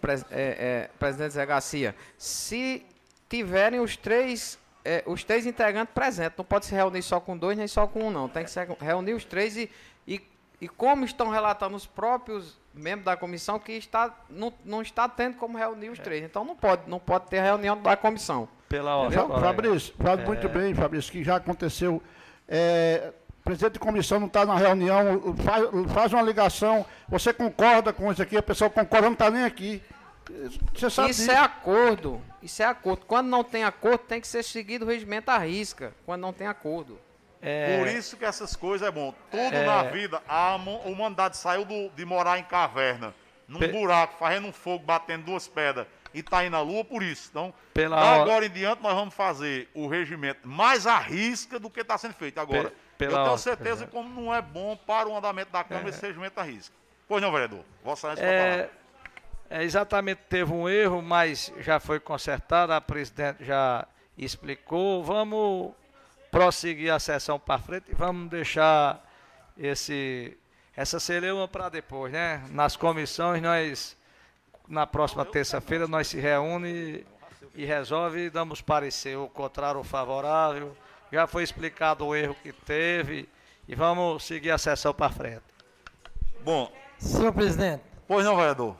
[0.00, 2.86] pres- é, é, presidente Zé Garcia, se
[3.28, 6.38] tiverem os três, é, os três integrantes presentes.
[6.38, 8.28] Não pode se reunir só com dois, nem só com um, não.
[8.28, 9.68] Tem que se reunir os três e,
[10.06, 10.22] e,
[10.60, 15.36] e como estão relatando os próprios membros da comissão, que está, não, não está tendo
[15.36, 16.24] como reunir os três.
[16.24, 18.48] Então não pode, não pode ter reunião da comissão.
[18.68, 19.18] Pela ordem.
[19.18, 22.02] Fabrício, faz muito bem, Fabrício, que já aconteceu.
[22.46, 27.92] É, o presidente de comissão não está na reunião, faz, faz uma ligação, você concorda
[27.92, 29.82] com isso aqui, a pessoa concorda, não está nem aqui.
[30.74, 31.32] Você sabe Isso disso.
[31.32, 32.20] é acordo.
[32.42, 33.06] Isso é acordo.
[33.06, 35.94] Quando não tem acordo, tem que ser seguido o regimento à risca.
[36.04, 36.98] Quando não tem acordo.
[37.40, 39.14] É, Por isso que essas coisas é bom.
[39.30, 39.64] Tudo É.
[39.64, 43.14] na vida, a humanidade saiu do- de morar em caverna,
[43.46, 47.02] num Pe- buraco, fazendo um fogo, batendo duas pedras e tá aí na lua por
[47.02, 47.28] isso.
[47.30, 51.70] Então, Pela da agora em diante, nós vamos fazer o regimento mais à risca do
[51.70, 52.72] que está sendo feito agora.
[52.98, 53.90] Pe- Eu tenho certeza presidente.
[53.92, 56.74] como não é bom para o andamento da Câmara esse regimento à risca.
[57.06, 57.64] Pois não, vereador?
[57.84, 58.70] Vossa Excelência, É,
[59.50, 59.60] é...
[59.60, 63.86] é, exatamente, teve um erro, mas já foi consertado, a presidente já
[64.16, 65.04] explicou.
[65.04, 65.72] Vamos
[66.30, 69.04] prosseguir a sessão para frente e vamos deixar
[69.56, 70.36] esse,
[70.76, 72.42] essa celeuma para depois, né?
[72.50, 73.96] Nas comissões, nós,
[74.68, 77.04] na próxima terça-feira, nós se reúne
[77.54, 80.76] e resolve e damos parecer o contrário ou favorável.
[81.10, 83.28] Já foi explicado o erro que teve
[83.66, 85.42] e vamos seguir a sessão para frente.
[86.42, 88.76] Bom, Senhor presidente, pois não, vereador?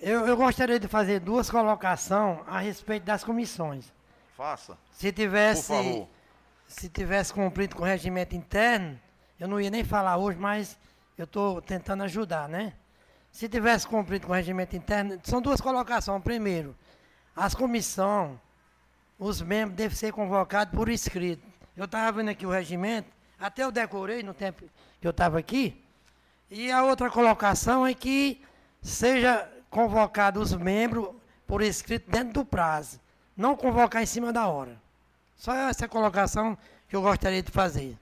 [0.00, 3.92] eu, eu gostaria de fazer duas colocações a respeito das comissões.
[4.36, 4.78] Faça.
[4.92, 6.08] Se Por tivesse, favor.
[6.68, 9.00] Se tivesse cumprido com o regimento interno,
[9.40, 10.78] eu não ia nem falar hoje, mas
[11.16, 12.74] eu estou tentando ajudar, né?
[13.32, 16.22] Se tivesse cumprido com o regimento interno, são duas colocações.
[16.22, 16.76] Primeiro,
[17.34, 18.38] as comissões,
[19.18, 21.42] os membros devem ser convocados por escrito.
[21.76, 23.08] Eu estava vendo aqui o regimento,
[23.38, 24.64] até eu decorei no tempo
[25.00, 25.82] que eu estava aqui.
[26.50, 28.42] E a outra colocação é que
[28.82, 31.10] seja convocado os membros
[31.46, 33.00] por escrito dentro do prazo.
[33.36, 34.87] Não convocar em cima da hora.
[35.38, 36.58] Só essa colocação
[36.88, 37.96] que eu gostaria de fazer.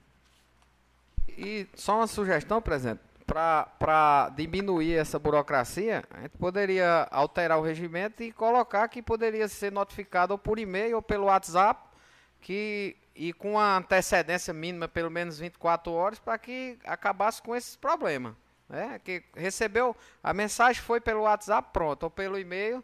[1.29, 8.23] E só uma sugestão, presidente, para diminuir essa burocracia, a gente poderia alterar o regimento
[8.23, 11.79] e colocar que poderia ser notificado ou por e-mail ou pelo WhatsApp,
[12.41, 17.75] que, e com a antecedência mínima, pelo menos 24 horas, para que acabasse com esses
[17.75, 18.33] problemas.
[18.67, 18.99] Né?
[19.03, 22.83] Que recebeu, a mensagem foi pelo WhatsApp, pronto, ou pelo e-mail,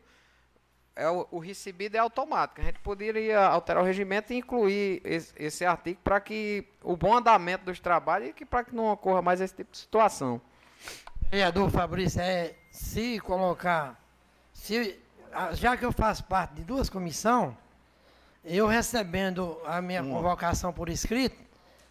[0.95, 2.61] é o, o, recebido é automático.
[2.61, 7.15] A gente poderia alterar o regimento e incluir esse, esse artigo para que o bom
[7.15, 10.39] andamento dos trabalhos e que para que não ocorra mais esse tipo de situação.
[11.31, 13.99] Vereador Fabrício, é, se colocar,
[14.53, 14.99] se,
[15.53, 17.55] já que eu faço parte de duas comissões,
[18.45, 20.11] eu recebendo a minha hum.
[20.11, 21.41] convocação por escrito,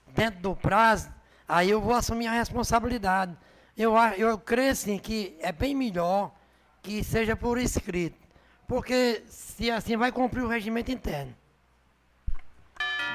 [0.09, 1.11] dentro do prazo,
[1.49, 3.37] aí eu vou assumir a responsabilidade.
[3.77, 6.31] Eu, eu creio assim que é bem melhor
[6.83, 8.22] que seja por escrito
[8.67, 11.35] porque se assim vai cumprir o regimento interno.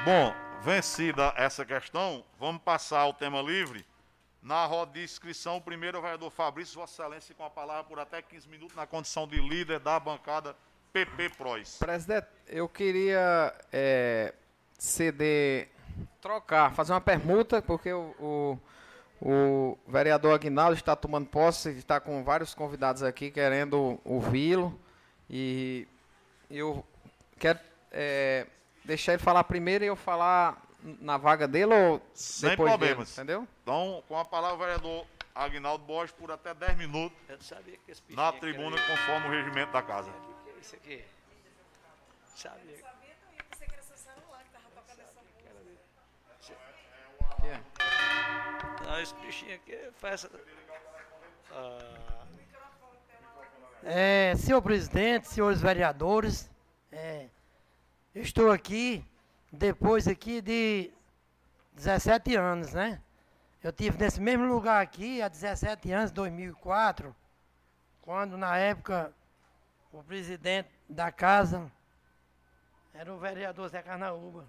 [0.04, 3.84] Bom, vencida essa questão, vamos passar ao tema livre.
[4.40, 7.98] Na roda de inscrição, o primeiro o vereador Fabrício, Vossa Excelência, com a palavra por
[7.98, 10.54] até 15 minutos na condição de líder da bancada
[10.92, 11.76] PP Prois.
[11.78, 14.32] Presidente, eu queria é,
[14.78, 15.68] ceder,
[16.20, 18.58] trocar, fazer uma permuta, porque o, o,
[19.20, 24.78] o vereador Aguinaldo está tomando posse, está com vários convidados aqui querendo ouvi-lo.
[25.30, 25.86] E
[26.50, 26.84] eu
[27.38, 27.58] quero
[27.92, 28.46] é,
[28.84, 33.08] deixar ele falar primeiro e eu falar na vaga dele ou Sem depois problemas.
[33.08, 33.48] Dele, entendeu?
[33.62, 37.16] Então, com a palavra o vereador Agnaldo Borges por até 10 minutos
[38.10, 40.10] na tribuna, conforme o regimento da casa.
[40.60, 41.04] Isso aqui.
[42.34, 42.78] Sabia.
[48.84, 50.30] Não, esse bichinho aqui faz essa.
[51.52, 52.17] Ah.
[53.90, 56.50] É, senhor presidente, senhores vereadores,
[56.92, 57.26] é,
[58.14, 59.02] estou aqui
[59.50, 60.92] depois aqui de
[61.72, 63.00] 17 anos, né?
[63.62, 67.16] Eu tive nesse mesmo lugar aqui há 17 anos, 2004,
[68.02, 69.10] quando na época
[69.90, 71.72] o presidente da casa
[72.92, 74.44] era o vereador Zé Carnaúba.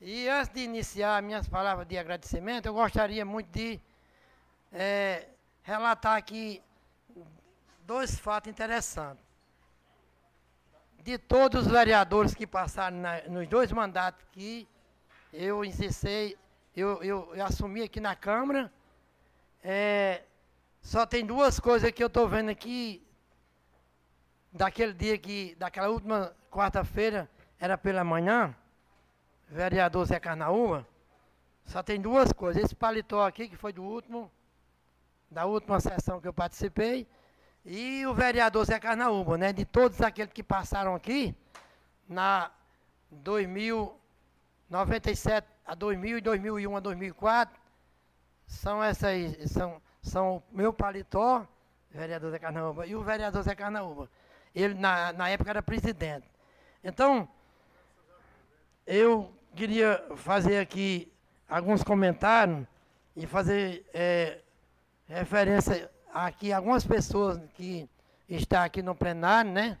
[0.00, 3.80] E antes de iniciar minhas palavras de agradecimento, eu gostaria muito de
[4.72, 5.28] é,
[5.62, 6.60] relatar aqui
[7.88, 9.24] dois fatos interessantes.
[11.02, 14.68] De todos os vereadores que passaram na, nos dois mandatos que
[15.32, 16.36] eu insistei,
[16.76, 18.70] eu, eu, eu, assumi aqui na Câmara,
[19.64, 20.22] é,
[20.82, 23.02] só tem duas coisas que eu estou vendo aqui,
[24.52, 27.26] daquele dia que, daquela última quarta-feira,
[27.58, 28.54] era pela manhã,
[29.48, 30.86] vereador Zé Carnaúba,
[31.64, 32.64] só tem duas coisas.
[32.64, 34.30] Esse paletó aqui, que foi do último,
[35.30, 37.06] da última sessão que eu participei,
[37.64, 39.52] e o vereador Zé Carnaúba, né?
[39.52, 41.34] De todos aqueles que passaram aqui,
[42.08, 42.50] na
[43.10, 47.60] 2097 a 2000 e 2001 a 2004,
[48.46, 51.46] são essas, são, são o meu paletó,
[51.90, 54.08] vereador Zé Carnaúba, e o vereador Zé Carnaúba.
[54.54, 56.26] Ele, na, na época, era presidente.
[56.82, 57.28] Então,
[58.86, 61.12] eu queria fazer aqui
[61.48, 62.66] alguns comentários
[63.14, 64.38] e fazer é,
[65.06, 65.90] referência
[66.26, 67.88] aqui algumas pessoas que
[68.28, 69.78] estão aqui no plenário, né?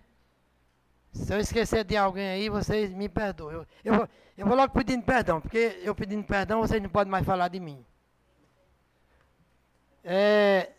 [1.12, 3.56] Se eu esquecer de alguém aí, vocês me perdoem.
[3.56, 7.24] Eu, eu, eu vou logo pedindo perdão, porque eu pedindo perdão, vocês não podem mais
[7.24, 7.84] falar de mim.
[10.04, 10.70] É,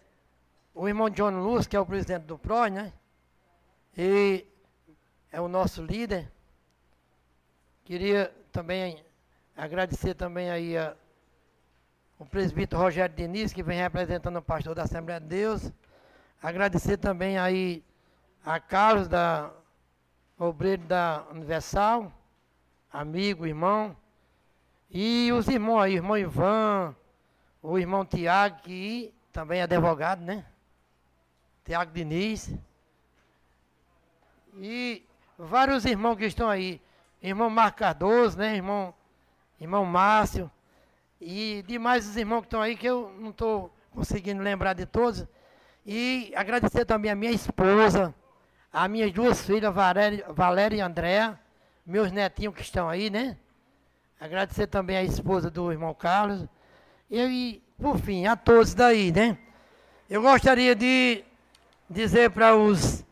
[0.73, 2.94] o irmão John Luz, que é o presidente do PRO, né?
[3.98, 4.45] E
[5.31, 6.31] é o nosso líder.
[7.84, 9.03] Queria também
[9.56, 10.95] agradecer também aí a
[12.20, 15.72] o presbítero Rogério Diniz, que vem representando o pastor da Assembleia de Deus.
[16.44, 17.82] Agradecer também aí
[18.46, 19.50] a Carlos, da
[20.38, 22.12] obreiro da Universal,
[22.91, 23.96] amigo, irmão.
[24.91, 26.94] E os irmãos aí, irmão Ivan,
[27.64, 30.46] o irmão Tiago, que também é advogado, né?
[31.64, 32.54] Tiago Diniz.
[34.58, 35.06] E
[35.38, 36.82] vários irmãos que estão aí.
[37.22, 38.58] Irmão Marco Cardoso, né?
[38.58, 38.94] Irmão,
[39.60, 40.52] irmão Márcio.
[41.22, 45.26] E demais os irmãos que estão aí, que eu não estou conseguindo lembrar de todos.
[45.86, 48.14] E agradecer também a minha esposa,
[48.72, 51.40] as minhas duas filhas, Valéria, Valéria e Andréa,
[51.86, 53.38] meus netinhos que estão aí, né?
[54.20, 56.46] Agradecer também a esposa do irmão Carlos.
[57.10, 59.38] E por fim, a todos daí, né?
[60.10, 61.24] Eu gostaria de
[61.90, 63.04] dizer para os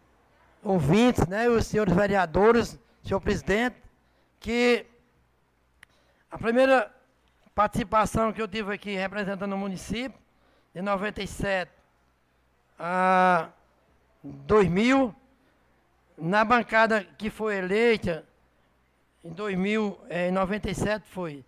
[0.63, 3.77] ouvintes, né, os senhores vereadores, senhor presidente,
[4.39, 4.85] que
[6.29, 6.93] a primeira
[7.57, 10.19] participação que eu tive aqui representando o município,
[10.75, 11.71] de 97
[12.77, 13.49] a
[14.23, 15.15] 2000,
[16.19, 18.23] na bancada que foi eleita,
[19.23, 21.43] em 2097 eh, foi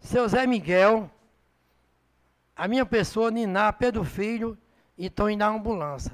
[0.00, 1.10] seu Zé Miguel,
[2.54, 4.58] a minha pessoa, Niná, Pedro Filho
[4.98, 6.12] e Tony da Ambulância.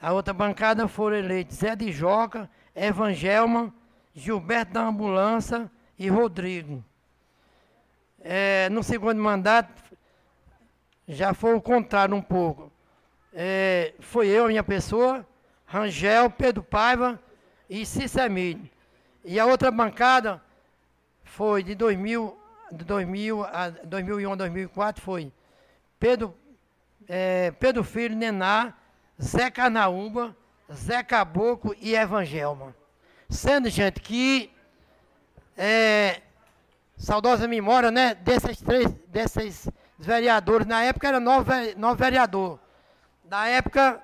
[0.00, 3.70] A outra bancada foram eleitos Zé de Joca, Evangelma,
[4.14, 6.82] Gilberto da Ambulância e Rodrigo.
[8.28, 9.72] É, no segundo mandato,
[11.06, 12.72] já foi o contrário um pouco.
[13.32, 15.24] É, foi eu, minha pessoa,
[15.64, 17.20] Rangel, Pedro Paiva
[17.70, 18.68] e Cicemilho.
[19.24, 20.42] E a outra bancada
[21.22, 22.36] foi de 2000,
[22.72, 25.32] de 2000 a 2001 a 2004 foi
[26.00, 26.34] Pedro,
[27.08, 28.74] é, Pedro Filho, Nená,
[29.22, 30.36] Zé Carnaúba,
[30.72, 32.74] Zé Caboclo e Evangelma.
[33.30, 34.50] Sendo, gente, que
[35.56, 36.22] é,
[36.96, 39.68] saudosa memória, né, desses três, desses
[39.98, 42.58] vereadores, na época era nove, nove vereador.
[43.24, 44.02] Na época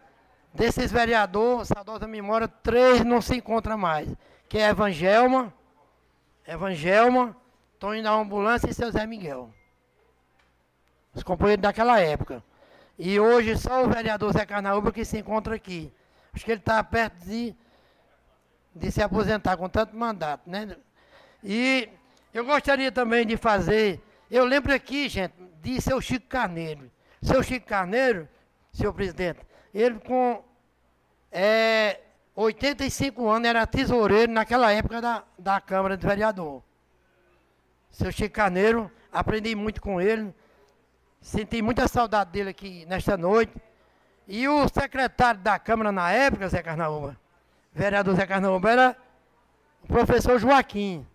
[0.52, 4.09] desses vereadores, saudosa memória, três não se encontram mais,
[4.48, 5.52] que é Evangelma,
[6.47, 7.36] Evangelma,
[7.78, 9.52] Tony da Ambulância e seu Zé Miguel.
[11.14, 12.43] Os companheiros daquela época.
[12.98, 15.93] E hoje só o vereador Zé Carnaúba que se encontra aqui.
[16.32, 17.55] Acho que ele está perto de,
[18.74, 20.77] de se aposentar com tanto mandato, né?
[21.43, 21.89] E
[22.32, 24.00] eu gostaria também de fazer.
[24.30, 26.90] Eu lembro aqui, gente, de seu Chico Carneiro.
[27.20, 28.28] Seu Chico Carneiro,
[28.72, 29.40] senhor presidente,
[29.72, 30.42] ele com
[31.30, 32.00] é,
[32.34, 36.62] 85 anos era tesoureiro naquela época da, da Câmara de Vereador.
[37.90, 40.34] Seu Chico Carneiro, aprendi muito com ele.
[41.20, 43.52] Senti muita saudade dele aqui nesta noite.
[44.26, 47.16] E o secretário da Câmara na época, Zé Carnaúba,
[47.72, 48.96] vereador Zé Carnaúba, era
[49.82, 51.06] o professor Joaquim.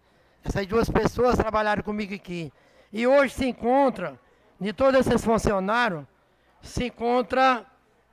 [0.47, 2.53] Essas duas pessoas trabalharam comigo aqui.
[2.93, 4.17] E hoje se encontra,
[4.57, 6.05] de todos esses funcionários,
[6.61, 7.65] se encontra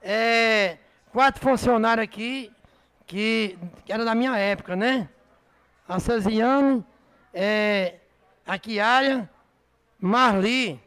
[0.03, 0.79] é,
[1.13, 2.51] quatro funcionários aqui,
[3.07, 5.09] que, que eram da minha época, né?
[5.89, 6.85] A Cesiane,
[7.33, 7.99] é,
[8.45, 9.31] a Kiária,
[10.01, 10.83] Marli,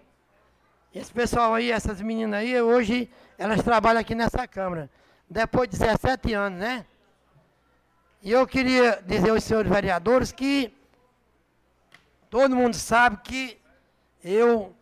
[0.93, 4.89] esse pessoal aí, essas meninas aí, hoje elas trabalham aqui nessa Câmara.
[5.29, 6.85] Depois de 17 anos, né?
[8.21, 10.76] E eu queria dizer aos senhores vereadores que
[12.29, 13.61] todo mundo sabe que
[14.23, 14.75] eu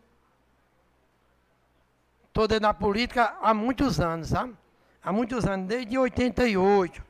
[2.28, 4.56] estou dentro da política há muitos anos, sabe?
[5.04, 7.04] Há muitos anos, desde 88.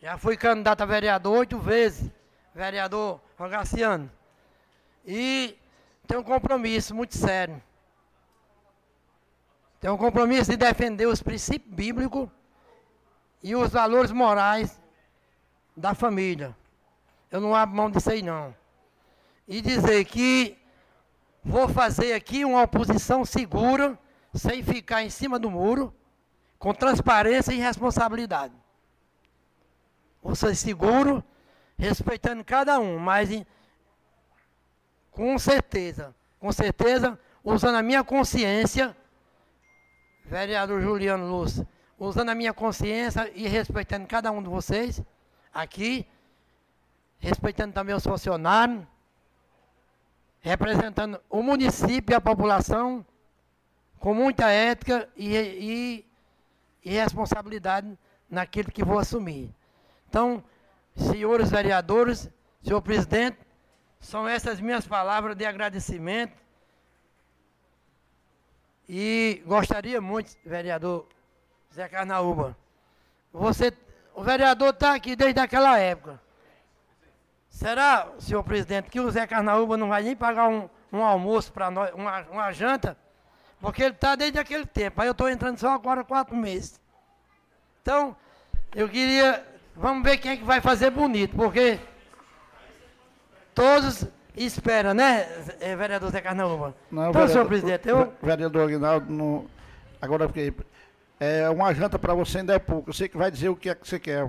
[0.00, 2.10] Já fui candidato a vereador oito vezes,
[2.54, 4.10] vereador Rogaciano.
[5.06, 5.58] E
[6.06, 7.62] tenho um compromisso muito sério
[9.84, 12.26] tem um compromisso de defender os princípios bíblicos
[13.42, 14.80] e os valores morais
[15.76, 16.56] da família.
[17.30, 18.56] Eu não abro mão disso aí, não.
[19.46, 20.56] E dizer que
[21.44, 23.98] vou fazer aqui uma oposição segura,
[24.32, 25.94] sem ficar em cima do muro,
[26.58, 28.54] com transparência e responsabilidade.
[30.22, 31.22] Vou ser seguro,
[31.76, 33.28] respeitando cada um, mas
[35.10, 38.96] com certeza, com certeza, usando a minha consciência
[40.24, 41.66] vereador Juliano Lúcio,
[41.98, 45.02] usando a minha consciência e respeitando cada um de vocês
[45.52, 46.06] aqui,
[47.18, 48.84] respeitando também os funcionários,
[50.44, 53.04] representando o município e a população
[53.98, 56.06] com muita ética e, e,
[56.84, 57.98] e responsabilidade
[58.28, 59.50] naquilo que vou assumir.
[60.06, 60.44] Então,
[60.94, 62.28] senhores vereadores,
[62.62, 63.38] senhor presidente,
[63.98, 66.36] são essas minhas palavras de agradecimento
[68.86, 71.08] e gostaria muito, vereador
[71.74, 72.54] Zé Carnaúba,
[73.32, 73.72] você,
[74.14, 76.20] o vereador está aqui desde aquela época.
[77.54, 81.70] Será, senhor presidente, que o Zé Carnaúba não vai nem pagar um, um almoço para
[81.70, 82.96] nós, uma, uma janta?
[83.60, 85.00] Porque ele está desde aquele tempo.
[85.00, 86.80] Aí eu estou entrando só agora quatro meses.
[87.80, 88.16] Então,
[88.74, 89.46] eu queria.
[89.76, 91.78] Vamos ver quem é que vai fazer bonito, porque
[93.54, 94.04] todos
[94.36, 95.24] espera, né,
[95.60, 96.74] é, vereador Zé Carnaúba?
[96.90, 98.12] Não, então, vereador, senhor presidente, eu...
[98.20, 99.46] Vereador Aguinaldo, não,
[100.02, 100.52] agora fiquei...
[101.20, 102.92] É uma janta para você ainda é pouco.
[102.92, 104.28] Você que vai dizer o que é que você quer.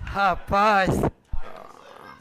[0.00, 0.88] Rapaz...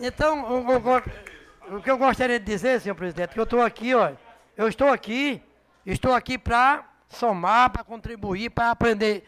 [0.01, 3.93] Então, o, o, o que eu gostaria de dizer, senhor presidente, que eu estou aqui,
[3.93, 4.11] ó,
[4.57, 5.41] eu estou aqui,
[5.85, 9.27] estou aqui para somar, para contribuir, para aprender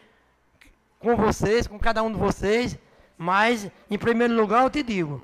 [0.98, 2.78] com vocês, com cada um de vocês,
[3.16, 5.22] mas, em primeiro lugar, eu te digo,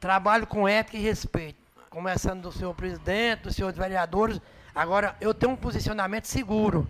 [0.00, 4.40] trabalho com ética e respeito começando do senhor presidente, dos senhores vereadores,
[4.74, 6.88] Agora, eu tenho um posicionamento seguro,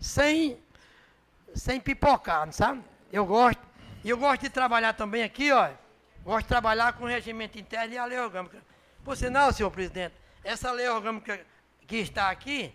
[0.00, 0.58] sem,
[1.54, 2.82] sem pipocar, sabe?
[3.12, 3.62] Eu gosto.
[4.02, 5.70] E eu gosto de trabalhar também aqui, ó.
[6.24, 8.58] Gosto de trabalhar com o regimento interno e a lei orgânica.
[9.04, 11.38] Por sinal, senhor presidente, essa lei orgânica
[11.86, 12.74] que está aqui,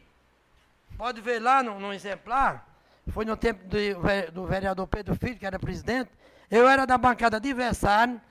[0.98, 2.68] pode ver lá no, no exemplar,
[3.08, 6.12] foi no tempo do, do vereador Pedro Filho, que era presidente,
[6.52, 8.22] eu era da bancada adversária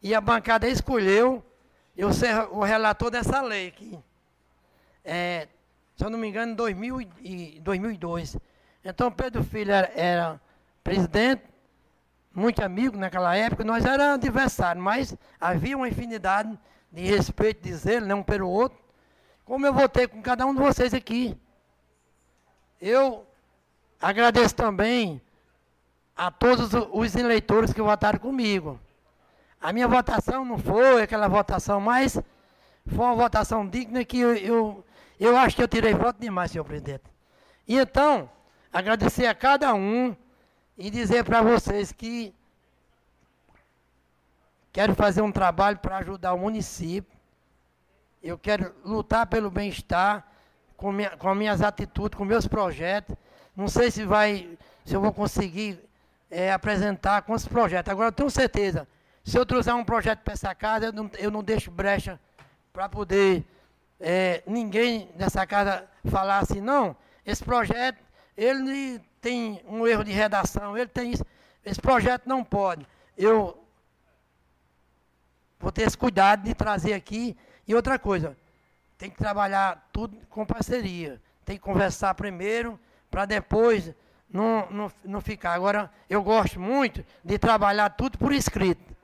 [0.00, 1.44] e a bancada escolheu
[1.96, 3.98] eu ser o relator dessa lei aqui.
[5.04, 5.48] É,
[5.96, 8.36] se eu não me engano, em 2000 e 2002.
[8.84, 10.40] Então, Pedro Filho era, era
[10.84, 11.42] presidente,
[12.34, 16.58] muito amigo naquela época, nós éramos adversários, mas havia uma infinidade
[16.90, 18.78] de respeito, de zelo, né, um pelo outro,
[19.44, 21.36] como eu votei com cada um de vocês aqui.
[22.80, 23.26] Eu
[24.00, 25.20] agradeço também
[26.16, 28.78] a todos os eleitores que votaram comigo.
[29.60, 32.20] A minha votação não foi aquela votação, mas
[32.86, 34.84] foi uma votação digna que eu, eu,
[35.18, 37.04] eu acho que eu tirei voto demais, senhor presidente.
[37.66, 38.30] E então,
[38.72, 40.16] agradecer a cada um
[40.78, 42.32] e dizer para vocês que
[44.72, 47.18] quero fazer um trabalho para ajudar o município.
[48.22, 50.26] Eu quero lutar pelo bem-estar
[50.76, 53.14] com, minha, com minhas atitudes, com meus projetos.
[53.54, 55.78] Não sei se vai, se eu vou conseguir
[56.30, 57.90] é, apresentar esses projetos.
[57.90, 58.86] Agora eu tenho certeza
[59.28, 62.18] se eu trouxer um projeto para essa casa, eu não, eu não deixo brecha
[62.72, 63.44] para poder
[64.00, 66.96] é, ninguém nessa casa falar assim, não,
[67.26, 67.98] esse projeto,
[68.34, 71.24] ele tem um erro de redação, ele tem isso,
[71.64, 72.86] esse projeto não pode.
[73.16, 73.62] Eu
[75.58, 77.36] vou ter esse cuidado de trazer aqui.
[77.66, 78.36] E outra coisa,
[78.96, 81.20] tem que trabalhar tudo com parceria.
[81.44, 82.78] Tem que conversar primeiro,
[83.10, 83.92] para depois
[84.30, 85.54] não, não, não ficar.
[85.54, 88.96] Agora, eu gosto muito de trabalhar tudo por escrito.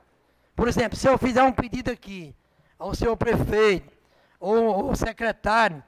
[0.55, 2.35] Por exemplo, se eu fizer um pedido aqui
[2.77, 3.91] ao seu prefeito
[4.39, 5.83] ou, ou secretário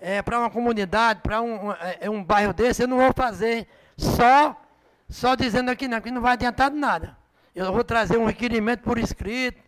[0.00, 3.66] é, para uma comunidade, para um, é, um bairro desse, eu não vou fazer
[3.96, 4.60] só,
[5.08, 7.16] só dizendo aqui não, que não vai adiantar nada.
[7.54, 9.62] Eu vou trazer um requerimento por escrito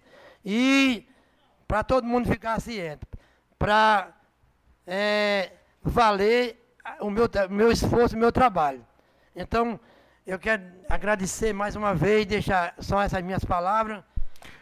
[0.45, 1.09] e
[1.67, 3.07] para todo mundo ficar ciente,
[3.59, 4.09] para
[4.87, 6.63] é, valer
[7.01, 8.85] o meu, meu esforço, o meu trabalho.
[9.35, 9.79] Então,
[10.27, 14.03] eu quero agradecer mais uma vez, deixar só essas minhas palavras.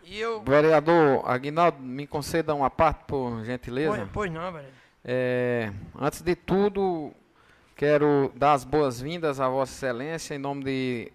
[0.06, 0.42] Eu...
[0.42, 3.96] Vereador Aguinaldo, me conceda uma parte, por gentileza.
[3.96, 4.83] Pois, pois não, vereador.
[5.06, 5.70] É,
[6.00, 7.12] antes de tudo,
[7.76, 11.12] quero dar as boas-vindas a Vossa Excelência em nome de.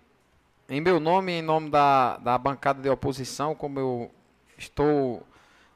[0.69, 4.11] Em meu nome, em nome da, da bancada de oposição, como eu
[4.55, 5.25] estou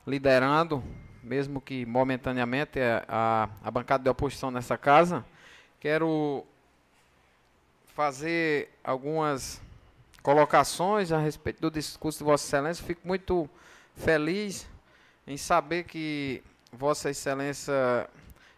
[0.05, 0.83] liderando,
[1.23, 5.25] mesmo que momentaneamente, a, a bancada de oposição nessa casa,
[5.79, 6.45] quero
[7.95, 9.59] fazer algumas
[10.21, 12.85] colocações a respeito do discurso de Vossa Excelência.
[12.85, 13.49] Fico muito
[13.95, 14.69] feliz
[15.25, 16.43] em saber que
[16.73, 18.09] Vossa Excelência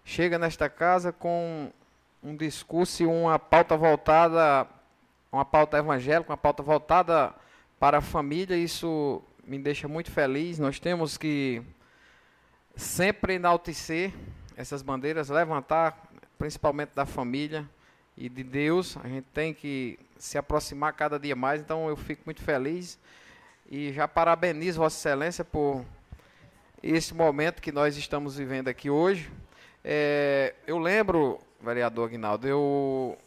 [0.06, 1.70] chega nesta casa com
[2.24, 4.66] um discurso e uma pauta voltada,
[5.30, 7.34] uma pauta evangélica, uma pauta voltada
[7.78, 8.56] para a família.
[8.56, 10.58] Isso me deixa muito feliz.
[10.58, 11.62] Nós temos que
[12.74, 14.14] sempre enaltecer
[14.56, 16.02] essas bandeiras, levantar
[16.38, 17.70] principalmente da família
[18.18, 18.96] e de Deus.
[19.04, 22.98] A gente tem que se aproximar cada dia mais, então eu fico muito feliz
[23.70, 25.86] e já parabenizo Vossa Excelência por
[26.94, 29.32] esse momento que nós estamos vivendo aqui hoje.
[29.84, 33.18] É, eu lembro, vereador Aguinaldo, eu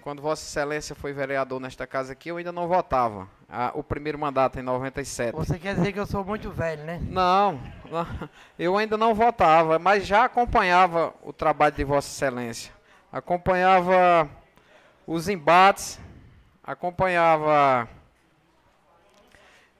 [0.00, 3.26] quando Vossa Excelência foi vereador nesta casa aqui, eu ainda não votava.
[3.48, 5.34] A, o primeiro mandato em 97.
[5.34, 7.00] Você quer dizer que eu sou muito velho, né?
[7.08, 7.58] Não,
[7.90, 8.06] não,
[8.58, 12.72] eu ainda não votava, mas já acompanhava o trabalho de Vossa Excelência.
[13.10, 14.28] Acompanhava
[15.06, 15.98] os embates,
[16.62, 17.88] acompanhava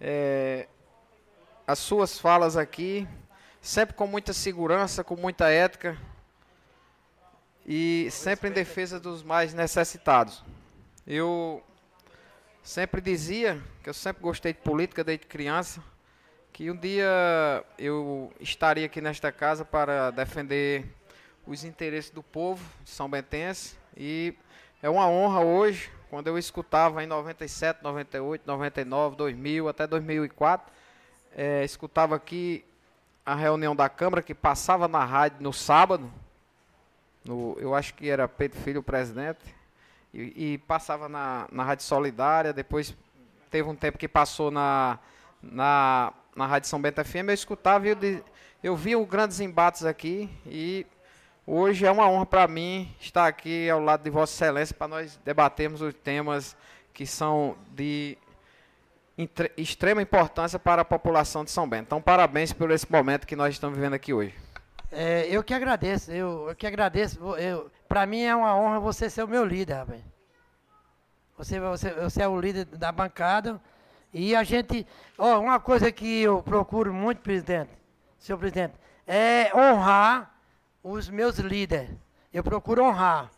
[0.00, 0.68] é,
[1.66, 3.06] as suas falas aqui,
[3.64, 5.96] sempre com muita segurança, com muita ética
[7.66, 10.44] e sempre em defesa dos mais necessitados.
[11.06, 11.64] Eu
[12.62, 15.82] sempre dizia que eu sempre gostei de política desde criança,
[16.52, 20.84] que um dia eu estaria aqui nesta casa para defender
[21.46, 24.34] os interesses do povo de São Bentense e
[24.82, 30.70] é uma honra hoje quando eu escutava em 97, 98, 99, 2000, até 2004,
[31.34, 32.62] é, escutava aqui
[33.24, 36.10] a reunião da Câmara que passava na rádio no sábado,
[37.24, 39.54] no, eu acho que era Pedro Filho o presidente,
[40.12, 42.94] e, e, passava na, na Rádio Solidária, depois
[43.50, 44.98] teve um tempo que passou na,
[45.42, 48.24] na, na Rádio São Bento FM, eu escutava e eu,
[48.62, 50.86] eu via grandes embates aqui e
[51.46, 55.20] Hoje é uma honra para mim estar aqui ao lado de Vossa Excelência para nós
[55.22, 56.56] debatermos os temas
[56.90, 58.16] que são de
[59.56, 61.86] extrema importância para a população de São Bento.
[61.86, 64.34] Então, parabéns por esse momento que nós estamos vivendo aqui hoje.
[64.90, 67.18] É, eu que agradeço, eu, eu que agradeço.
[67.88, 70.00] Para mim é uma honra você ser o meu líder, rapaz.
[71.36, 73.60] Você, você, você é o líder da bancada.
[74.12, 74.86] E a gente.
[75.18, 77.70] Ó, uma coisa que eu procuro muito, presidente,
[78.18, 78.74] senhor presidente,
[79.06, 80.32] é honrar
[80.82, 81.90] os meus líderes.
[82.32, 83.30] Eu procuro honrar.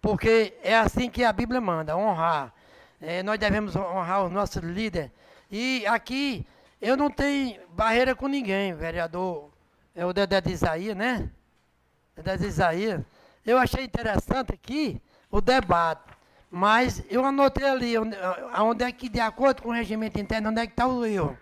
[0.00, 2.54] Porque é assim que a Bíblia manda, honrar.
[3.00, 5.10] É, nós devemos honrar os nossos líderes.
[5.50, 6.46] E aqui
[6.80, 9.50] eu não tenho barreira com ninguém, vereador.
[9.94, 11.30] É o Dedé de Isaías, né?
[12.14, 13.00] Dedé de Isaías.
[13.44, 15.00] Eu achei interessante aqui
[15.30, 16.16] o debate.
[16.50, 20.66] Mas eu anotei ali onde, é que, de acordo com o regimento interno, onde é
[20.66, 21.36] que está o erro.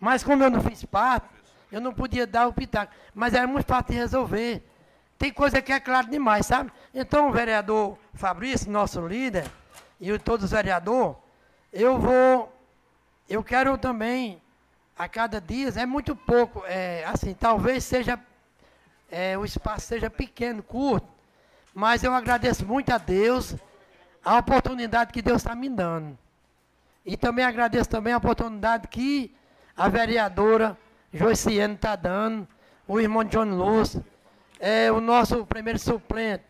[0.00, 1.28] Mas como eu não fiz parte,
[1.70, 2.92] eu não podia dar o pitaco.
[3.14, 4.62] Mas é muito fácil de resolver.
[5.18, 6.70] Tem coisa que é claro demais, sabe?
[6.94, 9.44] Então, o vereador Fabrício, nosso líder,
[10.00, 11.16] e todos os vereadores,
[11.72, 12.52] eu vou,
[13.28, 14.40] eu quero também,
[14.98, 18.18] a cada dia, é muito pouco, é, assim, talvez seja,
[19.10, 21.06] é, o espaço seja pequeno, curto,
[21.74, 23.54] mas eu agradeço muito a Deus
[24.24, 26.18] a oportunidade que Deus está me dando.
[27.04, 29.34] E também agradeço também a oportunidade que
[29.76, 30.76] a vereadora
[31.12, 32.48] Joiciene está dando,
[32.88, 33.96] o irmão John Luz,
[34.58, 36.44] é, o nosso primeiro suplente,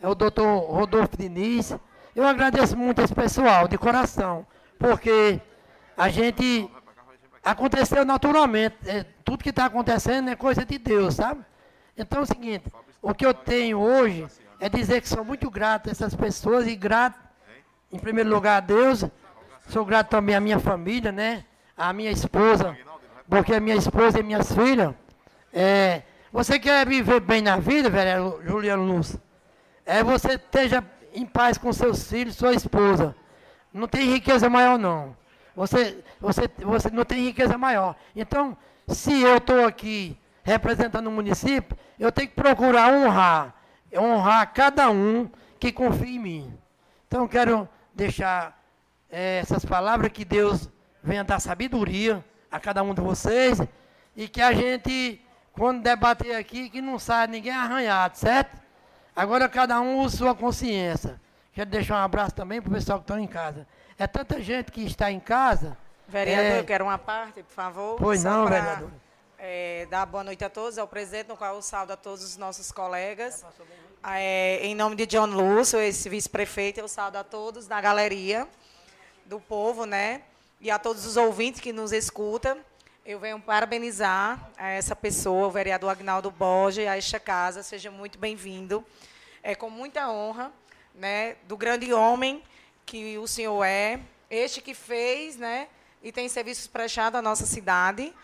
[0.00, 1.76] é o doutor Rodolfo Diniz.
[2.14, 4.46] Eu agradeço muito esse pessoal, de coração,
[4.78, 5.40] porque
[5.96, 6.68] a gente
[7.42, 8.76] aconteceu naturalmente.
[8.86, 11.44] É, tudo que está acontecendo é coisa de Deus, sabe?
[11.96, 12.64] Então é o seguinte,
[13.00, 14.26] o que eu tenho hoje
[14.58, 17.18] é dizer que sou muito grato a essas pessoas e grato,
[17.92, 19.04] em primeiro lugar, a Deus.
[19.68, 21.44] Sou grato também à minha família, né?
[21.76, 22.76] À minha esposa,
[23.28, 24.94] porque a minha esposa e minhas filhas.
[25.52, 29.16] É, você quer viver bem na vida, velho, Juliano Luz?
[29.86, 33.14] É você esteja em paz com seus filhos, sua esposa.
[33.72, 35.16] Não tem riqueza maior, não.
[35.54, 37.96] Você, você, você não tem riqueza maior.
[38.14, 38.56] Então,
[38.88, 43.54] se eu estou aqui representando o município, eu tenho que procurar honrar
[43.98, 45.28] honrar cada um
[45.58, 46.58] que confia em mim.
[47.06, 48.58] Então, quero deixar
[49.10, 50.68] é, essas palavras que Deus
[51.02, 53.60] venha dar sabedoria a cada um de vocês
[54.16, 55.20] e que a gente,
[55.52, 58.59] quando debater aqui, que não saia ninguém arranhado, certo?
[59.20, 61.20] Agora cada um usa sua consciência.
[61.52, 63.66] Quero deixar um abraço também para o pessoal que está em casa.
[63.98, 65.76] É tanta gente que está em casa.
[66.08, 66.60] Vereador, é...
[66.60, 67.96] eu quero uma parte, por favor.
[67.98, 68.60] Pois não, pra...
[68.60, 68.90] vereador
[69.42, 72.36] é, dar boa noite a todos, ao presidente, no qual eu saldo a todos os
[72.36, 73.42] nossos colegas.
[74.04, 78.46] É, em nome de John Lúcio, esse vice-prefeito, eu saldo a todos na galeria
[79.24, 80.22] do povo, né?
[80.60, 82.58] E a todos os ouvintes que nos escutam.
[83.04, 87.62] Eu venho parabenizar a essa pessoa, o vereador Agnaldo Borges, a esta casa.
[87.62, 88.84] Seja muito bem-vindo.
[89.42, 90.52] É com muita honra,
[90.94, 92.42] né, do grande homem
[92.84, 95.68] que o senhor é, este que fez, né,
[96.02, 98.14] e tem serviços prestados à nossa cidade.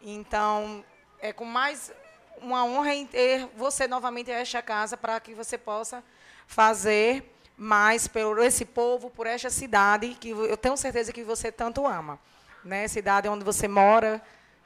[0.00, 0.84] Então,
[1.20, 1.92] é com mais
[2.40, 6.02] uma honra em ter você novamente esta casa para que você possa
[6.46, 11.86] fazer mais por esse povo, por esta cidade que eu tenho certeza que você tanto
[11.86, 12.18] ama,
[12.62, 12.86] né?
[12.86, 14.22] Cidade onde você mora,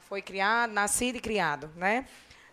[0.09, 2.05] foi criado, nascido e criado, né?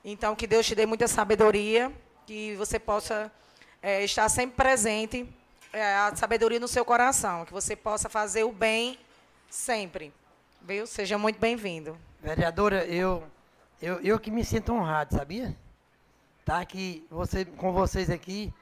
[0.04, 1.92] Então que Deus te dê muita sabedoria,
[2.28, 3.32] que você possa
[3.80, 5.26] é, estar sempre presente,
[5.72, 8.98] é, a sabedoria no seu coração, que você possa fazer o bem
[9.48, 10.12] sempre,
[10.60, 10.86] viu?
[10.86, 11.96] Seja muito bem-vindo.
[12.20, 13.24] Vereadora, eu,
[13.80, 15.56] eu, eu que me sinto honrado, sabia?
[16.44, 18.52] Tá aqui, você, com vocês aqui,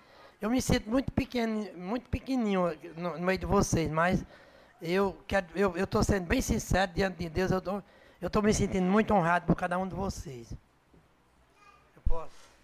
[0.41, 4.25] eu me sinto muito pequeno, muito pequenininho no, no meio de vocês, mas
[4.81, 7.83] eu quero, eu estou sendo bem sincero diante de Deus, eu tô,
[8.23, 10.55] estou me sentindo muito honrado por cada um de vocês.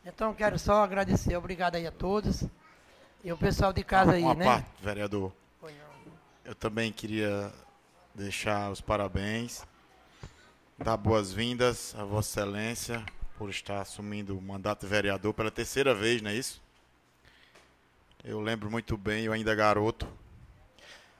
[0.05, 2.45] Então quero só agradecer, obrigado aí a todos.
[3.25, 4.45] E o pessoal de casa aí, uma né?
[4.45, 5.33] Parte, vereador.
[6.45, 7.53] Eu também queria
[8.15, 9.65] deixar os parabéns
[10.83, 13.05] dar boas-vindas a Vossa Excelência
[13.39, 16.61] por estar assumindo o mandato de vereador pela terceira vez, não é isso?
[18.25, 20.09] Eu lembro muito bem, eu ainda garoto.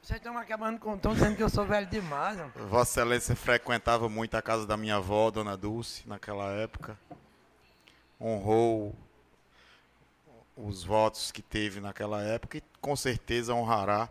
[0.03, 2.39] Vocês estão acabando com estão dizendo que eu sou velho demais.
[2.69, 6.99] Vossa Excelência frequentava muito a casa da minha avó, Dona Dulce, naquela época.
[8.23, 8.95] Honrou
[10.57, 14.09] os votos que teve naquela época e com certeza honrará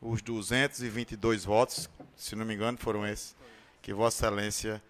[0.00, 3.34] os 222 votos, se não me engano, foram esses
[3.82, 4.82] que Vossa Excelência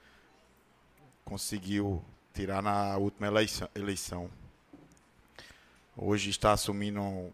[1.25, 2.05] conseguiu
[2.35, 3.29] tirar na última
[3.75, 4.31] eleição.
[5.97, 7.33] Hoje está assumindo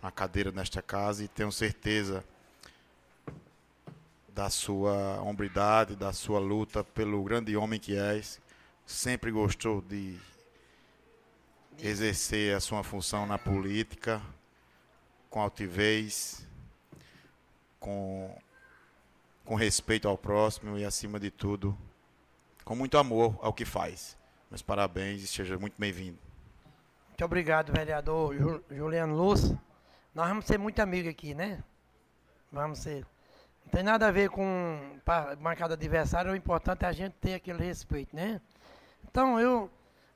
[0.00, 2.24] a cadeira nesta casa e tenho certeza
[4.28, 8.40] da sua hombridade, da sua luta pelo grande homem que és.
[8.86, 10.18] Sempre gostou de
[11.82, 14.20] exercer a sua função na política
[15.28, 16.46] com altivez,
[17.78, 18.36] com
[19.44, 21.76] com respeito ao próximo e, acima de tudo,
[22.64, 24.16] com muito amor ao que faz.
[24.48, 26.18] Meus parabéns e seja muito bem-vindo.
[27.08, 29.60] Muito obrigado, vereador Ju- Juliano Lúcio.
[30.14, 31.64] Nós vamos ser muito amigos aqui, né?
[32.52, 33.04] Vamos ser.
[33.64, 35.00] Não tem nada a ver com
[35.40, 38.40] bancada adversária, o importante é a gente ter aquele respeito, né?
[39.08, 39.68] Então, eu,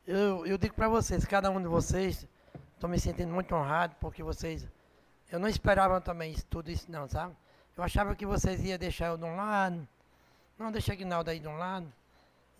[0.07, 2.27] eu, eu digo para vocês, cada um de vocês,
[2.75, 4.69] estou me sentindo muito honrado, porque vocês.
[5.31, 7.35] Eu não esperava também isso, tudo isso, não, sabe?
[7.77, 9.87] Eu achava que vocês iam deixar eu de um lado,
[10.59, 11.93] não deixa Aguinaldo aí de um lado.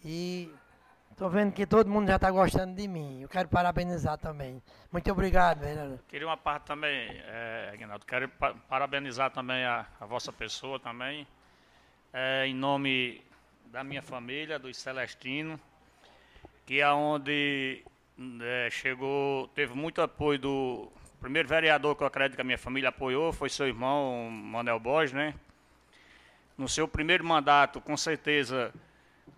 [0.05, 0.53] E
[1.13, 3.21] estou vendo que todo mundo já está gostando de mim.
[3.23, 4.61] Eu quero parabenizar também.
[4.91, 5.99] Muito obrigado, vereador.
[6.09, 11.27] Queria uma parte também, é, Aguinaldo, quero pa- parabenizar também a, a vossa pessoa também,
[12.13, 13.25] é, em nome
[13.67, 15.61] da minha família, dos Celestino,
[16.67, 17.83] que é onde
[18.43, 22.91] é, chegou, teve muito apoio do primeiro vereador que eu acredito que a minha família
[22.91, 25.35] apoiou, foi seu irmão, Manuel Borges, né?
[26.57, 28.73] No seu primeiro mandato, com certeza,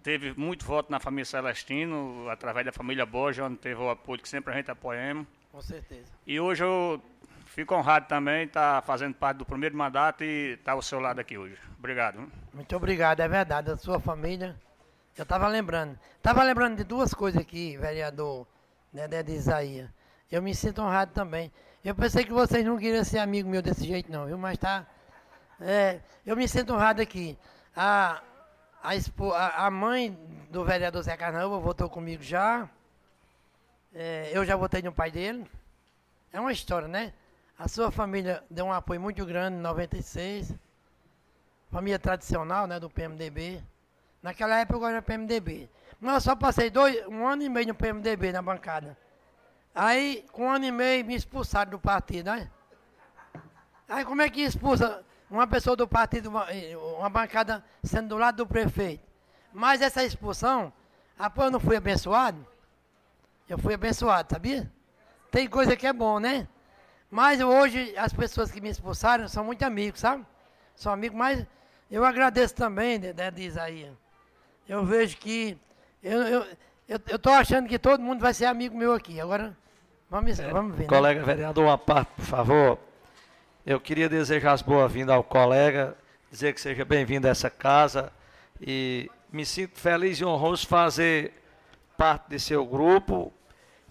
[0.02, 4.28] teve muito voto na família Celestino, através da família Borges, onde teve o apoio que
[4.28, 5.26] sempre a gente apoiamos.
[5.50, 6.12] Com certeza.
[6.26, 7.00] E hoje eu
[7.46, 11.38] fico honrado também estar fazendo parte do primeiro mandato e estar ao seu lado aqui
[11.38, 11.56] hoje.
[11.78, 12.30] Obrigado.
[12.52, 13.70] Muito obrigado, é verdade.
[13.70, 14.54] A sua família.
[15.16, 15.98] Eu estava lembrando.
[16.16, 18.46] Estava lembrando de duas coisas aqui, vereador
[18.92, 19.88] né, de Isaías.
[20.30, 21.50] Eu me sinto honrado também.
[21.82, 24.36] Eu pensei que vocês não queriam ser amigo meu desse jeito, não, viu?
[24.36, 24.86] Mas tá.
[25.58, 27.38] É, eu me sinto honrado aqui.
[27.74, 28.20] A,
[28.82, 30.10] a, a mãe
[30.50, 32.68] do vereador Zé Carnaúba votou comigo já.
[33.94, 35.50] É, eu já votei no pai dele.
[36.30, 37.14] É uma história, né?
[37.58, 40.54] A sua família deu um apoio muito grande em 96.
[41.70, 43.62] Família tradicional, né, do PMDB.
[44.26, 45.70] Naquela época eu era PMDB.
[46.00, 48.98] Mas só passei dois, um ano e meio no PMDB na bancada.
[49.72, 52.50] Aí, com um ano e meio, me expulsaram do partido, né?
[53.88, 56.44] Aí como é que expulsa uma pessoa do partido, uma,
[56.98, 59.04] uma bancada sendo do lado do prefeito?
[59.52, 60.72] Mas essa expulsão,
[61.16, 62.44] após eu não fui abençoado,
[63.48, 64.68] eu fui abençoado, sabia?
[65.30, 66.48] Tem coisa que é bom, né?
[67.08, 70.26] Mas hoje as pessoas que me expulsaram são muito amigos, sabe?
[70.74, 71.46] São amigos, mas
[71.88, 74.05] eu agradeço também, de, de, de Isaías.
[74.68, 75.56] Eu vejo que.
[76.02, 76.42] Eu
[76.88, 79.20] estou eu, eu, achando que todo mundo vai ser amigo meu aqui.
[79.20, 79.56] Agora,
[80.10, 80.82] vamos, vamos ver.
[80.82, 80.88] né?
[80.88, 82.78] Colega vereador, uma parte, por favor.
[83.64, 85.96] Eu queria desejar as boas-vindas ao colega,
[86.30, 88.12] dizer que seja bem-vindo a essa casa
[88.60, 91.32] e me sinto feliz e honroso fazer
[91.96, 93.32] parte de seu grupo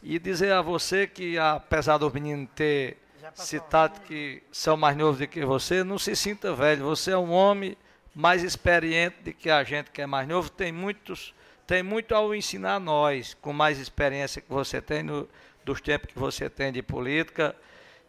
[0.02, 2.98] e dizer a você que, apesar do menino ter
[3.34, 6.86] citado que são mais novos do que você, não se sinta velho.
[6.86, 7.76] Você é um homem
[8.16, 10.50] mais experiente do que a gente que é mais novo.
[10.50, 11.34] Tem muitos,
[11.68, 15.28] tem muito ao ensinar a nós, com mais experiência que você tem no,
[15.66, 17.54] dos tempos que você tem de política.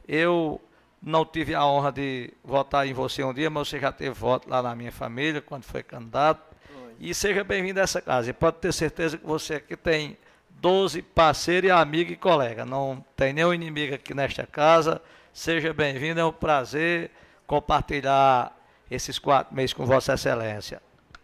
[0.07, 0.61] Eu
[1.03, 4.49] não tive a honra de votar em você um dia, mas você já teve voto
[4.49, 6.55] lá na minha família quando foi candidato.
[6.99, 8.31] E seja bem-vindo a essa casa.
[8.31, 10.17] E pode ter certeza que você aqui tem
[10.49, 12.65] 12 parceiros, amigo e colega.
[12.65, 15.03] Não tem nenhum inimigo aqui nesta casa.
[15.33, 17.11] Seja bem-vindo, é um prazer
[17.47, 18.56] compartilhar
[18.91, 20.81] esses quatro meses com Vossa Excelência.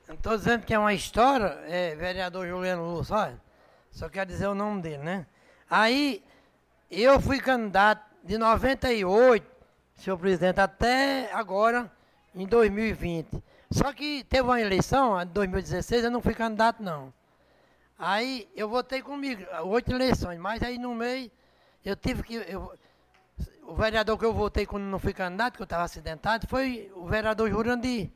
[0.08, 3.40] Estou dizendo que é uma história, é vereador Juliano Lúcio, olha,
[3.90, 5.26] só quero dizer o nome dele, né?
[5.70, 6.22] Aí,
[6.90, 9.46] eu fui candidato de 98,
[9.96, 11.90] senhor presidente, até agora,
[12.34, 13.42] em 2020.
[13.70, 17.12] Só que teve uma eleição, de 2016, eu não fui candidato, não.
[17.98, 21.30] Aí, eu votei comigo, oito eleições, mas aí no meio,
[21.84, 22.34] eu tive que...
[22.34, 22.72] Eu,
[23.62, 27.06] o vereador que eu votei quando não fui candidato, que eu estava acidentado, foi o
[27.06, 28.10] vereador Jurandir.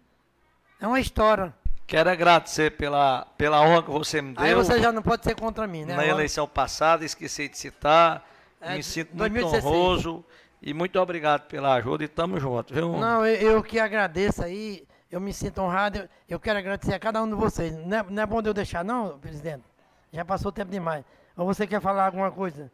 [0.80, 1.54] É uma história.
[1.86, 4.44] Quero agradecer pela, pela honra que você me deu.
[4.44, 5.94] Aí você já não pode ser contra mim, né?
[5.94, 8.26] Na eleição passada, esqueci de citar.
[8.60, 9.64] É, me sinto muito 2016.
[9.64, 10.24] honroso
[10.60, 12.96] e muito obrigado pela ajuda e tamo junto, viu?
[12.98, 16.98] Não, eu, eu que agradeço aí, eu me sinto honrado, eu, eu quero agradecer a
[16.98, 17.72] cada um de vocês.
[17.86, 19.62] Não é, não é bom de eu deixar, não, presidente?
[20.12, 21.04] Já passou tempo demais.
[21.36, 22.70] Ou você quer falar alguma coisa?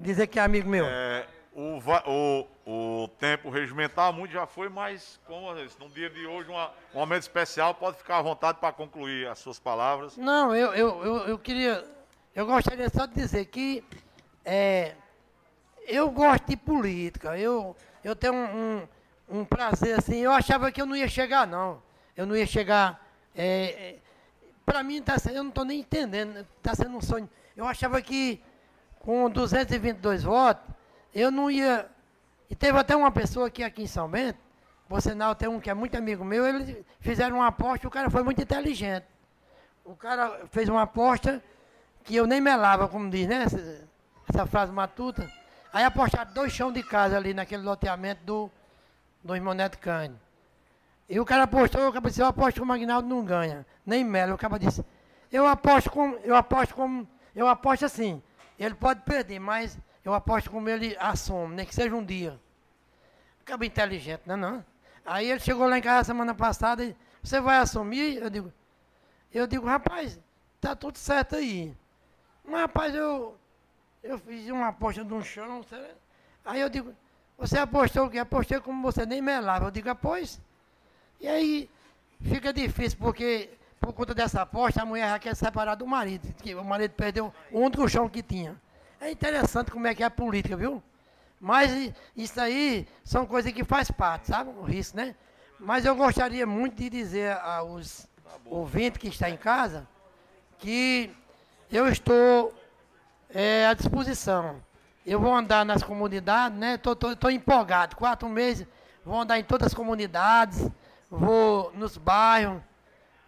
[0.00, 0.84] Dizer que é amigo meu.
[0.84, 1.26] É,
[1.58, 6.70] o, o, o tempo regimental muito já foi, mas como no dia de hoje, uma-
[6.94, 10.16] um momento especial, pode ficar à vontade para concluir as suas palavras.
[10.18, 11.82] Não, eu, eu, eu, eu queria.
[12.34, 13.82] Eu gostaria só de dizer que
[14.44, 14.94] é,
[15.86, 17.38] eu gosto de política.
[17.38, 17.74] Eu,
[18.04, 18.82] eu tenho um,
[19.30, 20.16] um, um prazer assim.
[20.16, 21.82] Eu achava que eu não ia chegar, não.
[22.14, 23.02] Eu não ia chegar.
[23.34, 23.46] É,
[23.94, 23.96] é,
[24.66, 26.46] para mim, tá, eu não estou nem entendendo.
[26.58, 27.28] Está sendo um sonho.
[27.56, 28.42] Eu achava que
[28.98, 30.62] com 222 votos,
[31.20, 31.88] eu não ia.
[32.48, 34.38] E teve até uma pessoa aqui, aqui em São Bento,
[34.88, 38.08] por sinal, tem um que é muito amigo meu, eles fizeram uma aposta, o cara
[38.08, 39.06] foi muito inteligente.
[39.84, 41.42] O cara fez uma aposta
[42.04, 43.42] que eu nem melava, como diz, né?
[43.42, 43.88] Essa,
[44.28, 45.28] essa frase matuta.
[45.72, 48.50] Aí apostaram dois chão de casa ali naquele loteamento do,
[49.24, 50.20] do irmão Neto Cândido.
[51.08, 54.04] E o cara apostou, o cara disse, eu aposto que o Magnaldo não ganha, nem
[54.04, 54.34] Melo.
[54.34, 54.84] O cara disse,
[55.32, 58.22] eu aposto como, eu aposto como, Eu aposto assim,
[58.58, 62.38] ele pode perder, mas eu aposto como ele assume, nem que seja um dia.
[63.40, 64.64] Acaba inteligente, não é não?
[65.04, 68.22] Aí ele chegou lá em casa semana passada e você vai assumir?
[68.22, 68.52] Eu digo,
[69.34, 70.20] eu digo, rapaz,
[70.60, 71.76] tá tudo certo aí.
[72.44, 73.36] Mas rapaz, eu,
[74.00, 75.64] eu fiz uma aposta de um chão.
[76.44, 76.94] Aí eu digo,
[77.36, 78.20] você apostou o quê?
[78.20, 79.66] Apostei como você nem melava.
[79.66, 80.40] Eu digo, após.
[81.20, 81.68] E aí
[82.20, 83.50] fica difícil, porque
[83.80, 86.32] por conta dessa aposta, a mulher já quer separar do marido.
[86.34, 88.56] Que o marido perdeu o único chão que tinha.
[89.00, 90.82] É interessante como é que é a política, viu?
[91.40, 94.50] Mas isso aí são coisas que faz parte, sabe?
[94.50, 95.14] O risco, né?
[95.60, 98.08] Mas eu gostaria muito de dizer aos
[98.44, 99.86] ouvintes que estão em casa
[100.58, 101.10] que
[101.70, 102.54] eu estou
[103.30, 104.62] é, à disposição.
[105.04, 106.74] Eu vou andar nas comunidades, né?
[106.74, 107.96] Estou empolgado.
[107.96, 108.66] Quatro meses,
[109.04, 110.68] vou andar em todas as comunidades,
[111.10, 112.60] vou nos bairros,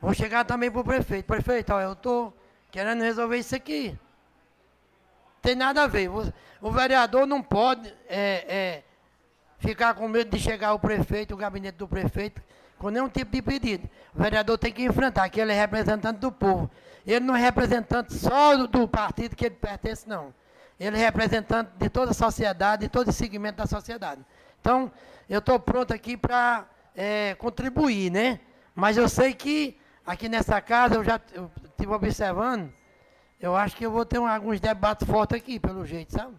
[0.01, 1.27] vou chegar também para o prefeito.
[1.27, 2.37] Prefeito, ó, eu estou
[2.71, 3.99] querendo resolver isso aqui.
[5.49, 6.11] Tem nada a ver.
[6.61, 8.83] O, vereador não pode é, é,
[9.59, 12.43] ficar com medo de chegar o prefeito, o gabinete do prefeito,
[12.77, 13.89] com nenhum tipo de pedido.
[14.15, 16.71] O vereador tem que enfrentar, que ele é representante do povo.
[17.07, 20.35] Ele não é representante só do, do partido que ele pertence, não.
[20.79, 24.21] Ele é representante de toda a sociedade, de todo o segmento da sociedade.
[24.61, 24.93] Então,
[25.31, 28.39] eu estou pronto aqui para é, contribuir, né?
[28.75, 31.19] Mas eu sei que aqui nessa casa, eu já
[31.65, 32.71] estive observando,
[33.41, 36.35] eu acho que eu vou ter um, alguns debates fortes aqui, pelo jeito, sabe?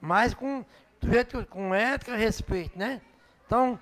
[0.00, 0.64] Mas com,
[1.02, 3.00] jeito, com ética e respeito, né?
[3.46, 3.78] Então,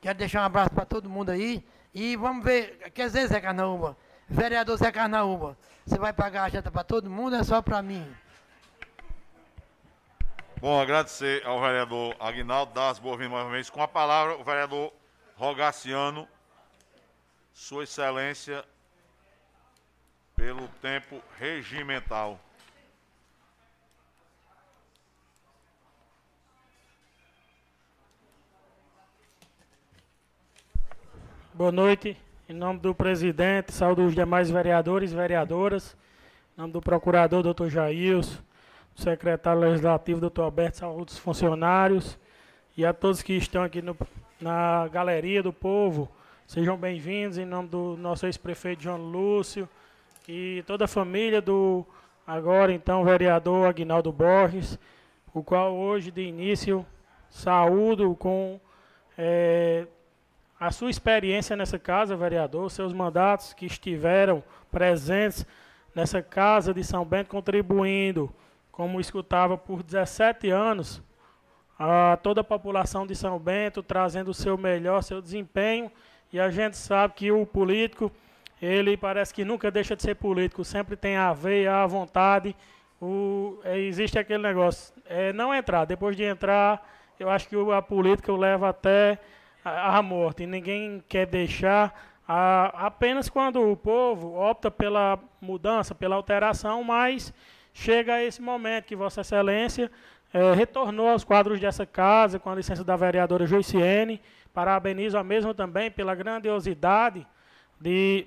[0.00, 1.64] quero deixar um abraço para todo mundo aí.
[1.92, 3.96] E vamos ver, quer dizer, Zé Carnaúba,
[4.28, 7.82] vereador Zé Carnaúba, você vai pagar a janta para todo mundo ou é só para
[7.82, 8.06] mim?
[10.60, 13.70] Bom, agradecer ao vereador Aguinaldo, dar as boas-vindas vez.
[13.70, 14.92] Com a palavra, o vereador
[15.36, 16.28] Rogaciano,
[17.52, 18.64] Sua Excelência,
[20.38, 22.38] pelo tempo regimental.
[31.52, 32.16] Boa noite.
[32.48, 35.96] Em nome do presidente, saúde os demais vereadores e vereadoras.
[36.56, 38.38] Em nome do procurador, doutor Jailson
[38.94, 42.18] secretário legislativo, doutor Alberto, saúde os funcionários
[42.76, 43.96] e a todos que estão aqui no,
[44.40, 46.10] na Galeria do Povo.
[46.46, 49.68] Sejam bem-vindos em nome do nosso ex-prefeito João Lúcio
[50.28, 51.86] e toda a família do
[52.26, 54.78] agora então vereador Aguinaldo Borges,
[55.32, 56.84] o qual hoje de início
[57.30, 58.60] saúdo com
[59.16, 59.86] é,
[60.60, 65.46] a sua experiência nessa casa, vereador, seus mandatos que estiveram presentes
[65.94, 68.30] nessa casa de São Bento, contribuindo
[68.70, 71.02] como escutava por 17 anos,
[71.78, 75.90] a toda a população de São Bento trazendo o seu melhor, seu desempenho,
[76.30, 78.12] e a gente sabe que o político,
[78.60, 82.54] ele parece que nunca deixa de ser político, sempre tem a veia, a vontade,
[83.00, 86.86] o, é, existe aquele negócio, é não entrar, depois de entrar,
[87.18, 89.18] eu acho que a política o leva até
[89.64, 91.94] a, a morte, ninguém quer deixar,
[92.26, 97.32] a, apenas quando o povo opta pela mudança, pela alteração, mas
[97.72, 99.90] chega esse momento que Vossa Excelência
[100.32, 104.20] é, retornou aos quadros dessa casa, com a licença da vereadora Joiciene.
[104.52, 107.26] Parabenizo a mesma também pela grandiosidade
[107.80, 108.26] de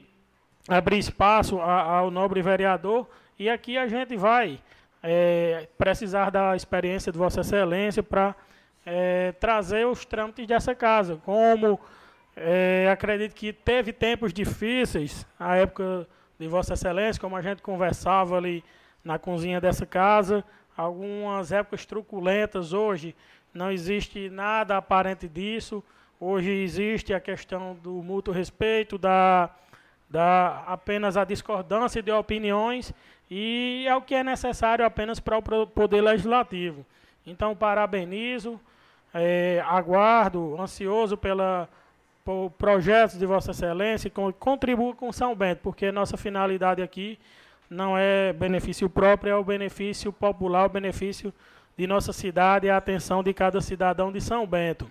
[0.68, 3.08] abrir espaço ao nobre vereador.
[3.38, 4.60] E aqui a gente vai
[5.02, 8.36] é, precisar da experiência de Vossa Excelência para
[8.86, 11.20] é, trazer os trâmites dessa casa.
[11.26, 11.80] Como
[12.36, 16.08] é, acredito que teve tempos difíceis, a época
[16.40, 18.64] de Vossa Excelência, como a gente conversava ali
[19.04, 20.44] na cozinha dessa casa.
[20.76, 23.16] Algumas épocas truculentas hoje
[23.54, 25.84] não existe nada aparente disso.
[26.20, 29.50] Hoje existe a questão do mútuo respeito, da,
[30.12, 32.94] da apenas a discordância de opiniões
[33.30, 36.86] e é o que é necessário apenas para o poder legislativo.
[37.26, 38.60] Então parabenizo,
[39.14, 41.70] é, aguardo, ansioso pela
[42.24, 47.18] por projetos de Vossa Excelência e com São Bento, porque nossa finalidade aqui
[47.68, 51.34] não é benefício próprio, é o benefício popular, o benefício
[51.76, 54.88] de nossa cidade e a atenção de cada cidadão de São Bento.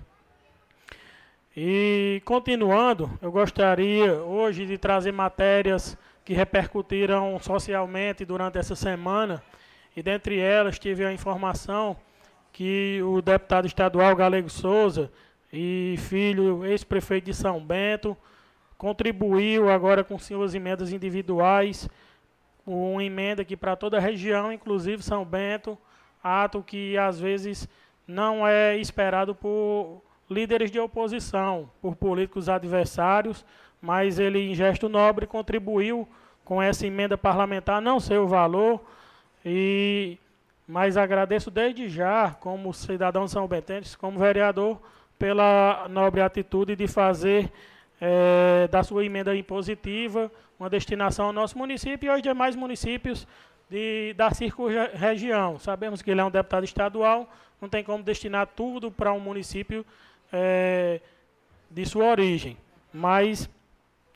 [1.56, 9.42] E continuando, eu gostaria hoje de trazer matérias que repercutiram socialmente durante essa semana,
[9.96, 11.96] e dentre elas tive a informação
[12.52, 15.10] que o deputado estadual Galego Souza
[15.52, 18.16] e filho, ex-prefeito de São Bento,
[18.78, 21.88] contribuiu agora com suas emendas individuais.
[22.64, 25.76] Uma emenda aqui para toda a região, inclusive São Bento,
[26.22, 27.68] ato que às vezes
[28.06, 33.44] não é esperado por líderes de oposição, por políticos adversários,
[33.82, 36.08] mas ele, em gesto nobre, contribuiu
[36.44, 38.80] com essa emenda parlamentar, não sei o valor,
[39.44, 40.18] E
[40.70, 44.80] mas agradeço desde já, como cidadão de São Bentense, como vereador,
[45.18, 47.50] pela nobre atitude de fazer
[48.00, 50.30] é, da sua emenda impositiva
[50.60, 53.26] uma destinação ao nosso município e aos demais municípios
[53.68, 55.58] de, da circunregião.
[55.58, 57.28] Sabemos que ele é um deputado estadual,
[57.60, 59.84] não tem como destinar tudo para um município
[60.32, 61.00] é,
[61.70, 62.56] de sua origem.
[62.92, 63.48] Mas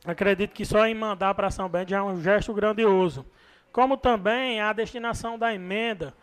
[0.04, 3.24] acredito que só em mandar para São Bento já é um gesto grandioso.
[3.72, 6.14] Como também a destinação da emenda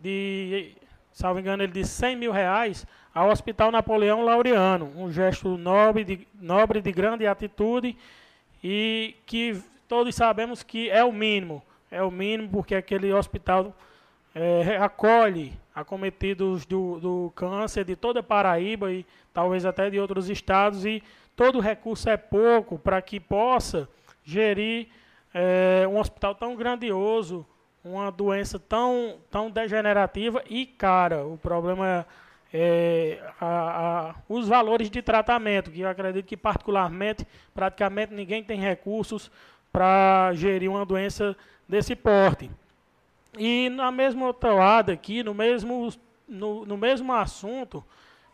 [0.00, 0.72] de,
[1.12, 4.92] salvo engano, ele disse 100 mil reais ao Hospital Napoleão Laureano.
[4.96, 7.96] Um gesto nobre de, nobre de grande atitude
[8.62, 11.62] e que todos sabemos que é o mínimo.
[11.90, 13.74] É o mínimo porque aquele hospital
[14.34, 20.84] é, acolhe acometidos do, do câncer de toda Paraíba e talvez até de outros estados
[20.84, 21.02] e
[21.34, 23.88] todo recurso é pouco para que possa
[24.24, 24.88] gerir
[25.32, 27.46] é, um hospital tão grandioso
[27.84, 31.24] uma doença tão, tão degenerativa e cara.
[31.24, 32.06] O problema
[32.52, 33.46] é a,
[34.10, 39.30] a, os valores de tratamento, que eu acredito que particularmente, praticamente ninguém tem recursos
[39.72, 41.36] para gerir uma doença
[41.68, 42.50] desse porte.
[43.38, 45.88] E na mesma toada aqui, no mesmo,
[46.28, 47.82] no, no mesmo assunto,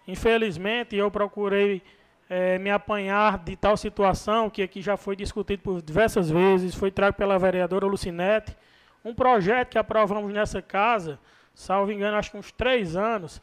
[0.07, 1.83] infelizmente eu procurei
[2.29, 6.91] é, me apanhar de tal situação que aqui já foi discutido por diversas vezes, foi
[6.91, 8.57] trago pela vereadora Lucinete,
[9.05, 11.19] um projeto que aprovamos nessa casa,
[11.55, 13.41] salvo engano, acho que uns três anos,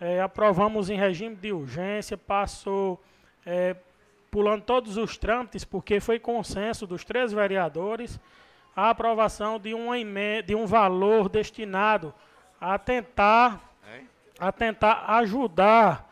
[0.00, 3.02] é, aprovamos em regime de urgência, passou
[3.44, 3.76] é,
[4.30, 8.18] pulando todos os trâmites, porque foi consenso dos três vereadores
[8.76, 9.96] a aprovação de, uma
[10.46, 12.12] de um valor destinado
[12.60, 13.74] a tentar,
[14.38, 16.06] a tentar ajudar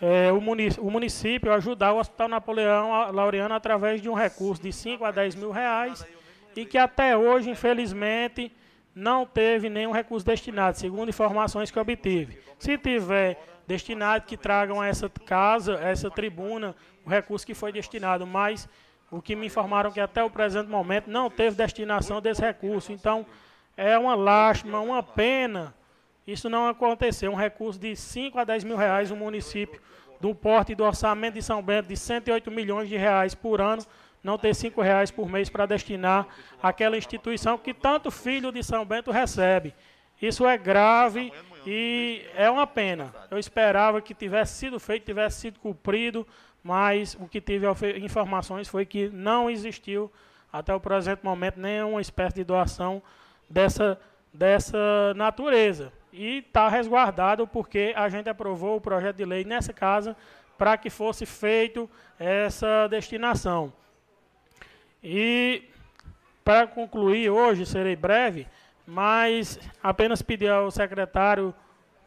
[0.00, 4.72] é, o, município, o município, ajudar o Hospital Napoleão Laureano através de um recurso de
[4.72, 6.04] 5 a 10 mil reais
[6.56, 8.52] e que até hoje, infelizmente,
[8.94, 12.38] não teve nenhum recurso destinado, segundo informações que obtive.
[12.58, 17.72] Se tiver destinado, que tragam a essa casa, a essa tribuna, o recurso que foi
[17.72, 18.68] destinado, mas
[19.10, 22.92] o que me informaram que até o presente momento não teve destinação desse recurso.
[22.92, 23.24] Então,
[23.76, 25.74] é uma lástima, uma pena
[26.26, 27.30] isso não aconteceu.
[27.30, 29.80] Um recurso de 5 a 10 mil reais, um município
[30.20, 33.84] do porte do orçamento de São Bento de 108 milhões de reais por ano,
[34.24, 36.26] não ter cinco reais por mês para destinar
[36.60, 39.72] àquela instituição que tanto filho de São Bento recebe.
[40.20, 41.32] Isso é grave
[41.66, 43.14] e é uma pena.
[43.30, 46.26] Eu esperava que tivesse sido feito, tivesse sido cumprido,
[46.66, 47.64] mas o que tive
[48.02, 50.10] informações foi que não existiu
[50.52, 53.00] até o presente momento nenhuma espécie de doação
[53.48, 53.96] dessa,
[54.34, 55.92] dessa natureza.
[56.12, 60.16] E está resguardado porque a gente aprovou o projeto de lei nessa casa
[60.58, 61.88] para que fosse feito
[62.18, 63.72] essa destinação.
[65.00, 65.62] E
[66.42, 68.44] para concluir hoje, serei breve,
[68.84, 71.54] mas apenas pedir ao secretário,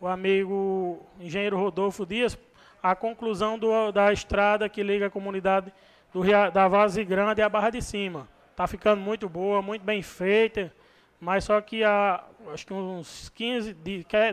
[0.01, 2.37] o amigo engenheiro Rodolfo Dias,
[2.81, 5.71] a conclusão do, da estrada que liga a comunidade
[6.13, 8.27] do, da Vaze Grande à Barra de Cima.
[8.51, 10.73] Está ficando muito boa, muito bem feita,
[11.19, 12.23] mas só que há
[12.53, 13.75] acho que uns 15,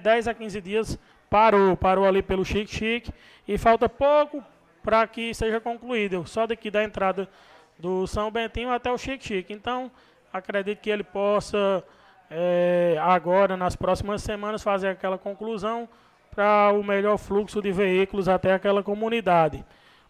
[0.03, 0.99] 10 a 15 dias
[1.29, 3.13] parou, parou ali pelo Chique Chique
[3.47, 4.43] e falta pouco
[4.83, 6.27] para que seja concluído.
[6.27, 7.29] Só daqui da entrada
[7.79, 9.53] do São Bentinho até o Chique Chique.
[9.53, 9.91] Então,
[10.33, 11.85] acredito que ele possa,
[12.31, 15.89] é, agora, nas próximas semanas, fazer aquela conclusão
[16.37, 19.65] para o melhor fluxo de veículos até aquela comunidade.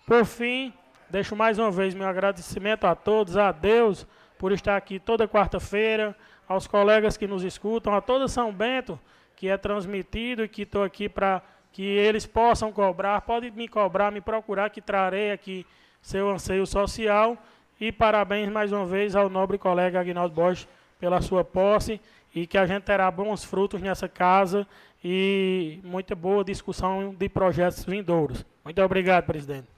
[0.04, 0.74] Por fim,
[1.08, 4.04] deixo mais uma vez meu agradecimento a todos, a Deus,
[4.36, 6.16] por estar aqui toda quarta-feira,
[6.48, 8.98] aos colegas que nos escutam, a todo São Bento,
[9.36, 11.40] que é transmitido e que estou aqui para
[11.72, 15.64] que eles possam cobrar, pode me cobrar, me procurar, que trarei aqui
[16.02, 17.38] seu anseio social
[17.80, 20.66] e parabéns mais uma vez ao nobre colega Agnaldo Borges
[20.98, 22.00] pela sua posse
[22.34, 24.66] e que a gente terá bons frutos nessa casa
[25.02, 28.44] e muita boa discussão de projetos vindouros.
[28.64, 29.68] Muito obrigado, presidente.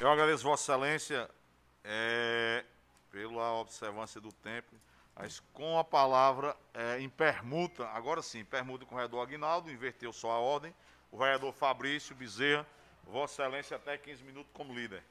[0.00, 1.28] Eu agradeço Vossa Excelência
[1.84, 2.64] é,
[3.10, 4.74] pela observância do tempo,
[5.14, 10.12] mas com a palavra é, em permuta, agora sim, permuta com o vereador Aguinaldo, inverteu
[10.12, 10.74] só a ordem,
[11.10, 12.66] o vereador Fabrício Bezerra,
[13.04, 15.02] Vossa Excelência até 15 minutos como líder.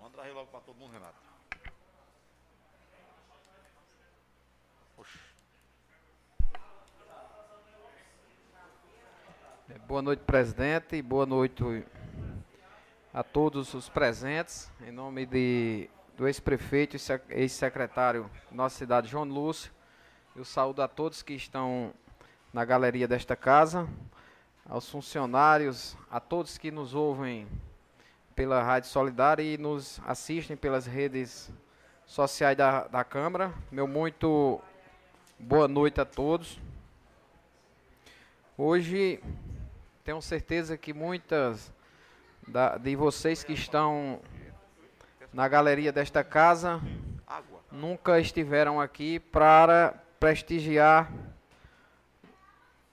[0.00, 1.14] Manda trazer logo para todo mundo, Renato.
[4.98, 5.29] É,
[9.78, 11.84] boa noite, presidente, e boa noite
[13.14, 14.70] a todos os presentes.
[14.86, 19.70] Em nome de, do ex-prefeito e ex-secretário da nossa cidade, João Lúcio,
[20.34, 21.92] eu saúdo a todos que estão
[22.52, 23.88] na galeria desta casa,
[24.68, 27.46] aos funcionários, a todos que nos ouvem
[28.34, 31.52] pela Rádio Solidária e nos assistem pelas redes
[32.06, 33.52] sociais da, da Câmara.
[33.70, 34.60] Meu muito
[35.38, 36.58] boa noite a todos.
[38.56, 39.22] Hoje,
[40.10, 41.72] tenho certeza que muitas
[42.44, 44.20] da, de vocês que estão
[45.32, 46.80] na galeria desta casa
[47.70, 51.12] nunca estiveram aqui para prestigiar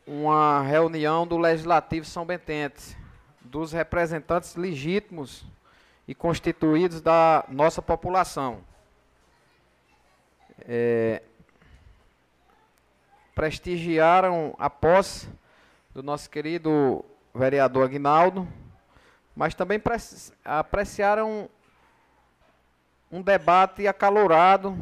[0.06, 2.96] uma reunião do Legislativo São Bentense,
[3.42, 5.44] dos representantes legítimos
[6.08, 8.64] e constituídos da nossa população.
[10.68, 11.24] É,
[13.34, 15.28] prestigiaram a posse
[15.98, 17.04] do nosso querido
[17.34, 18.48] vereador Aguinaldo,
[19.36, 19.82] mas também
[20.46, 21.50] apreciaram
[23.12, 24.78] um debate acalorado,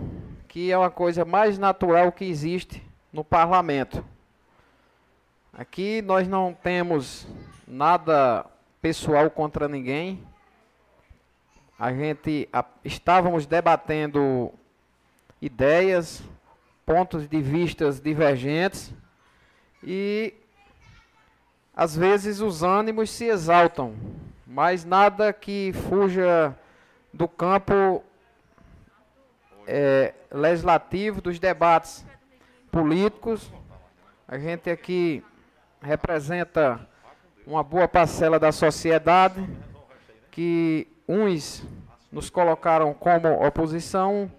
[0.45, 2.83] que é uma coisa mais natural que existe
[3.13, 4.03] no parlamento.
[5.53, 7.25] Aqui nós não temos
[7.65, 8.45] nada
[8.81, 10.21] pessoal contra ninguém.
[11.79, 14.51] A gente a, estávamos debatendo
[15.41, 16.21] ideias,
[16.85, 18.93] pontos de vistas divergentes
[19.81, 20.33] e
[21.75, 23.95] às vezes os ânimos se exaltam,
[24.47, 26.55] mas nada que fuja
[27.13, 28.01] do campo
[29.67, 32.05] é, legislativo, dos debates
[32.71, 33.51] políticos.
[34.25, 35.21] A gente aqui
[35.81, 36.79] representa
[37.45, 39.47] uma boa parcela da sociedade
[40.31, 41.61] que uns
[42.09, 44.31] nos colocaram como oposição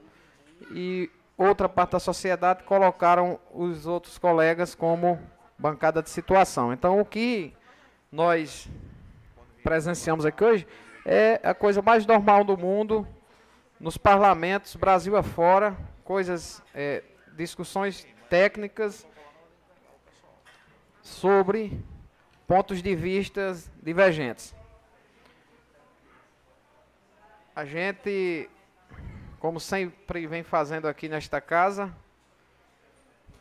[0.71, 5.21] e outra parte da sociedade colocaram os outros colegas como
[5.59, 6.73] bancada de situação.
[6.73, 7.55] Então, o que
[8.11, 8.69] nós
[9.63, 10.67] presenciamos aqui hoje
[11.05, 13.07] é a coisa mais normal do mundo,
[13.79, 17.03] nos parlamentos, Brasil afora, coisas, é,
[17.37, 19.07] discussões técnicas
[21.03, 21.79] sobre
[22.47, 24.55] pontos de vista divergentes.
[27.55, 28.49] A gente,
[29.39, 31.95] como sempre vem fazendo aqui nesta casa,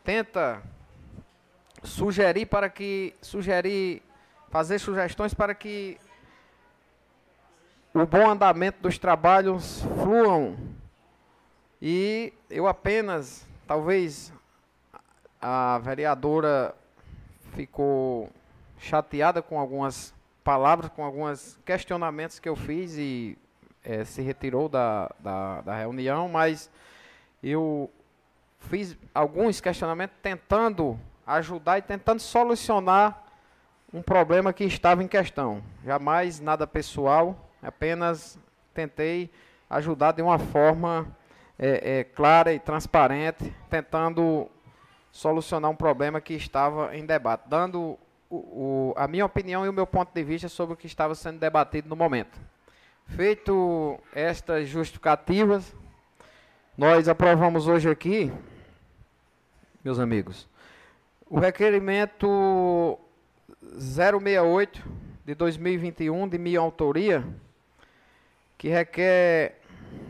[0.04, 0.62] tenta
[1.86, 4.02] sugerir para que sugerir
[4.50, 5.98] fazer sugestões para que
[7.94, 10.58] o bom andamento dos trabalhos fluam.
[11.82, 14.34] E eu apenas, talvez
[15.42, 16.76] a vereadora
[17.54, 18.30] ficou
[18.80, 20.14] chateada com algumas
[20.44, 23.38] palavras, com alguns questionamentos que eu fiz e
[23.84, 26.70] é, se retirou da, da, da reunião, mas
[27.42, 27.90] eu
[28.60, 33.24] fiz alguns questionamentos tentando ajudar e tentando solucionar
[33.94, 35.64] um problema que estava em questão.
[35.84, 38.38] Jamais nada pessoal, apenas
[38.74, 39.32] tentei
[39.70, 41.08] ajudar de uma forma
[41.58, 44.50] é, é, clara e transparente, tentando
[45.12, 47.98] solucionar um problema que estava em debate, dando
[48.30, 51.16] o, o, a minha opinião e o meu ponto de vista sobre o que estava
[51.16, 52.38] sendo debatido no momento.
[53.08, 55.74] Feito estas justificativas,
[56.78, 58.32] nós aprovamos hoje aqui,
[59.84, 60.50] meus amigos,
[61.30, 63.00] o requerimento
[63.78, 64.84] 068
[65.26, 67.26] de 2021 de minha autoria,
[68.58, 69.60] que requer,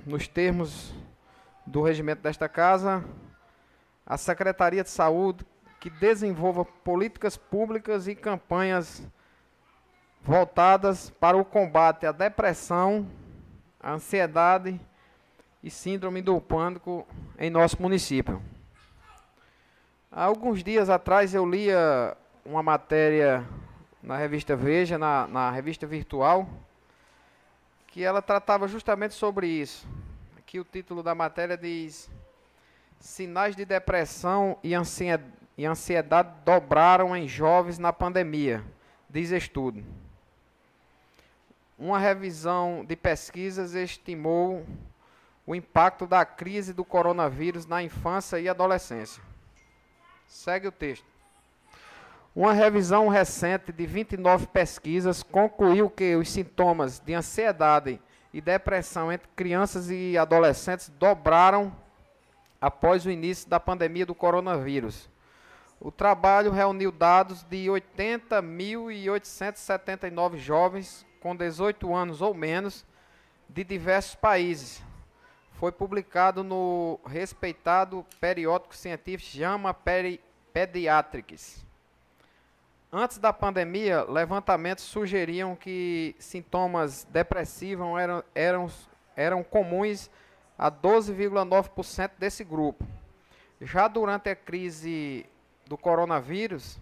[0.06, 0.94] nos termos
[1.66, 3.04] do regimento desta casa,
[4.06, 5.46] a Secretaria de Saúde
[5.80, 9.08] que desenvolva políticas públicas e campanhas
[10.22, 13.08] voltadas para o combate à depressão,
[13.80, 14.80] à ansiedade
[15.64, 18.42] e síndrome do pânico em nosso município.
[20.18, 22.16] Há alguns dias atrás eu lia
[22.46, 23.46] uma matéria
[24.02, 26.48] na revista Veja, na, na revista virtual,
[27.88, 29.86] que ela tratava justamente sobre isso.
[30.38, 32.10] Aqui o título da matéria diz
[32.98, 34.74] Sinais de depressão e
[35.66, 38.64] ansiedade dobraram em jovens na pandemia,
[39.10, 39.84] diz estudo.
[41.78, 44.66] Uma revisão de pesquisas estimou
[45.46, 49.35] o impacto da crise do coronavírus na infância e adolescência.
[50.27, 51.06] Segue o texto.
[52.35, 58.02] Uma revisão recente de 29 pesquisas concluiu que os sintomas de ansiedade
[58.34, 61.73] e depressão entre crianças e adolescentes dobraram
[62.60, 65.10] após o início da pandemia do coronavírus.
[65.80, 72.85] O trabalho reuniu dados de 80.879 jovens com 18 anos ou menos
[73.47, 74.84] de diversos países.
[75.57, 79.73] Foi publicado no respeitado periódico científico JAMA
[80.53, 81.65] Pediatrics.
[82.91, 88.69] Antes da pandemia, levantamentos sugeriam que sintomas depressivos eram, eram,
[89.15, 90.10] eram comuns
[90.57, 92.86] a 12,9% desse grupo.
[93.61, 95.26] Já durante a crise
[95.65, 96.77] do coronavírus,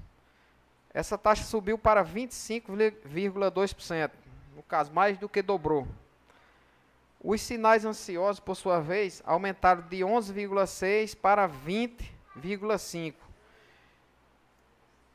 [0.92, 4.12] essa taxa subiu para 25,2%,
[4.56, 5.88] no caso, mais do que dobrou.
[7.24, 13.14] Os sinais ansiosos, por sua vez, aumentaram de 11,6 para 20,5.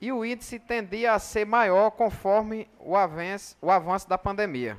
[0.00, 4.78] E o índice tendia a ser maior conforme o avanço, o avanço da pandemia.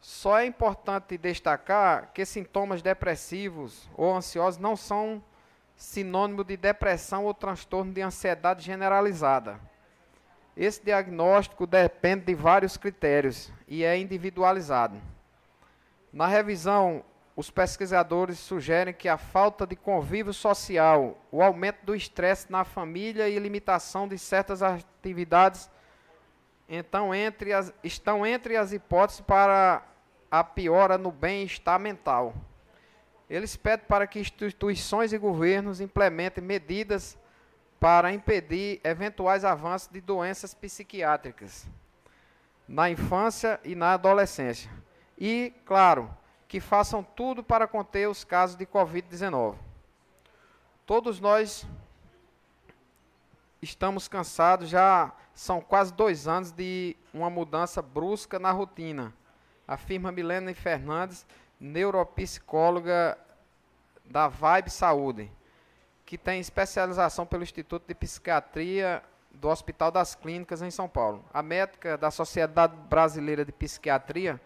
[0.00, 5.22] Só é importante destacar que sintomas depressivos ou ansiosos não são
[5.76, 9.60] sinônimo de depressão ou transtorno de ansiedade generalizada.
[10.56, 14.96] Esse diagnóstico depende de vários critérios e é individualizado.
[16.12, 17.04] Na revisão,
[17.36, 23.28] os pesquisadores sugerem que a falta de convívio social, o aumento do estresse na família
[23.28, 25.70] e limitação de certas atividades
[26.68, 29.82] então, entre as, estão entre as hipóteses para
[30.30, 32.34] a piora no bem-estar mental.
[33.30, 37.16] Eles pedem para que instituições e governos implementem medidas
[37.78, 41.66] para impedir eventuais avanços de doenças psiquiátricas
[42.66, 44.70] na infância e na adolescência.
[45.16, 46.10] E, claro,
[46.48, 49.54] que façam tudo para conter os casos de Covid-19.
[50.84, 51.66] Todos nós
[53.62, 59.14] estamos cansados, já são quase dois anos de uma mudança brusca na rotina
[59.66, 61.26] afirma Milena Fernandes,
[61.58, 63.18] neuropsicóloga
[64.04, 65.32] da Vibe Saúde,
[66.06, 69.02] que tem especialização pelo Instituto de Psiquiatria
[69.32, 71.24] do Hospital das Clínicas em São Paulo.
[71.34, 74.40] A médica da Sociedade Brasileira de Psiquiatria,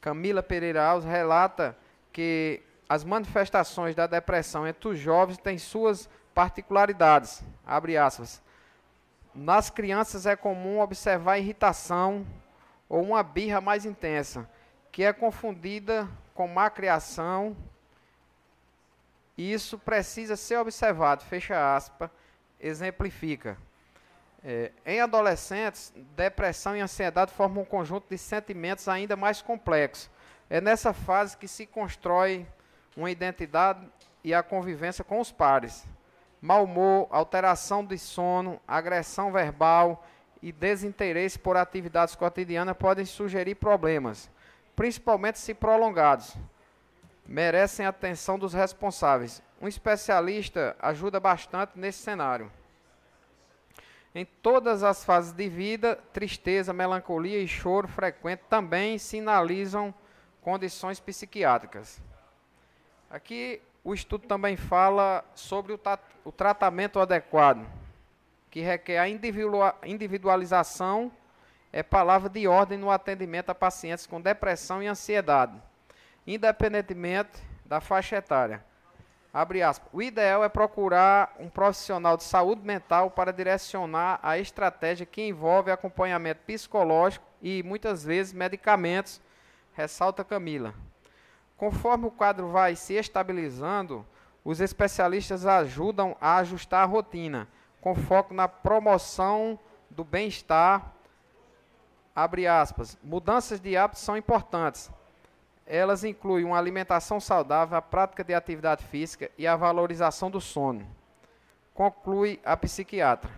[0.00, 1.76] Camila Pereira Alves, relata
[2.12, 7.42] que as manifestações da depressão entre os jovens têm suas particularidades.
[7.66, 8.42] Abre aspas.
[9.34, 12.26] Nas crianças é comum observar irritação
[12.88, 14.48] ou uma birra mais intensa,
[14.92, 17.56] que é confundida com má criação.
[19.36, 22.10] Isso precisa ser observado, fecha aspas,
[22.60, 23.56] exemplifica.
[24.44, 30.10] É, em adolescentes, depressão e ansiedade formam um conjunto de sentimentos ainda mais complexo.
[30.48, 32.46] É nessa fase que se constrói
[32.96, 33.86] uma identidade
[34.22, 35.84] e a convivência com os pares.
[36.40, 40.06] Mal humor, alteração de sono, agressão verbal
[40.40, 44.30] e desinteresse por atividades cotidianas podem sugerir problemas
[44.76, 46.36] principalmente se prolongados,
[47.26, 49.42] merecem a atenção dos responsáveis.
[49.60, 52.50] Um especialista ajuda bastante nesse cenário.
[54.14, 59.92] Em todas as fases de vida, tristeza, melancolia e choro frequente também sinalizam
[60.40, 62.00] condições psiquiátricas.
[63.10, 65.80] Aqui o estudo também fala sobre o,
[66.24, 67.66] o tratamento adequado,
[68.50, 69.08] que requer a
[69.86, 71.12] individualização
[71.72, 75.60] é palavra de ordem no atendimento a pacientes com depressão e ansiedade,
[76.26, 78.64] independentemente da faixa etária.
[79.32, 79.88] Abre aspas.
[79.92, 85.70] O ideal é procurar um profissional de saúde mental para direcionar a estratégia que envolve
[85.70, 89.20] acompanhamento psicológico e muitas vezes medicamentos,
[89.74, 90.74] ressalta Camila.
[91.56, 94.06] Conforme o quadro vai se estabilizando,
[94.42, 97.46] os especialistas ajudam a ajustar a rotina,
[97.80, 99.58] com foco na promoção
[99.90, 100.96] do bem-estar
[102.16, 104.90] abre aspas, mudanças de hábitos são importantes.
[105.66, 110.86] Elas incluem uma alimentação saudável, a prática de atividade física e a valorização do sono.
[111.74, 113.30] Conclui a psiquiatra.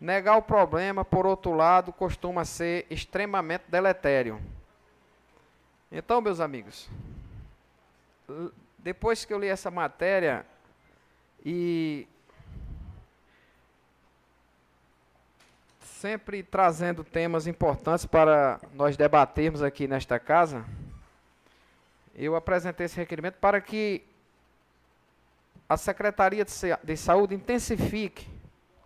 [0.00, 4.40] Negar o problema, por outro lado, costuma ser extremamente deletério.
[5.90, 6.90] Então, meus amigos,
[8.78, 10.44] depois que eu li essa matéria
[11.44, 12.08] e
[15.80, 20.64] sempre trazendo temas importantes para nós debatermos aqui nesta casa,
[22.14, 24.04] eu apresentei esse requerimento para que
[25.68, 26.44] a Secretaria
[26.82, 28.28] de Saúde intensifique,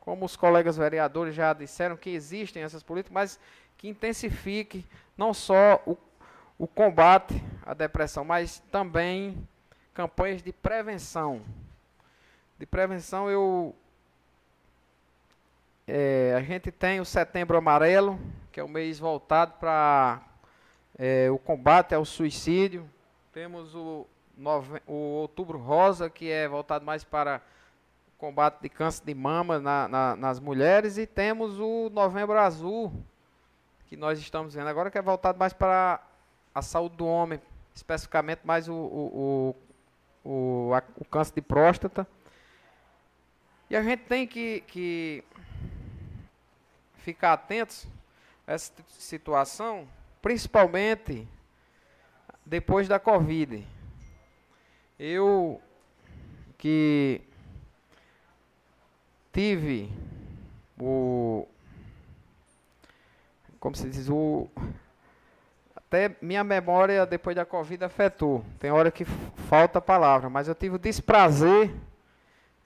[0.01, 3.41] como os colegas vereadores já disseram que existem essas políticas, mas
[3.77, 4.87] que intensifique
[5.17, 5.97] não só o,
[6.59, 9.47] o combate à depressão, mas também
[9.93, 11.43] campanhas de prevenção.
[12.59, 13.75] De prevenção eu
[15.91, 18.21] é, a gente tem o Setembro Amarelo,
[18.53, 20.21] que é o mês voltado para
[20.99, 22.89] é, o combate ao suicídio.
[23.39, 24.05] Temos o,
[24.37, 27.41] nove, o Outubro Rosa, que é voltado mais para
[28.19, 30.99] combate de câncer de mama na, na, nas mulheres.
[30.99, 32.93] E temos o Novembro Azul,
[33.87, 36.05] que nós estamos vendo agora, que é voltado mais para
[36.53, 37.41] a saúde do homem,
[37.73, 39.55] especificamente mais o, o,
[40.25, 42.09] o, o, a, o câncer de próstata.
[43.71, 45.23] E a gente tem que, que
[46.97, 47.87] ficar atentos
[48.49, 49.87] a essa situação,
[50.21, 51.25] principalmente
[52.49, 53.65] depois da Covid.
[54.99, 55.61] Eu
[56.57, 57.21] que
[59.33, 59.93] tive
[60.81, 61.47] o
[63.61, 64.49] como se diz o
[65.77, 68.45] até minha memória depois da Covid afetou.
[68.59, 71.71] Tem hora que falta palavra, mas eu tive o desprazer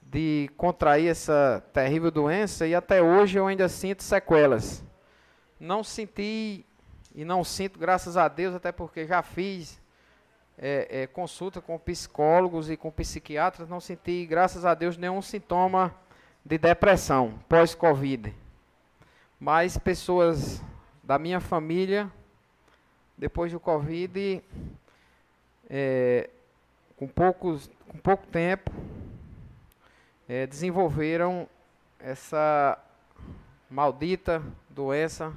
[0.01, 4.83] de contrair essa terrível doença e até hoje eu ainda sinto sequelas.
[5.59, 6.65] Não senti
[7.15, 9.79] e não sinto, graças a Deus, até porque já fiz
[10.57, 15.93] é, é, consulta com psicólogos e com psiquiatras, não senti, graças a Deus, nenhum sintoma
[16.43, 18.33] de depressão pós-Covid.
[19.39, 20.61] Mas pessoas
[21.03, 22.11] da minha família,
[23.17, 24.41] depois do Covid,
[25.69, 26.29] é,
[26.97, 28.71] com, poucos, com pouco tempo,
[30.27, 31.47] é, desenvolveram
[31.99, 32.77] essa
[33.69, 35.33] maldita doença,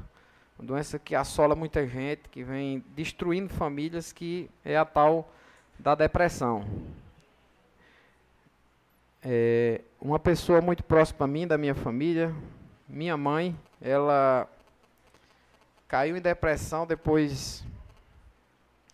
[0.59, 5.31] uma doença que assola muita gente, que vem destruindo famílias, que é a tal
[5.79, 6.65] da depressão.
[9.23, 12.35] É, uma pessoa muito próxima a mim, da minha família,
[12.89, 14.49] minha mãe, ela
[15.87, 17.63] caiu em depressão depois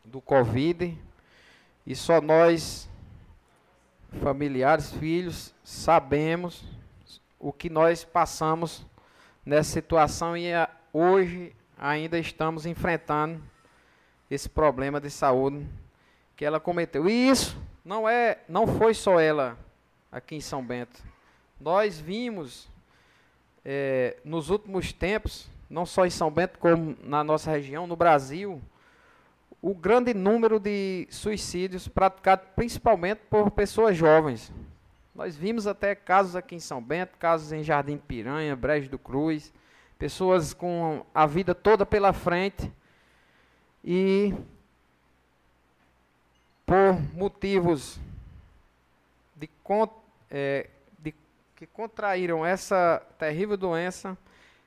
[0.04, 0.98] do Covid
[1.86, 2.88] e só nós,
[4.20, 6.64] familiares, filhos, sabemos
[7.38, 8.84] o que nós passamos
[9.44, 13.40] nessa situação e a, hoje ainda estamos enfrentando
[14.30, 15.66] esse problema de saúde
[16.36, 17.08] que ela cometeu.
[17.08, 19.58] E isso não é, não foi só ela
[20.10, 21.02] aqui em São Bento.
[21.60, 22.68] Nós vimos
[23.64, 28.60] é, nos últimos tempos, não só em São Bento como na nossa região, no Brasil,
[29.60, 34.52] o grande número de suicídios praticados principalmente por pessoas jovens.
[35.14, 39.52] Nós vimos até casos aqui em São Bento, casos em Jardim Piranha, Brejo do Cruz,
[40.02, 42.72] pessoas com a vida toda pela frente
[43.84, 44.34] e
[46.66, 48.00] por motivos
[49.36, 49.48] de,
[50.28, 50.68] é,
[50.98, 51.14] de
[51.54, 54.18] que contraíram essa terrível doença,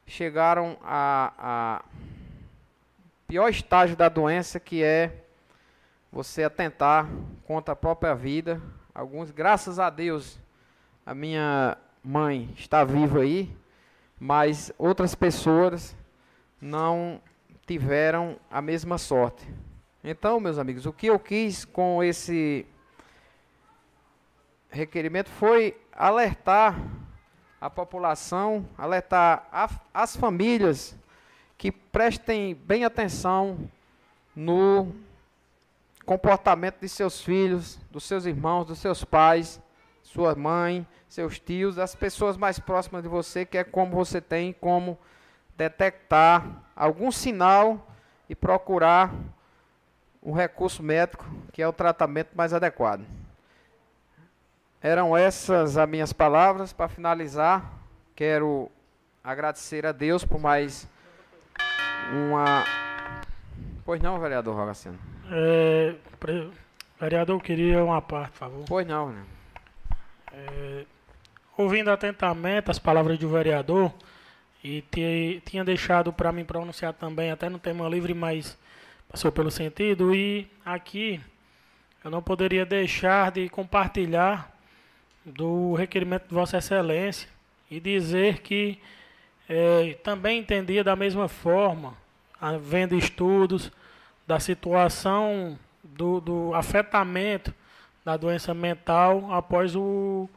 [0.07, 1.86] chegaram a, a
[3.28, 5.22] pior estágio da doença, que é
[6.14, 7.10] você atentar
[7.45, 8.62] contra a própria vida.
[8.94, 10.40] Alguns, graças a Deus,
[11.06, 13.53] a minha mãe está viva aí,
[14.20, 15.96] mas outras pessoas
[16.62, 17.22] não
[17.66, 19.48] tiveram a mesma sorte.
[20.04, 22.66] Então, meus amigos, o que eu quis com esse
[24.70, 26.80] requerimento foi alertar
[27.60, 30.96] a população, alertar a, as famílias
[31.58, 33.70] que prestem bem atenção
[34.36, 34.94] no
[36.06, 39.60] comportamento de seus filhos, dos seus irmãos, dos seus pais,
[40.16, 44.54] sua mãe, seus tios, as pessoas mais próximas de você, que é como você tem
[44.54, 44.98] como
[45.58, 47.86] detectar algum sinal
[48.30, 49.14] e procurar
[50.24, 53.06] um recurso médico que é o tratamento mais adequado.
[54.82, 56.72] Eram essas as minhas palavras.
[56.72, 57.74] Para finalizar,
[58.16, 58.72] quero
[59.22, 60.88] agradecer a Deus por mais
[62.14, 62.64] uma.
[63.84, 64.98] Pois não, vereador Rogacino?
[65.30, 66.50] É, pre...
[67.02, 68.66] Vereador, eu queria uma parte, por favor.
[68.66, 69.35] Pois não, né?
[70.38, 70.86] É,
[71.57, 73.94] ouvindo atentamente as palavras do vereador,
[74.62, 78.57] e te, tinha deixado para mim pronunciar também, até no tema livre, mas
[79.07, 81.22] passou pelo sentido, e aqui
[82.03, 84.52] eu não poderia deixar de compartilhar
[85.24, 87.30] do requerimento de Vossa Excelência
[87.72, 88.78] e dizer que
[89.48, 91.95] é, também entendia da mesma forma,
[92.41, 93.72] havendo estudos
[94.28, 97.53] da situação do, do afetamento
[98.06, 100.30] da doença mental após o,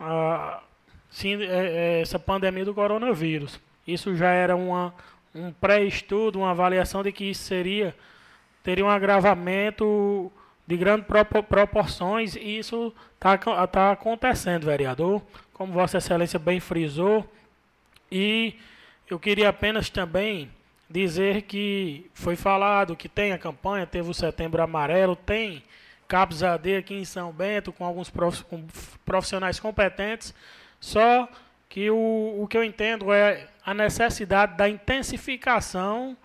[0.00, 0.60] a,
[1.08, 3.60] sim, é, é, essa pandemia do coronavírus.
[3.86, 4.92] Isso já era uma,
[5.32, 7.94] um pré-estudo, uma avaliação de que isso seria
[8.64, 10.32] teria um agravamento
[10.66, 11.06] de grandes
[11.48, 13.36] proporções e isso está
[13.66, 15.22] tá acontecendo, vereador,
[15.52, 17.30] como Vossa Excelência bem frisou.
[18.10, 18.54] E
[19.08, 20.50] eu queria apenas também
[20.88, 25.62] dizer que foi falado que tem a campanha, teve o Setembro Amarelo, tem
[26.06, 28.12] Cabos AD aqui em São Bento com alguns
[29.04, 30.34] profissionais competentes,
[30.80, 31.28] só
[31.68, 36.16] que o, o que eu entendo é a necessidade da intensificação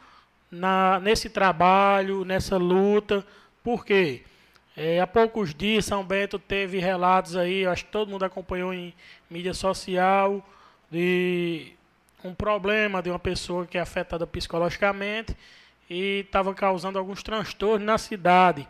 [0.52, 3.26] na, nesse trabalho, nessa luta,
[3.64, 4.24] por quê?
[4.76, 8.94] É, há poucos dias, São Bento teve relatos aí, acho que todo mundo acompanhou em
[9.30, 10.48] mídia social,
[10.92, 11.74] de
[12.24, 15.36] um problema de uma pessoa que é afetada psicologicamente
[15.90, 18.68] e estava causando alguns transtornos na cidade.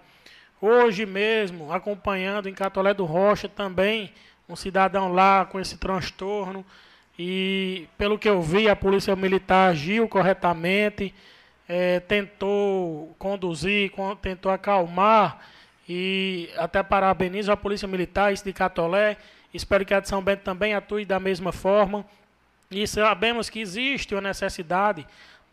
[0.62, 4.12] Hoje mesmo, acompanhando em Catolé do Rocha também,
[4.48, 6.66] um cidadão lá com esse transtorno.
[7.18, 11.14] E pelo que eu vi, a polícia militar agiu corretamente,
[11.68, 13.92] é, tentou conduzir,
[14.22, 15.40] tentou acalmar
[15.88, 19.18] e até parabenizo a Polícia Militar, isso de Catolé.
[19.54, 22.06] Espero que a de São Bento também atue da mesma forma.
[22.70, 25.06] E sabemos que existe uma necessidade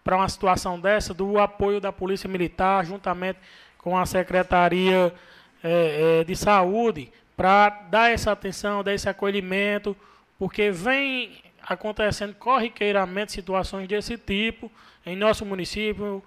[0.04, 3.38] para uma situação dessa do apoio da Polícia Militar, juntamente
[3.86, 5.14] com a Secretaria
[5.62, 9.96] é, é, de Saúde, para dar essa atenção, dar esse acolhimento,
[10.36, 14.72] porque vem acontecendo corriqueiramente situações desse tipo
[15.06, 16.20] em nosso município,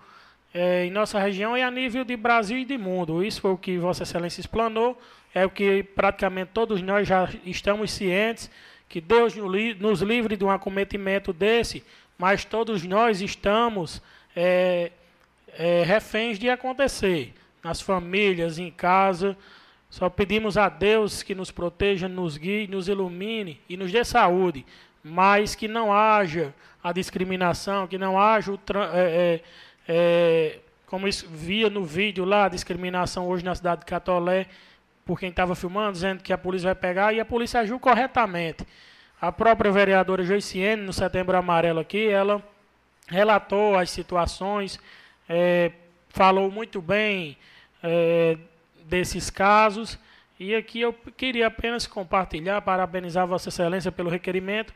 [0.54, 3.22] é, em nossa região e a nível de Brasil e de mundo.
[3.22, 4.98] Isso foi o que Vossa Excelência explanou,
[5.36, 8.50] é o que praticamente todos nós já estamos cientes,
[8.88, 9.36] que Deus
[9.78, 11.84] nos livre de um acometimento desse,
[12.18, 14.02] mas todos nós estamos
[14.34, 14.94] é,
[15.58, 17.34] é, reféns de acontecer,
[17.64, 19.38] nas famílias, em casa.
[19.90, 24.66] Só pedimos a Deus que nos proteja, nos guie, nos ilumine e nos dê saúde,
[25.04, 26.54] mas que não haja
[26.84, 28.60] a discriminação, que não haja o.
[28.94, 29.42] É, é,
[29.88, 34.48] é, como via no vídeo lá, a discriminação hoje na cidade de Catolé,
[35.06, 38.66] por quem estava filmando, dizendo que a polícia vai pegar, e a polícia agiu corretamente.
[39.22, 42.42] A própria vereadora Joiciene, no Setembro Amarelo aqui, ela
[43.08, 44.80] relatou as situações,
[45.28, 45.72] é,
[46.10, 47.38] falou muito bem
[47.82, 48.38] é,
[48.86, 49.98] desses casos,
[50.40, 54.74] e aqui eu queria apenas compartilhar, parabenizar Vossa Excelência pelo requerimento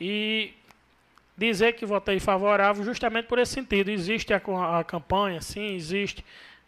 [0.00, 0.52] e
[1.36, 3.90] dizer que votei favorável justamente por esse sentido.
[3.90, 4.40] Existe a,
[4.78, 6.24] a campanha, sim, existe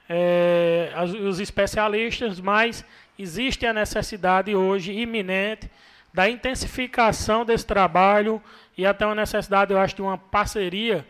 [0.09, 0.93] é,
[1.29, 2.85] os especialistas, mas
[3.19, 5.71] existe a necessidade hoje iminente
[6.13, 8.43] da intensificação desse trabalho
[8.77, 11.07] e até uma necessidade, eu acho, de uma parceria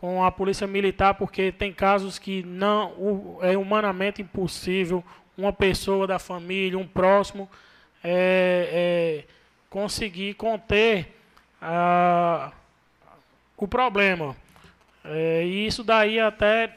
[0.00, 5.04] com a polícia militar, porque tem casos que não é humanamente impossível
[5.36, 7.46] uma pessoa da família, um próximo,
[8.02, 9.24] é, é,
[9.68, 11.14] conseguir conter
[11.60, 12.50] a,
[13.58, 14.34] o problema.
[15.04, 16.74] É, e isso daí até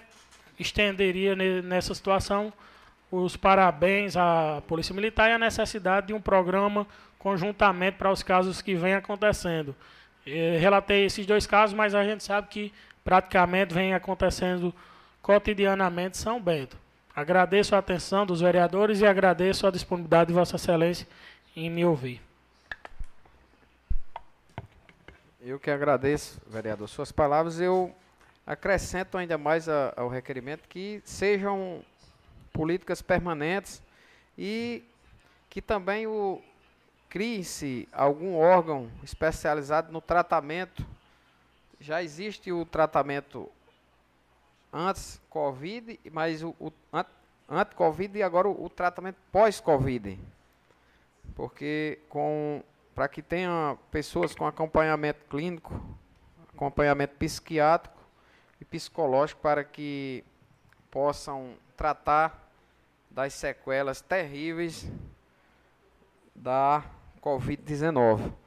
[0.60, 2.52] estenderia nessa situação
[3.10, 6.86] os parabéns à Polícia Militar e a necessidade de um programa
[7.18, 9.74] conjuntamente para os casos que vêm acontecendo.
[10.26, 14.74] Eu relatei esses dois casos, mas a gente sabe que praticamente vem acontecendo
[15.22, 16.78] cotidianamente São Bento.
[17.16, 21.08] Agradeço a atenção dos vereadores e agradeço a disponibilidade de Vossa Excelência
[21.56, 22.22] em me ouvir.
[25.40, 27.60] Eu que agradeço, vereador, suas palavras.
[27.60, 27.94] Eu
[28.48, 31.84] acrescento ainda mais a, ao requerimento que sejam
[32.52, 33.82] políticas permanentes
[34.38, 34.84] e
[35.50, 36.42] que também o
[37.10, 40.84] crie-se algum órgão especializado no tratamento.
[41.84, 43.52] Já existe o tratamento
[44.72, 46.72] antes Covid, mas o, o
[47.50, 50.18] antes Covid e agora o, o tratamento pós-Covid.
[51.36, 52.64] Porque com
[52.96, 55.74] para que tenha pessoas com acompanhamento clínico,
[56.54, 58.00] acompanhamento psiquiátrico
[58.62, 60.24] e psicológico para que
[60.90, 62.50] possam tratar
[63.12, 64.90] das sequelas terríveis
[66.34, 66.82] da
[67.22, 68.43] Covid-19.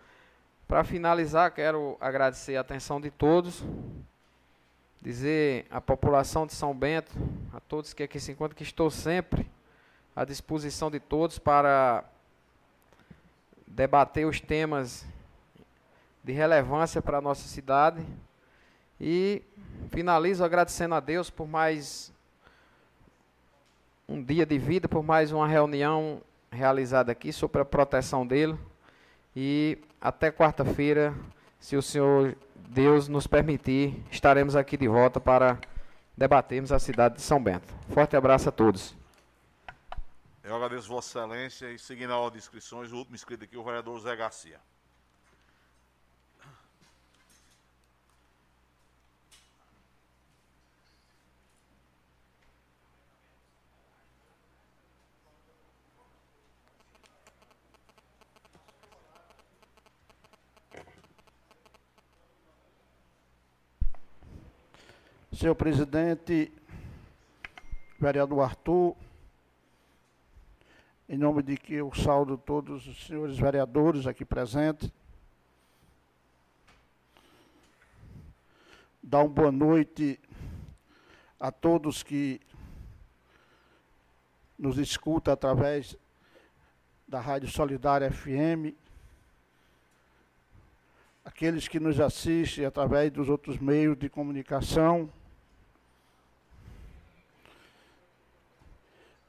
[0.69, 3.63] Para finalizar, quero agradecer a atenção de todos,
[5.01, 7.13] dizer à população de São Bento,
[7.55, 9.49] a todos que aqui se encontram, que estou sempre
[10.15, 12.03] à disposição de todos para
[13.65, 15.07] debater os temas
[16.25, 18.05] de relevância para a nossa cidade.
[19.01, 19.45] E
[19.91, 22.13] finalizo agradecendo a Deus por mais
[24.09, 26.21] um dia de vida, por mais uma reunião
[26.51, 28.59] realizada aqui sobre a proteção dele.
[29.39, 31.15] E até quarta-feira,
[31.61, 32.35] se o Senhor
[32.71, 35.59] Deus nos permitir, estaremos aqui de volta para
[36.17, 37.75] debatermos a cidade de São Bento.
[37.91, 38.97] Forte abraço a todos.
[40.43, 43.63] Eu agradeço Vossa Excelência e seguindo a ordem de inscrições, o último inscrito aqui, o
[43.63, 44.59] vereador Zé Garcia.
[65.37, 66.51] Senhor presidente,
[68.01, 68.97] vereador Arthur,
[71.07, 74.91] em nome de que eu saldo todos os senhores vereadores aqui presentes.
[79.03, 80.19] Dá uma boa noite
[81.39, 82.41] a todos que
[84.59, 85.99] nos escutam através
[87.07, 88.75] da Rádio Solidária FM,
[91.23, 95.13] aqueles que nos assistem através dos outros meios de comunicação.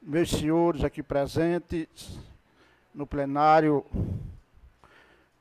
[0.08, 2.18] Meus senhores aqui presentes
[2.96, 3.86] no plenário,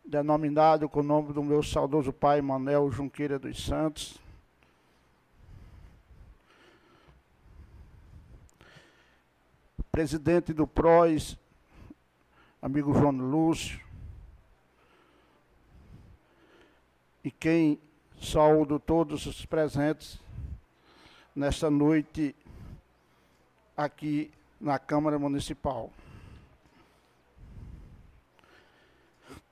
[0.05, 4.18] denominado com o nome do meu saudoso pai Manuel Junqueira dos Santos.
[9.93, 11.38] Presidente do PROS,
[12.60, 13.80] amigo João Lúcio,
[17.22, 17.78] e quem
[18.20, 20.18] Saúdo todos os presentes
[21.36, 22.34] nesta noite
[23.76, 24.32] aqui
[24.66, 25.93] na Câmara Municipal.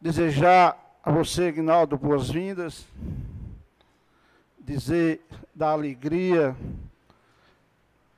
[0.01, 2.85] Desejar a você, Ignaldo, boas-vindas,
[4.59, 5.25] dizer
[5.55, 6.57] da alegria,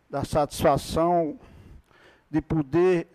[0.09, 1.39] da satisfação
[2.31, 3.07] de poder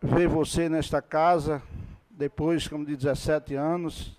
[0.00, 1.62] ver você nesta casa,
[2.08, 4.18] depois, como de 17 anos.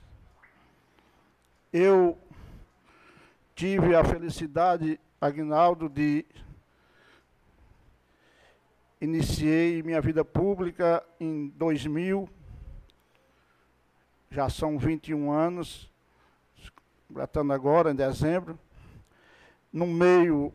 [1.72, 2.20] Eu
[3.56, 6.24] tive a felicidade, Agnaldo, de
[9.04, 12.30] iniciei minha vida pública em 2000,
[14.32, 15.92] já são 21 anos,
[17.06, 18.58] completando agora, em dezembro.
[19.74, 20.54] No meio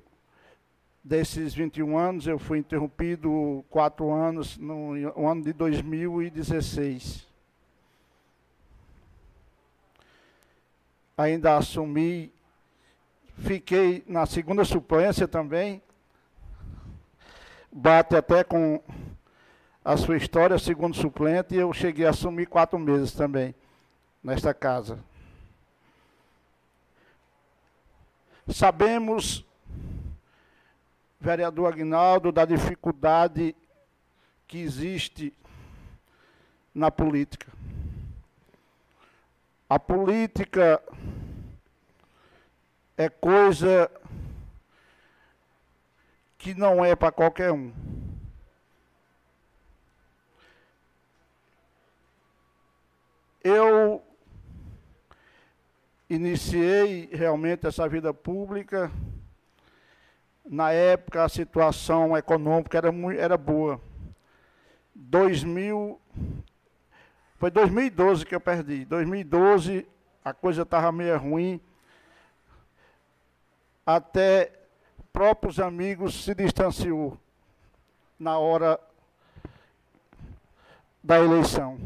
[1.05, 7.29] desses 21 anos, eu fui interrompido quatro anos, no, no ano de 2016.
[11.19, 12.33] Ainda assumi,
[13.37, 15.83] fiquei na segunda suplência também,
[17.70, 18.82] bate até com
[19.85, 23.55] a sua história, segundo suplente, e eu cheguei a assumir quatro meses também
[24.23, 24.99] nesta casa.
[28.49, 29.45] Sabemos,
[31.20, 33.55] vereador Agnaldo, da dificuldade
[34.47, 35.32] que existe
[36.74, 37.53] na política.
[39.69, 40.82] A política
[42.97, 43.90] é coisa
[46.39, 47.73] que não é para qualquer um.
[53.43, 54.02] Eu
[56.09, 58.90] iniciei realmente essa vida pública.
[60.44, 63.81] Na época a situação econômica era, muito, era boa.
[64.94, 66.01] 2000,
[67.36, 68.85] foi 2012 que eu perdi.
[68.85, 69.86] 2012
[70.24, 71.60] a coisa estava meio ruim.
[73.85, 74.58] Até
[75.13, 77.19] próprios amigos se distanciou
[78.19, 78.79] na hora
[81.03, 81.79] da eleição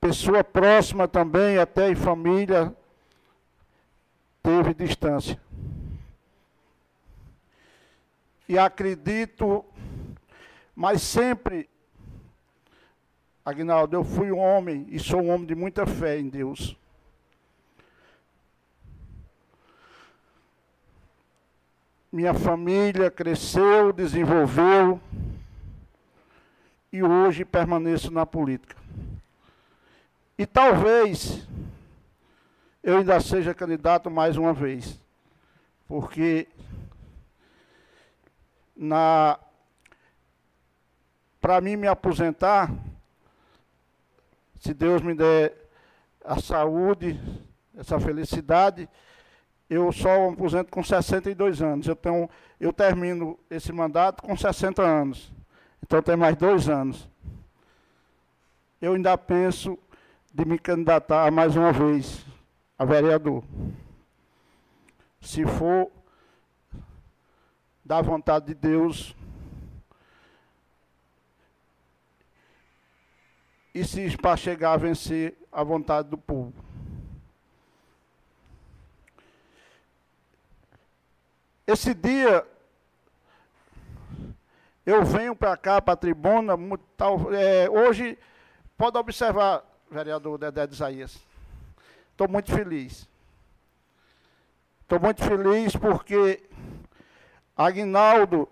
[0.00, 2.74] pessoa próxima também, até em família,
[4.42, 5.38] teve distância.
[8.48, 9.64] E acredito,
[10.74, 11.68] mas sempre,
[13.44, 16.76] Agnaldo, eu fui um homem e sou um homem de muita fé em Deus.
[22.12, 25.00] Minha família cresceu, desenvolveu
[26.92, 28.76] e hoje permaneço na política.
[30.36, 31.46] E talvez
[32.82, 34.98] eu ainda seja candidato mais uma vez.
[35.86, 36.48] Porque
[38.74, 39.38] na
[41.40, 42.70] para mim me aposentar,
[44.60, 45.54] se Deus me der
[46.24, 47.18] a saúde,
[47.76, 48.88] essa felicidade,
[49.70, 51.86] eu só aposento com 62 anos.
[51.86, 55.32] Eu, tenho, eu termino esse mandato com 60 anos.
[55.80, 57.08] Então tem mais dois anos.
[58.82, 59.78] Eu ainda penso
[60.34, 62.26] de me candidatar mais uma vez
[62.76, 63.44] a vereador.
[65.20, 65.88] Se for
[67.84, 69.14] da vontade de Deus,
[73.72, 76.69] e se para chegar a vencer a vontade do povo.
[81.72, 82.44] Esse dia
[84.84, 86.54] eu venho para cá, para a tribuna,
[86.96, 88.18] tal, é, hoje
[88.76, 91.16] pode observar vereador Dedé de Isaías.
[92.10, 93.08] Estou muito feliz.
[94.80, 96.42] Estou muito feliz porque
[97.56, 98.48] Aguinaldo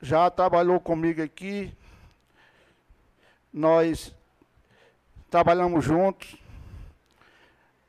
[0.00, 1.76] já trabalhou comigo aqui.
[3.52, 4.14] Nós
[5.28, 6.36] trabalhamos juntos.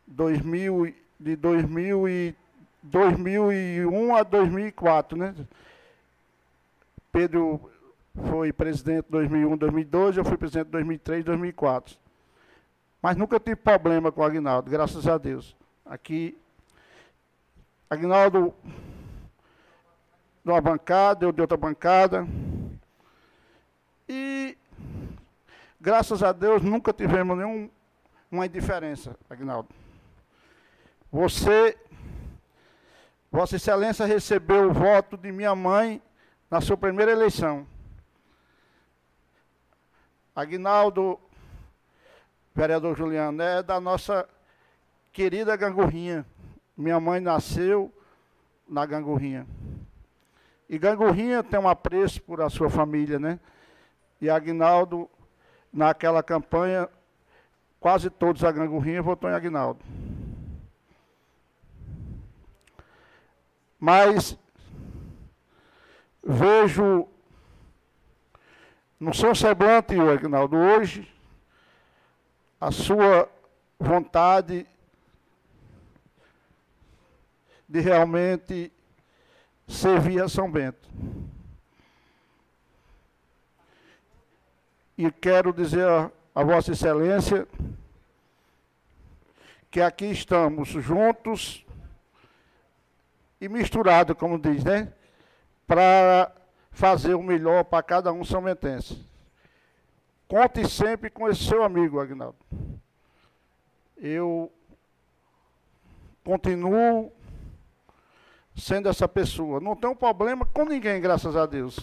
[0.07, 2.47] 2000, de 2000 e
[2.88, 5.35] 2001 a 2004, né?
[7.11, 7.69] Pedro
[8.30, 11.98] foi presidente em 2001, 2012, eu fui presidente em 2003, 2004.
[13.01, 15.56] Mas nunca tive problema com o Agnaldo, graças a Deus.
[15.85, 16.38] Aqui,
[17.90, 18.53] Agnaldo
[20.43, 22.27] de uma bancada, eu de outra bancada.
[24.07, 24.57] E,
[25.80, 29.69] graças a Deus, nunca tivemos nenhuma indiferença, Agnaldo.
[31.11, 31.77] Você,
[33.38, 36.01] Vossa Excelência, recebeu o voto de minha mãe
[36.49, 37.67] na sua primeira eleição.
[40.35, 41.19] Agnaldo,
[42.56, 44.27] vereador Juliano, é da nossa
[45.14, 46.25] querida Gangorrinha.
[46.75, 47.93] Minha mãe nasceu
[48.67, 49.45] na Gangorrinha.
[50.67, 53.40] E Gangorrinha tem um apreço por a sua família, né?
[54.19, 55.07] E Agnaldo,
[55.72, 56.90] naquela campanha,
[57.80, 59.85] quase todos a gangorrinha votou em Agnaldo.
[63.80, 64.38] Mas
[66.24, 67.08] vejo
[69.00, 71.08] no seu semblante, Agnaldo, hoje,
[72.60, 73.30] a sua
[73.80, 74.66] vontade
[77.70, 78.72] de realmente
[79.68, 80.90] servir a São Bento.
[84.98, 87.48] E quero dizer a, a Vossa Excelência
[89.70, 91.67] que aqui estamos juntos
[93.40, 94.91] e misturados, como diz, né?
[95.66, 96.32] Para
[96.72, 99.06] fazer o melhor para cada um são mentense.
[100.27, 102.38] Conte sempre com esse seu amigo, Agnaldo.
[103.98, 104.51] Eu
[106.24, 107.11] continuo
[108.56, 109.59] sendo essa pessoa.
[109.59, 111.80] Não tenho problema com ninguém, graças a Deus.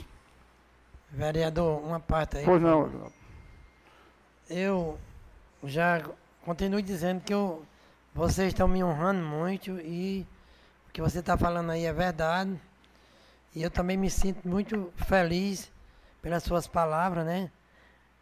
[1.11, 2.45] Vereador, uma parte aí.
[2.45, 3.13] Pois não, Agnaldo.
[4.49, 4.99] Eu
[5.63, 6.03] já
[6.45, 7.65] continuo dizendo que eu,
[8.15, 10.27] vocês estão me honrando muito e
[10.95, 12.57] que você está falando aí é verdade.
[13.53, 15.69] E eu também me sinto muito feliz
[16.23, 17.51] pelas suas palavras, né?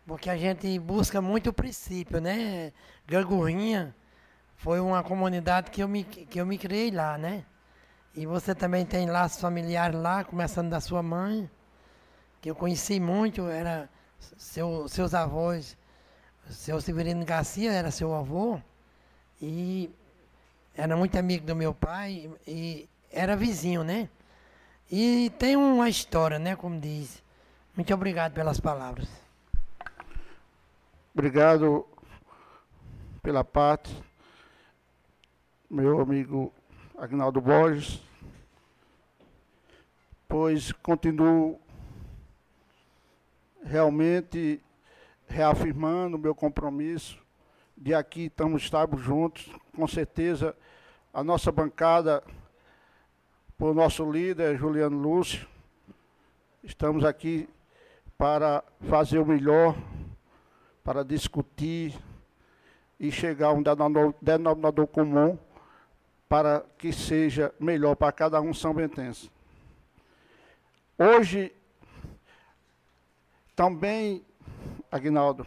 [0.06, 2.72] Porque a gente busca muito o princípio, né?
[3.06, 3.94] Gangorrinha
[4.56, 7.44] foi uma comunidade que eu me, que eu me criei lá, né?
[8.14, 11.50] E você também tem laços familiares lá, começando da sua mãe,
[12.40, 13.86] que eu conheci muito, era
[14.38, 15.76] seu, seus avós,
[16.48, 18.58] seu Severino Garcia era seu avô,
[19.42, 19.94] e
[20.74, 24.08] era muito amigo do meu pai, e era vizinho, né?
[24.90, 27.22] E tem uma história, né, como diz.
[27.76, 29.08] Muito obrigado pelas palavras.
[31.14, 31.86] Obrigado
[33.22, 33.94] pela parte,
[35.70, 36.52] meu amigo
[36.98, 38.02] Agnaldo Borges,
[40.26, 41.60] pois continuo
[43.64, 44.60] realmente
[45.28, 47.21] reafirmando o meu compromisso
[47.82, 50.54] de aqui estamos, estamos juntos, com certeza
[51.12, 52.22] a nossa bancada
[53.58, 55.48] por nosso líder, Juliano Lúcio.
[56.62, 57.48] Estamos aqui
[58.16, 59.74] para fazer o melhor,
[60.84, 61.92] para discutir
[63.00, 63.64] e chegar a um
[64.22, 65.36] denominador comum
[66.28, 69.28] para que seja melhor para cada um são bentense.
[70.96, 71.52] Hoje,
[73.56, 74.24] também,
[74.88, 75.44] Agnaldo,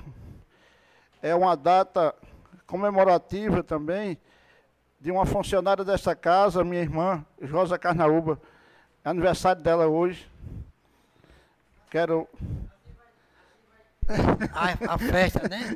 [1.22, 2.14] é uma data
[2.66, 4.18] comemorativa também
[5.00, 8.40] de uma funcionária dessa casa, minha irmã, Rosa Carnaúba.
[9.04, 10.30] É aniversário dela hoje.
[11.92, 12.28] Quero.
[14.54, 15.76] A, a festa, né?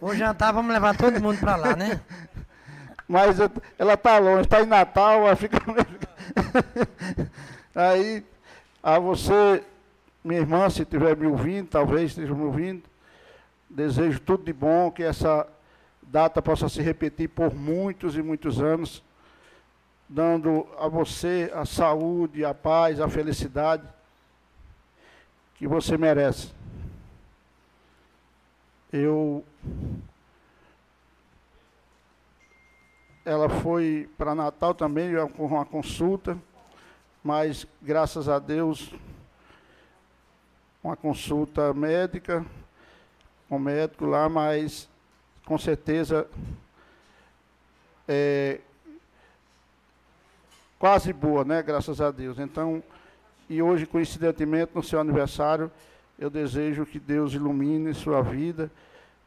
[0.00, 2.00] O jantar, vamos levar todo mundo para lá, né?
[3.06, 5.58] Mas eu, ela está longe, está em Natal, ela fica.
[7.74, 8.24] Aí,
[8.82, 9.62] a você,
[10.24, 12.82] minha irmã, se estiver me ouvindo, talvez esteja me ouvindo,
[13.68, 15.46] desejo tudo de bom, que essa
[16.12, 19.02] data possa se repetir por muitos e muitos anos,
[20.06, 23.88] dando a você a saúde, a paz, a felicidade
[25.54, 26.52] que você merece.
[28.92, 29.42] Eu
[33.24, 36.36] ela foi para Natal também com uma consulta,
[37.24, 38.92] mas graças a Deus
[40.84, 42.44] uma consulta médica,
[43.48, 44.91] com um médico lá, mas
[45.44, 46.26] com certeza
[48.08, 48.60] é,
[50.78, 51.62] quase boa, né?
[51.62, 52.38] Graças a Deus.
[52.38, 52.82] Então,
[53.48, 55.70] e hoje, coincidentemente, no seu aniversário,
[56.18, 58.70] eu desejo que Deus ilumine sua vida,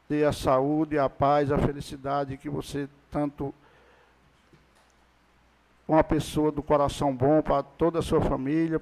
[0.07, 3.53] dê a saúde, a paz, a felicidade que você tanto
[5.87, 8.81] uma pessoa do coração bom para toda a sua família,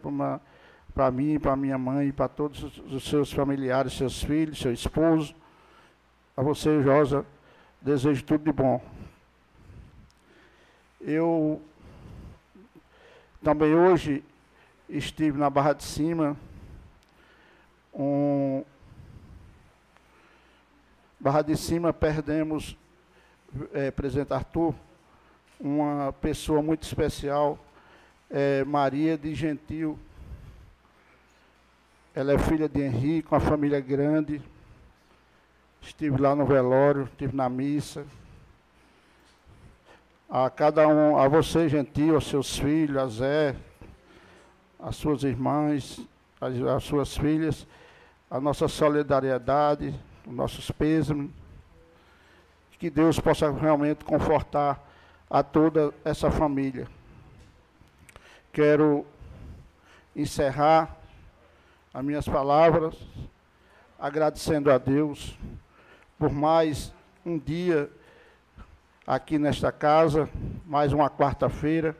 [0.93, 5.35] para mim, para minha mãe, para todos os seus familiares, seus filhos, seu esposo.
[6.35, 7.23] A você, Josa,
[7.79, 8.83] desejo tudo de bom.
[10.99, 11.61] Eu
[13.43, 14.23] também hoje
[14.89, 16.35] estive na Barra de Cima,
[17.93, 18.65] um
[21.19, 22.75] Barra de Cima perdemos,
[23.71, 24.73] é, presidente Arthur,
[25.59, 27.59] uma pessoa muito especial,
[28.31, 29.99] é, Maria de Gentil.
[32.15, 34.41] Ela é filha de Henrique, uma família grande
[35.85, 38.05] Estive lá no velório, estive na missa.
[40.29, 43.55] A cada um, a você, gentil, aos seus filhos, a Zé,
[44.79, 45.99] as suas irmãs,
[46.41, 47.67] as suas filhas,
[48.31, 49.93] a nossa solidariedade,
[50.25, 51.29] os nossos pêsames.
[52.79, 54.81] Que Deus possa realmente confortar
[55.29, 56.87] a toda essa família.
[58.51, 59.05] Quero
[60.15, 60.97] encerrar
[61.93, 62.95] as minhas palavras
[63.99, 65.37] agradecendo a Deus
[66.17, 66.93] por mais
[67.25, 67.91] um dia
[69.05, 70.29] aqui nesta casa,
[70.65, 71.95] mais uma quarta-feira.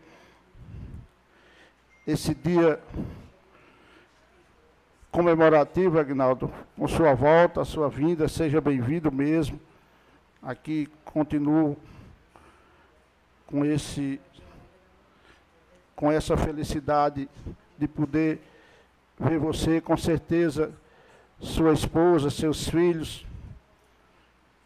[2.05, 2.79] Esse dia
[5.11, 9.59] comemorativo, Agnaldo, com sua volta, sua vinda, seja bem-vindo mesmo.
[10.41, 11.77] Aqui continuo
[13.45, 14.19] com esse
[15.95, 17.29] com essa felicidade
[17.77, 18.41] de poder
[19.19, 20.73] ver você, com certeza,
[21.39, 23.25] sua esposa, seus filhos,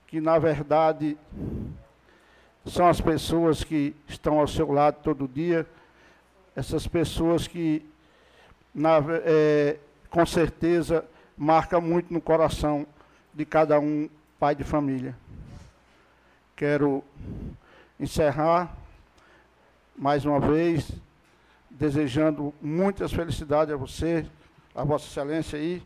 [0.08, 1.18] que na verdade
[2.66, 5.68] são as pessoas que estão ao seu lado todo dia,
[6.56, 7.86] essas pessoas que
[8.74, 9.78] na, é,
[10.10, 11.06] com certeza
[11.38, 12.86] marca muito no coração
[13.34, 15.16] de cada um pai de família.
[16.56, 17.04] Quero
[18.00, 18.76] encerrar
[19.96, 20.92] mais uma vez
[21.70, 24.26] desejando muitas felicidades a você,
[24.74, 25.84] a Vossa Excelência aí,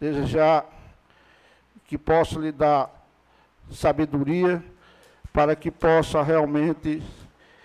[0.00, 0.66] desejar
[1.86, 2.90] que possa lhe dar
[3.70, 4.62] sabedoria
[5.32, 7.02] para que possa realmente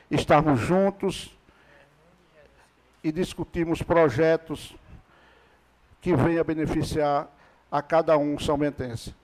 [0.09, 1.35] estarmos juntos
[3.03, 4.75] e discutirmos projetos
[6.01, 7.27] que venha beneficiar
[7.72, 9.16] a cada um são bentense.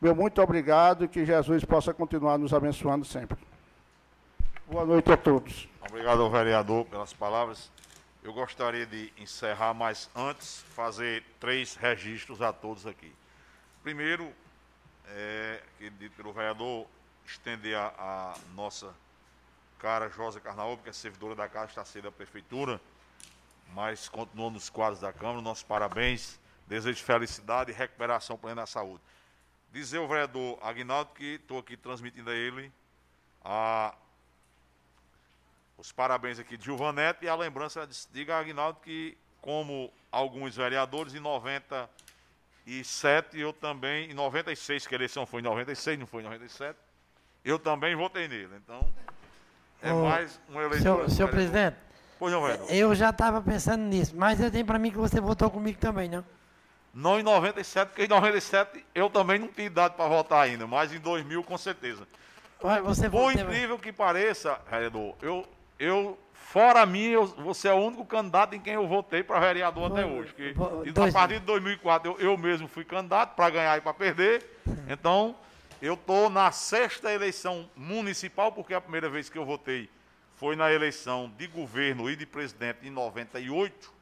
[0.00, 3.38] Meu muito obrigado e que Jesus possa continuar nos abençoando sempre.
[4.66, 5.68] Boa noite a todos.
[5.88, 7.70] Obrigado ao vereador pelas palavras.
[8.22, 13.12] Eu gostaria de encerrar, mas antes fazer três registros a todos aqui.
[13.82, 14.30] Primeiro,
[15.06, 16.86] é, que dito pelo vereador,
[17.24, 18.94] estender a, a nossa
[19.78, 22.78] cara Josa Carnaúba, que é servidora da Casa, está sendo da Prefeitura,
[23.72, 25.40] mas continuou nos quadros da Câmara.
[25.40, 29.02] Nossos parabéns, desejo felicidade e recuperação plena da saúde.
[29.72, 32.70] Dizer ao vereador Agnaldo que estou aqui transmitindo a ele
[33.42, 33.94] a,
[35.78, 41.14] os parabéns aqui de Gilvanete e a lembrança, diga a Agnaldo que, como alguns vereadores,
[41.14, 41.20] em
[42.66, 46.78] 97 eu também, em 96, que a eleição foi em 96, não foi em 97,
[47.44, 48.50] eu também votei nele.
[48.56, 48.86] Então,
[49.82, 50.96] é Ô, mais uma eleição.
[50.96, 51.76] Senhor, senhor presidente,
[52.18, 55.50] Pois não, eu já estava pensando nisso, mas eu tenho para mim que você votou
[55.50, 56.22] comigo também, não?
[56.92, 60.92] Não em 97, porque em 97 eu também não tinha idade para votar ainda, mas
[60.92, 62.06] em 2000 com certeza.
[62.62, 65.48] Ué, Você Por incrível que pareça, vereador, eu,
[65.80, 69.90] eu fora mim, eu- você é o único candidato em quem eu votei para vereador
[69.90, 70.32] até hoje.
[70.34, 73.80] Que, e a dois- partir de 2004 eu, eu mesmo fui candidato para ganhar e
[73.80, 74.44] para perder.
[74.88, 75.34] Então,
[75.80, 79.88] eu estou na sexta eleição municipal, porque a primeira vez que eu votei
[80.36, 83.92] foi na eleição de governo e de presidente em 98.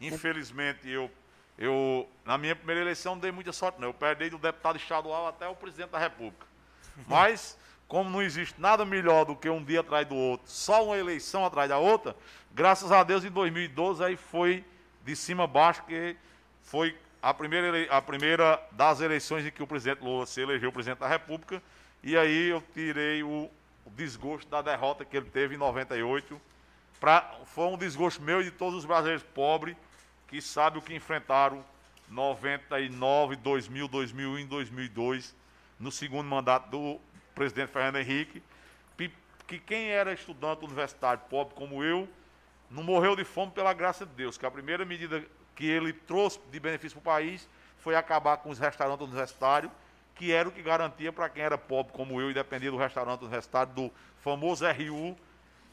[0.00, 1.10] Infelizmente, eu,
[1.58, 3.88] eu na minha primeira eleição não dei muita sorte, não.
[3.88, 6.46] Eu perdi do deputado estadual até o presidente da República.
[7.06, 7.56] Mas,
[7.92, 11.44] como não existe nada melhor do que um dia atrás do outro, só uma eleição
[11.44, 12.16] atrás da outra,
[12.50, 14.64] graças a Deus em 2012 aí foi
[15.04, 16.16] de cima a baixo, que
[16.62, 21.00] foi a primeira, a primeira das eleições em que o presidente Lula se elegeu presidente
[21.00, 21.62] da República,
[22.02, 23.50] e aí eu tirei o,
[23.84, 26.40] o desgosto da derrota que ele teve em 98.
[26.98, 29.76] Pra, foi um desgosto meu e de todos os brasileiros pobres
[30.28, 31.62] que sabem o que enfrentaram
[32.08, 35.36] 99, 2000, 2001 e 2002
[35.78, 36.98] no segundo mandato do
[37.34, 38.42] presidente Fernando Henrique,
[38.96, 39.10] que,
[39.46, 42.08] que quem era estudante universitário pobre como eu,
[42.70, 46.40] não morreu de fome pela graça de Deus, que a primeira medida que ele trouxe
[46.50, 49.70] de benefício para o país foi acabar com os restaurantes universitários,
[50.14, 53.20] que era o que garantia para quem era pobre como eu e dependia do restaurante
[53.22, 55.16] universitário, do famoso RU,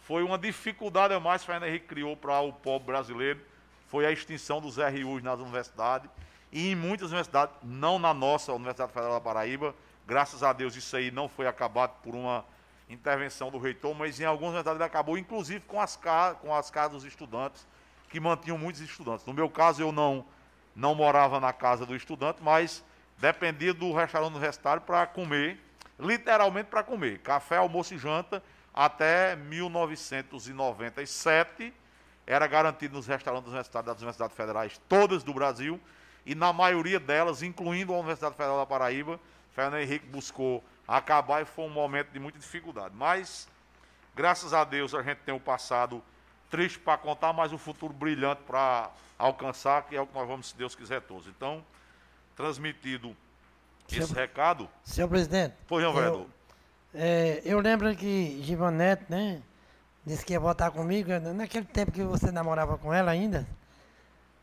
[0.02, 3.40] foi uma dificuldade a mais que Fernando Henrique criou para o pobre brasileiro,
[3.88, 6.10] foi a extinção dos RUs nas universidades,
[6.52, 9.76] e em muitas universidades, não na nossa Universidade Federal da Paraíba,
[10.10, 12.44] graças a Deus isso aí não foi acabado por uma
[12.90, 16.00] intervenção do reitor, mas em algumas universidades ele acabou, inclusive com as,
[16.42, 17.68] com as casas dos estudantes,
[18.10, 19.24] que mantinham muitos estudantes.
[19.28, 20.26] No meu caso, eu não,
[20.76, 22.84] não morava na casa do estudante, mas
[23.20, 25.60] dependia do restaurante universitário para comer,
[26.00, 28.42] literalmente para comer, café, almoço e janta,
[28.74, 31.72] até 1997,
[32.26, 35.80] era garantido nos restaurantes universitários das universidades federais, todas do Brasil,
[36.26, 39.20] e na maioria delas, incluindo a Universidade Federal da Paraíba,
[39.60, 42.96] Fernando Henrique buscou acabar e foi um momento de muita dificuldade.
[42.96, 43.46] Mas,
[44.16, 46.02] graças a Deus, a gente tem o passado
[46.50, 50.48] triste para contar, mas o futuro brilhante para alcançar, que é o que nós vamos,
[50.48, 51.28] se Deus quiser, todos.
[51.28, 51.62] Então,
[52.38, 53.14] transmitido
[53.90, 54.70] esse Senhor- recado.
[54.86, 55.56] Senhor presidente.
[55.68, 56.26] Pois não, eu- vereador.
[56.94, 59.42] É, eu lembro que Givanete, né?
[60.06, 61.12] Disse que ia votar comigo.
[61.36, 63.46] Naquele tempo que você namorava com ela ainda.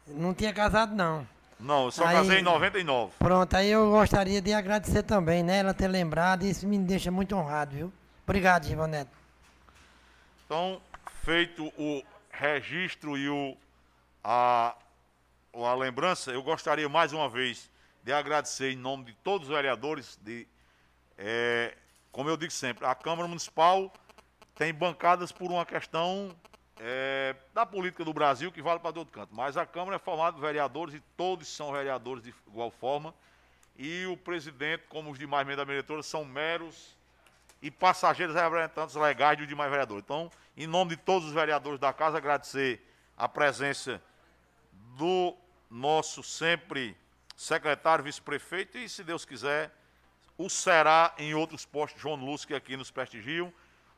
[0.07, 1.27] Não tinha casado, não.
[1.59, 3.13] Não, eu só Aí- casei em 99.
[3.19, 5.59] Pronto, aí eu gostaria de agradecer também, né?
[5.59, 6.43] Ela ter lembrado.
[6.45, 7.93] Isso me deixa muito honrado, viu?
[8.25, 9.11] Obrigado, Givanete.
[10.45, 10.81] Então,
[11.25, 13.57] feito o registro e o,
[14.23, 14.75] a,
[15.55, 17.71] a lembrança, eu gostaria mais uma vez
[18.05, 20.47] de agradecer em nome de todos os vereadores, de,
[21.19, 21.75] é,
[22.13, 23.93] como eu digo sempre, a Câmara Municipal
[24.55, 26.35] tem bancadas por uma questão
[26.79, 30.37] é, da política do Brasil que vale para todo canto, mas a Câmara é formada
[30.37, 33.15] de vereadores e todos são vereadores de igual forma,
[33.79, 36.97] e o presidente, como os demais membros da diretora, são meros
[37.61, 40.03] e passageiros representantes legais dos demais vereadores.
[40.05, 42.81] Então, em nome de todos os vereadores da casa, agradecer
[43.17, 44.03] a presença
[44.97, 45.37] do
[45.71, 46.97] nosso sempre
[47.37, 49.71] secretário, vice-prefeito e, se Deus quiser,
[50.39, 53.53] o será em outros postos, João Lúcio, que aqui nos prestigiam,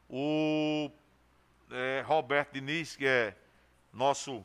[0.08, 0.90] o
[1.70, 3.34] é, Roberto Diniz, que é
[3.92, 4.44] nosso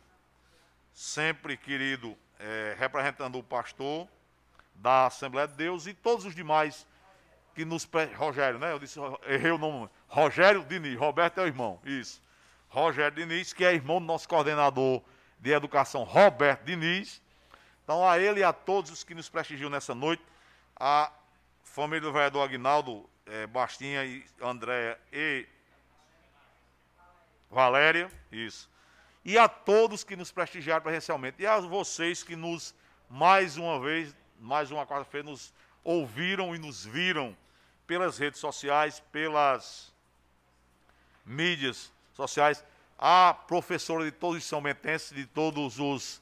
[0.94, 4.08] sempre querido é, representando o pastor
[4.76, 6.88] da Assembleia de Deus e todos os demais
[7.56, 7.88] que nos.
[8.16, 8.72] Rogério, né?
[8.72, 9.90] Eu disse, errei o nome.
[10.08, 12.22] Rogério Diniz, Roberto é o irmão, isso.
[12.70, 15.02] Rogério Diniz, que é irmão do nosso coordenador
[15.40, 17.22] de educação, Roberto Diniz.
[17.84, 20.24] Então, a ele e a todos os que nos prestigiam nessa noite,
[20.76, 21.12] a
[21.64, 25.46] família do vereador Aguinaldo é, Bastinha e Andréia e
[27.54, 28.70] Valéria, isso.
[29.24, 31.42] E a todos que nos prestigiaram presencialmente.
[31.42, 32.76] E a vocês que nos,
[33.10, 37.38] mais uma vez, mais uma quarta-feira, nos ouviram e nos viram
[37.88, 39.94] pelas redes sociais, pelas
[41.26, 42.66] mídias sociais.
[42.98, 46.22] A professora de todos os são bentenses, de todos os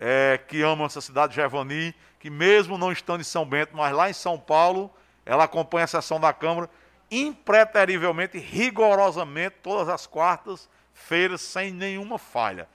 [0.00, 4.08] é, que amam essa cidade, Gevani, que mesmo não estando em São Bento, mas lá
[4.08, 4.90] em São Paulo,
[5.26, 6.70] ela acompanha a sessão da Câmara
[7.10, 12.68] impreterivelmente, rigorosamente, todas as quartas-feiras, sem nenhuma falha.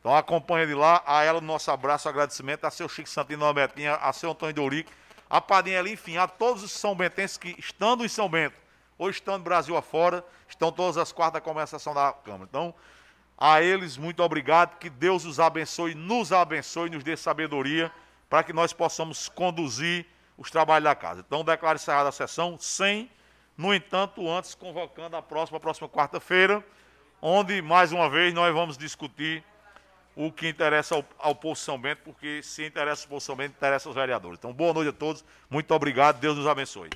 [0.00, 4.12] Então acompanha de lá, a ela nosso abraço, agradecimento, a seu Chico Santino Albertinha, a
[4.12, 4.92] seu Antônio Dorico,
[5.28, 8.56] a Padinha ali, enfim, a todos os São Bentenses que, estando em São Bento,
[8.96, 12.44] ou estando Brasil afora, estão todas as quartas com a sessão da Câmara.
[12.48, 12.72] Então,
[13.36, 17.90] a eles, muito obrigado, que Deus os abençoe, nos abençoe, nos dê sabedoria,
[18.30, 20.06] para que nós possamos conduzir
[20.38, 21.24] os trabalhos da casa.
[21.26, 23.10] Então, declaro encerrada a sessão, sem,
[23.56, 26.64] no entanto, antes convocando a próxima, a próxima quarta-feira,
[27.20, 29.42] onde, mais uma vez, nós vamos discutir
[30.14, 33.54] o que interessa ao, ao povo São Bento, porque se interessa o povo São Bento,
[33.56, 34.38] interessa aos vereadores.
[34.38, 36.90] Então, boa noite a todos, muito obrigado, Deus nos abençoe.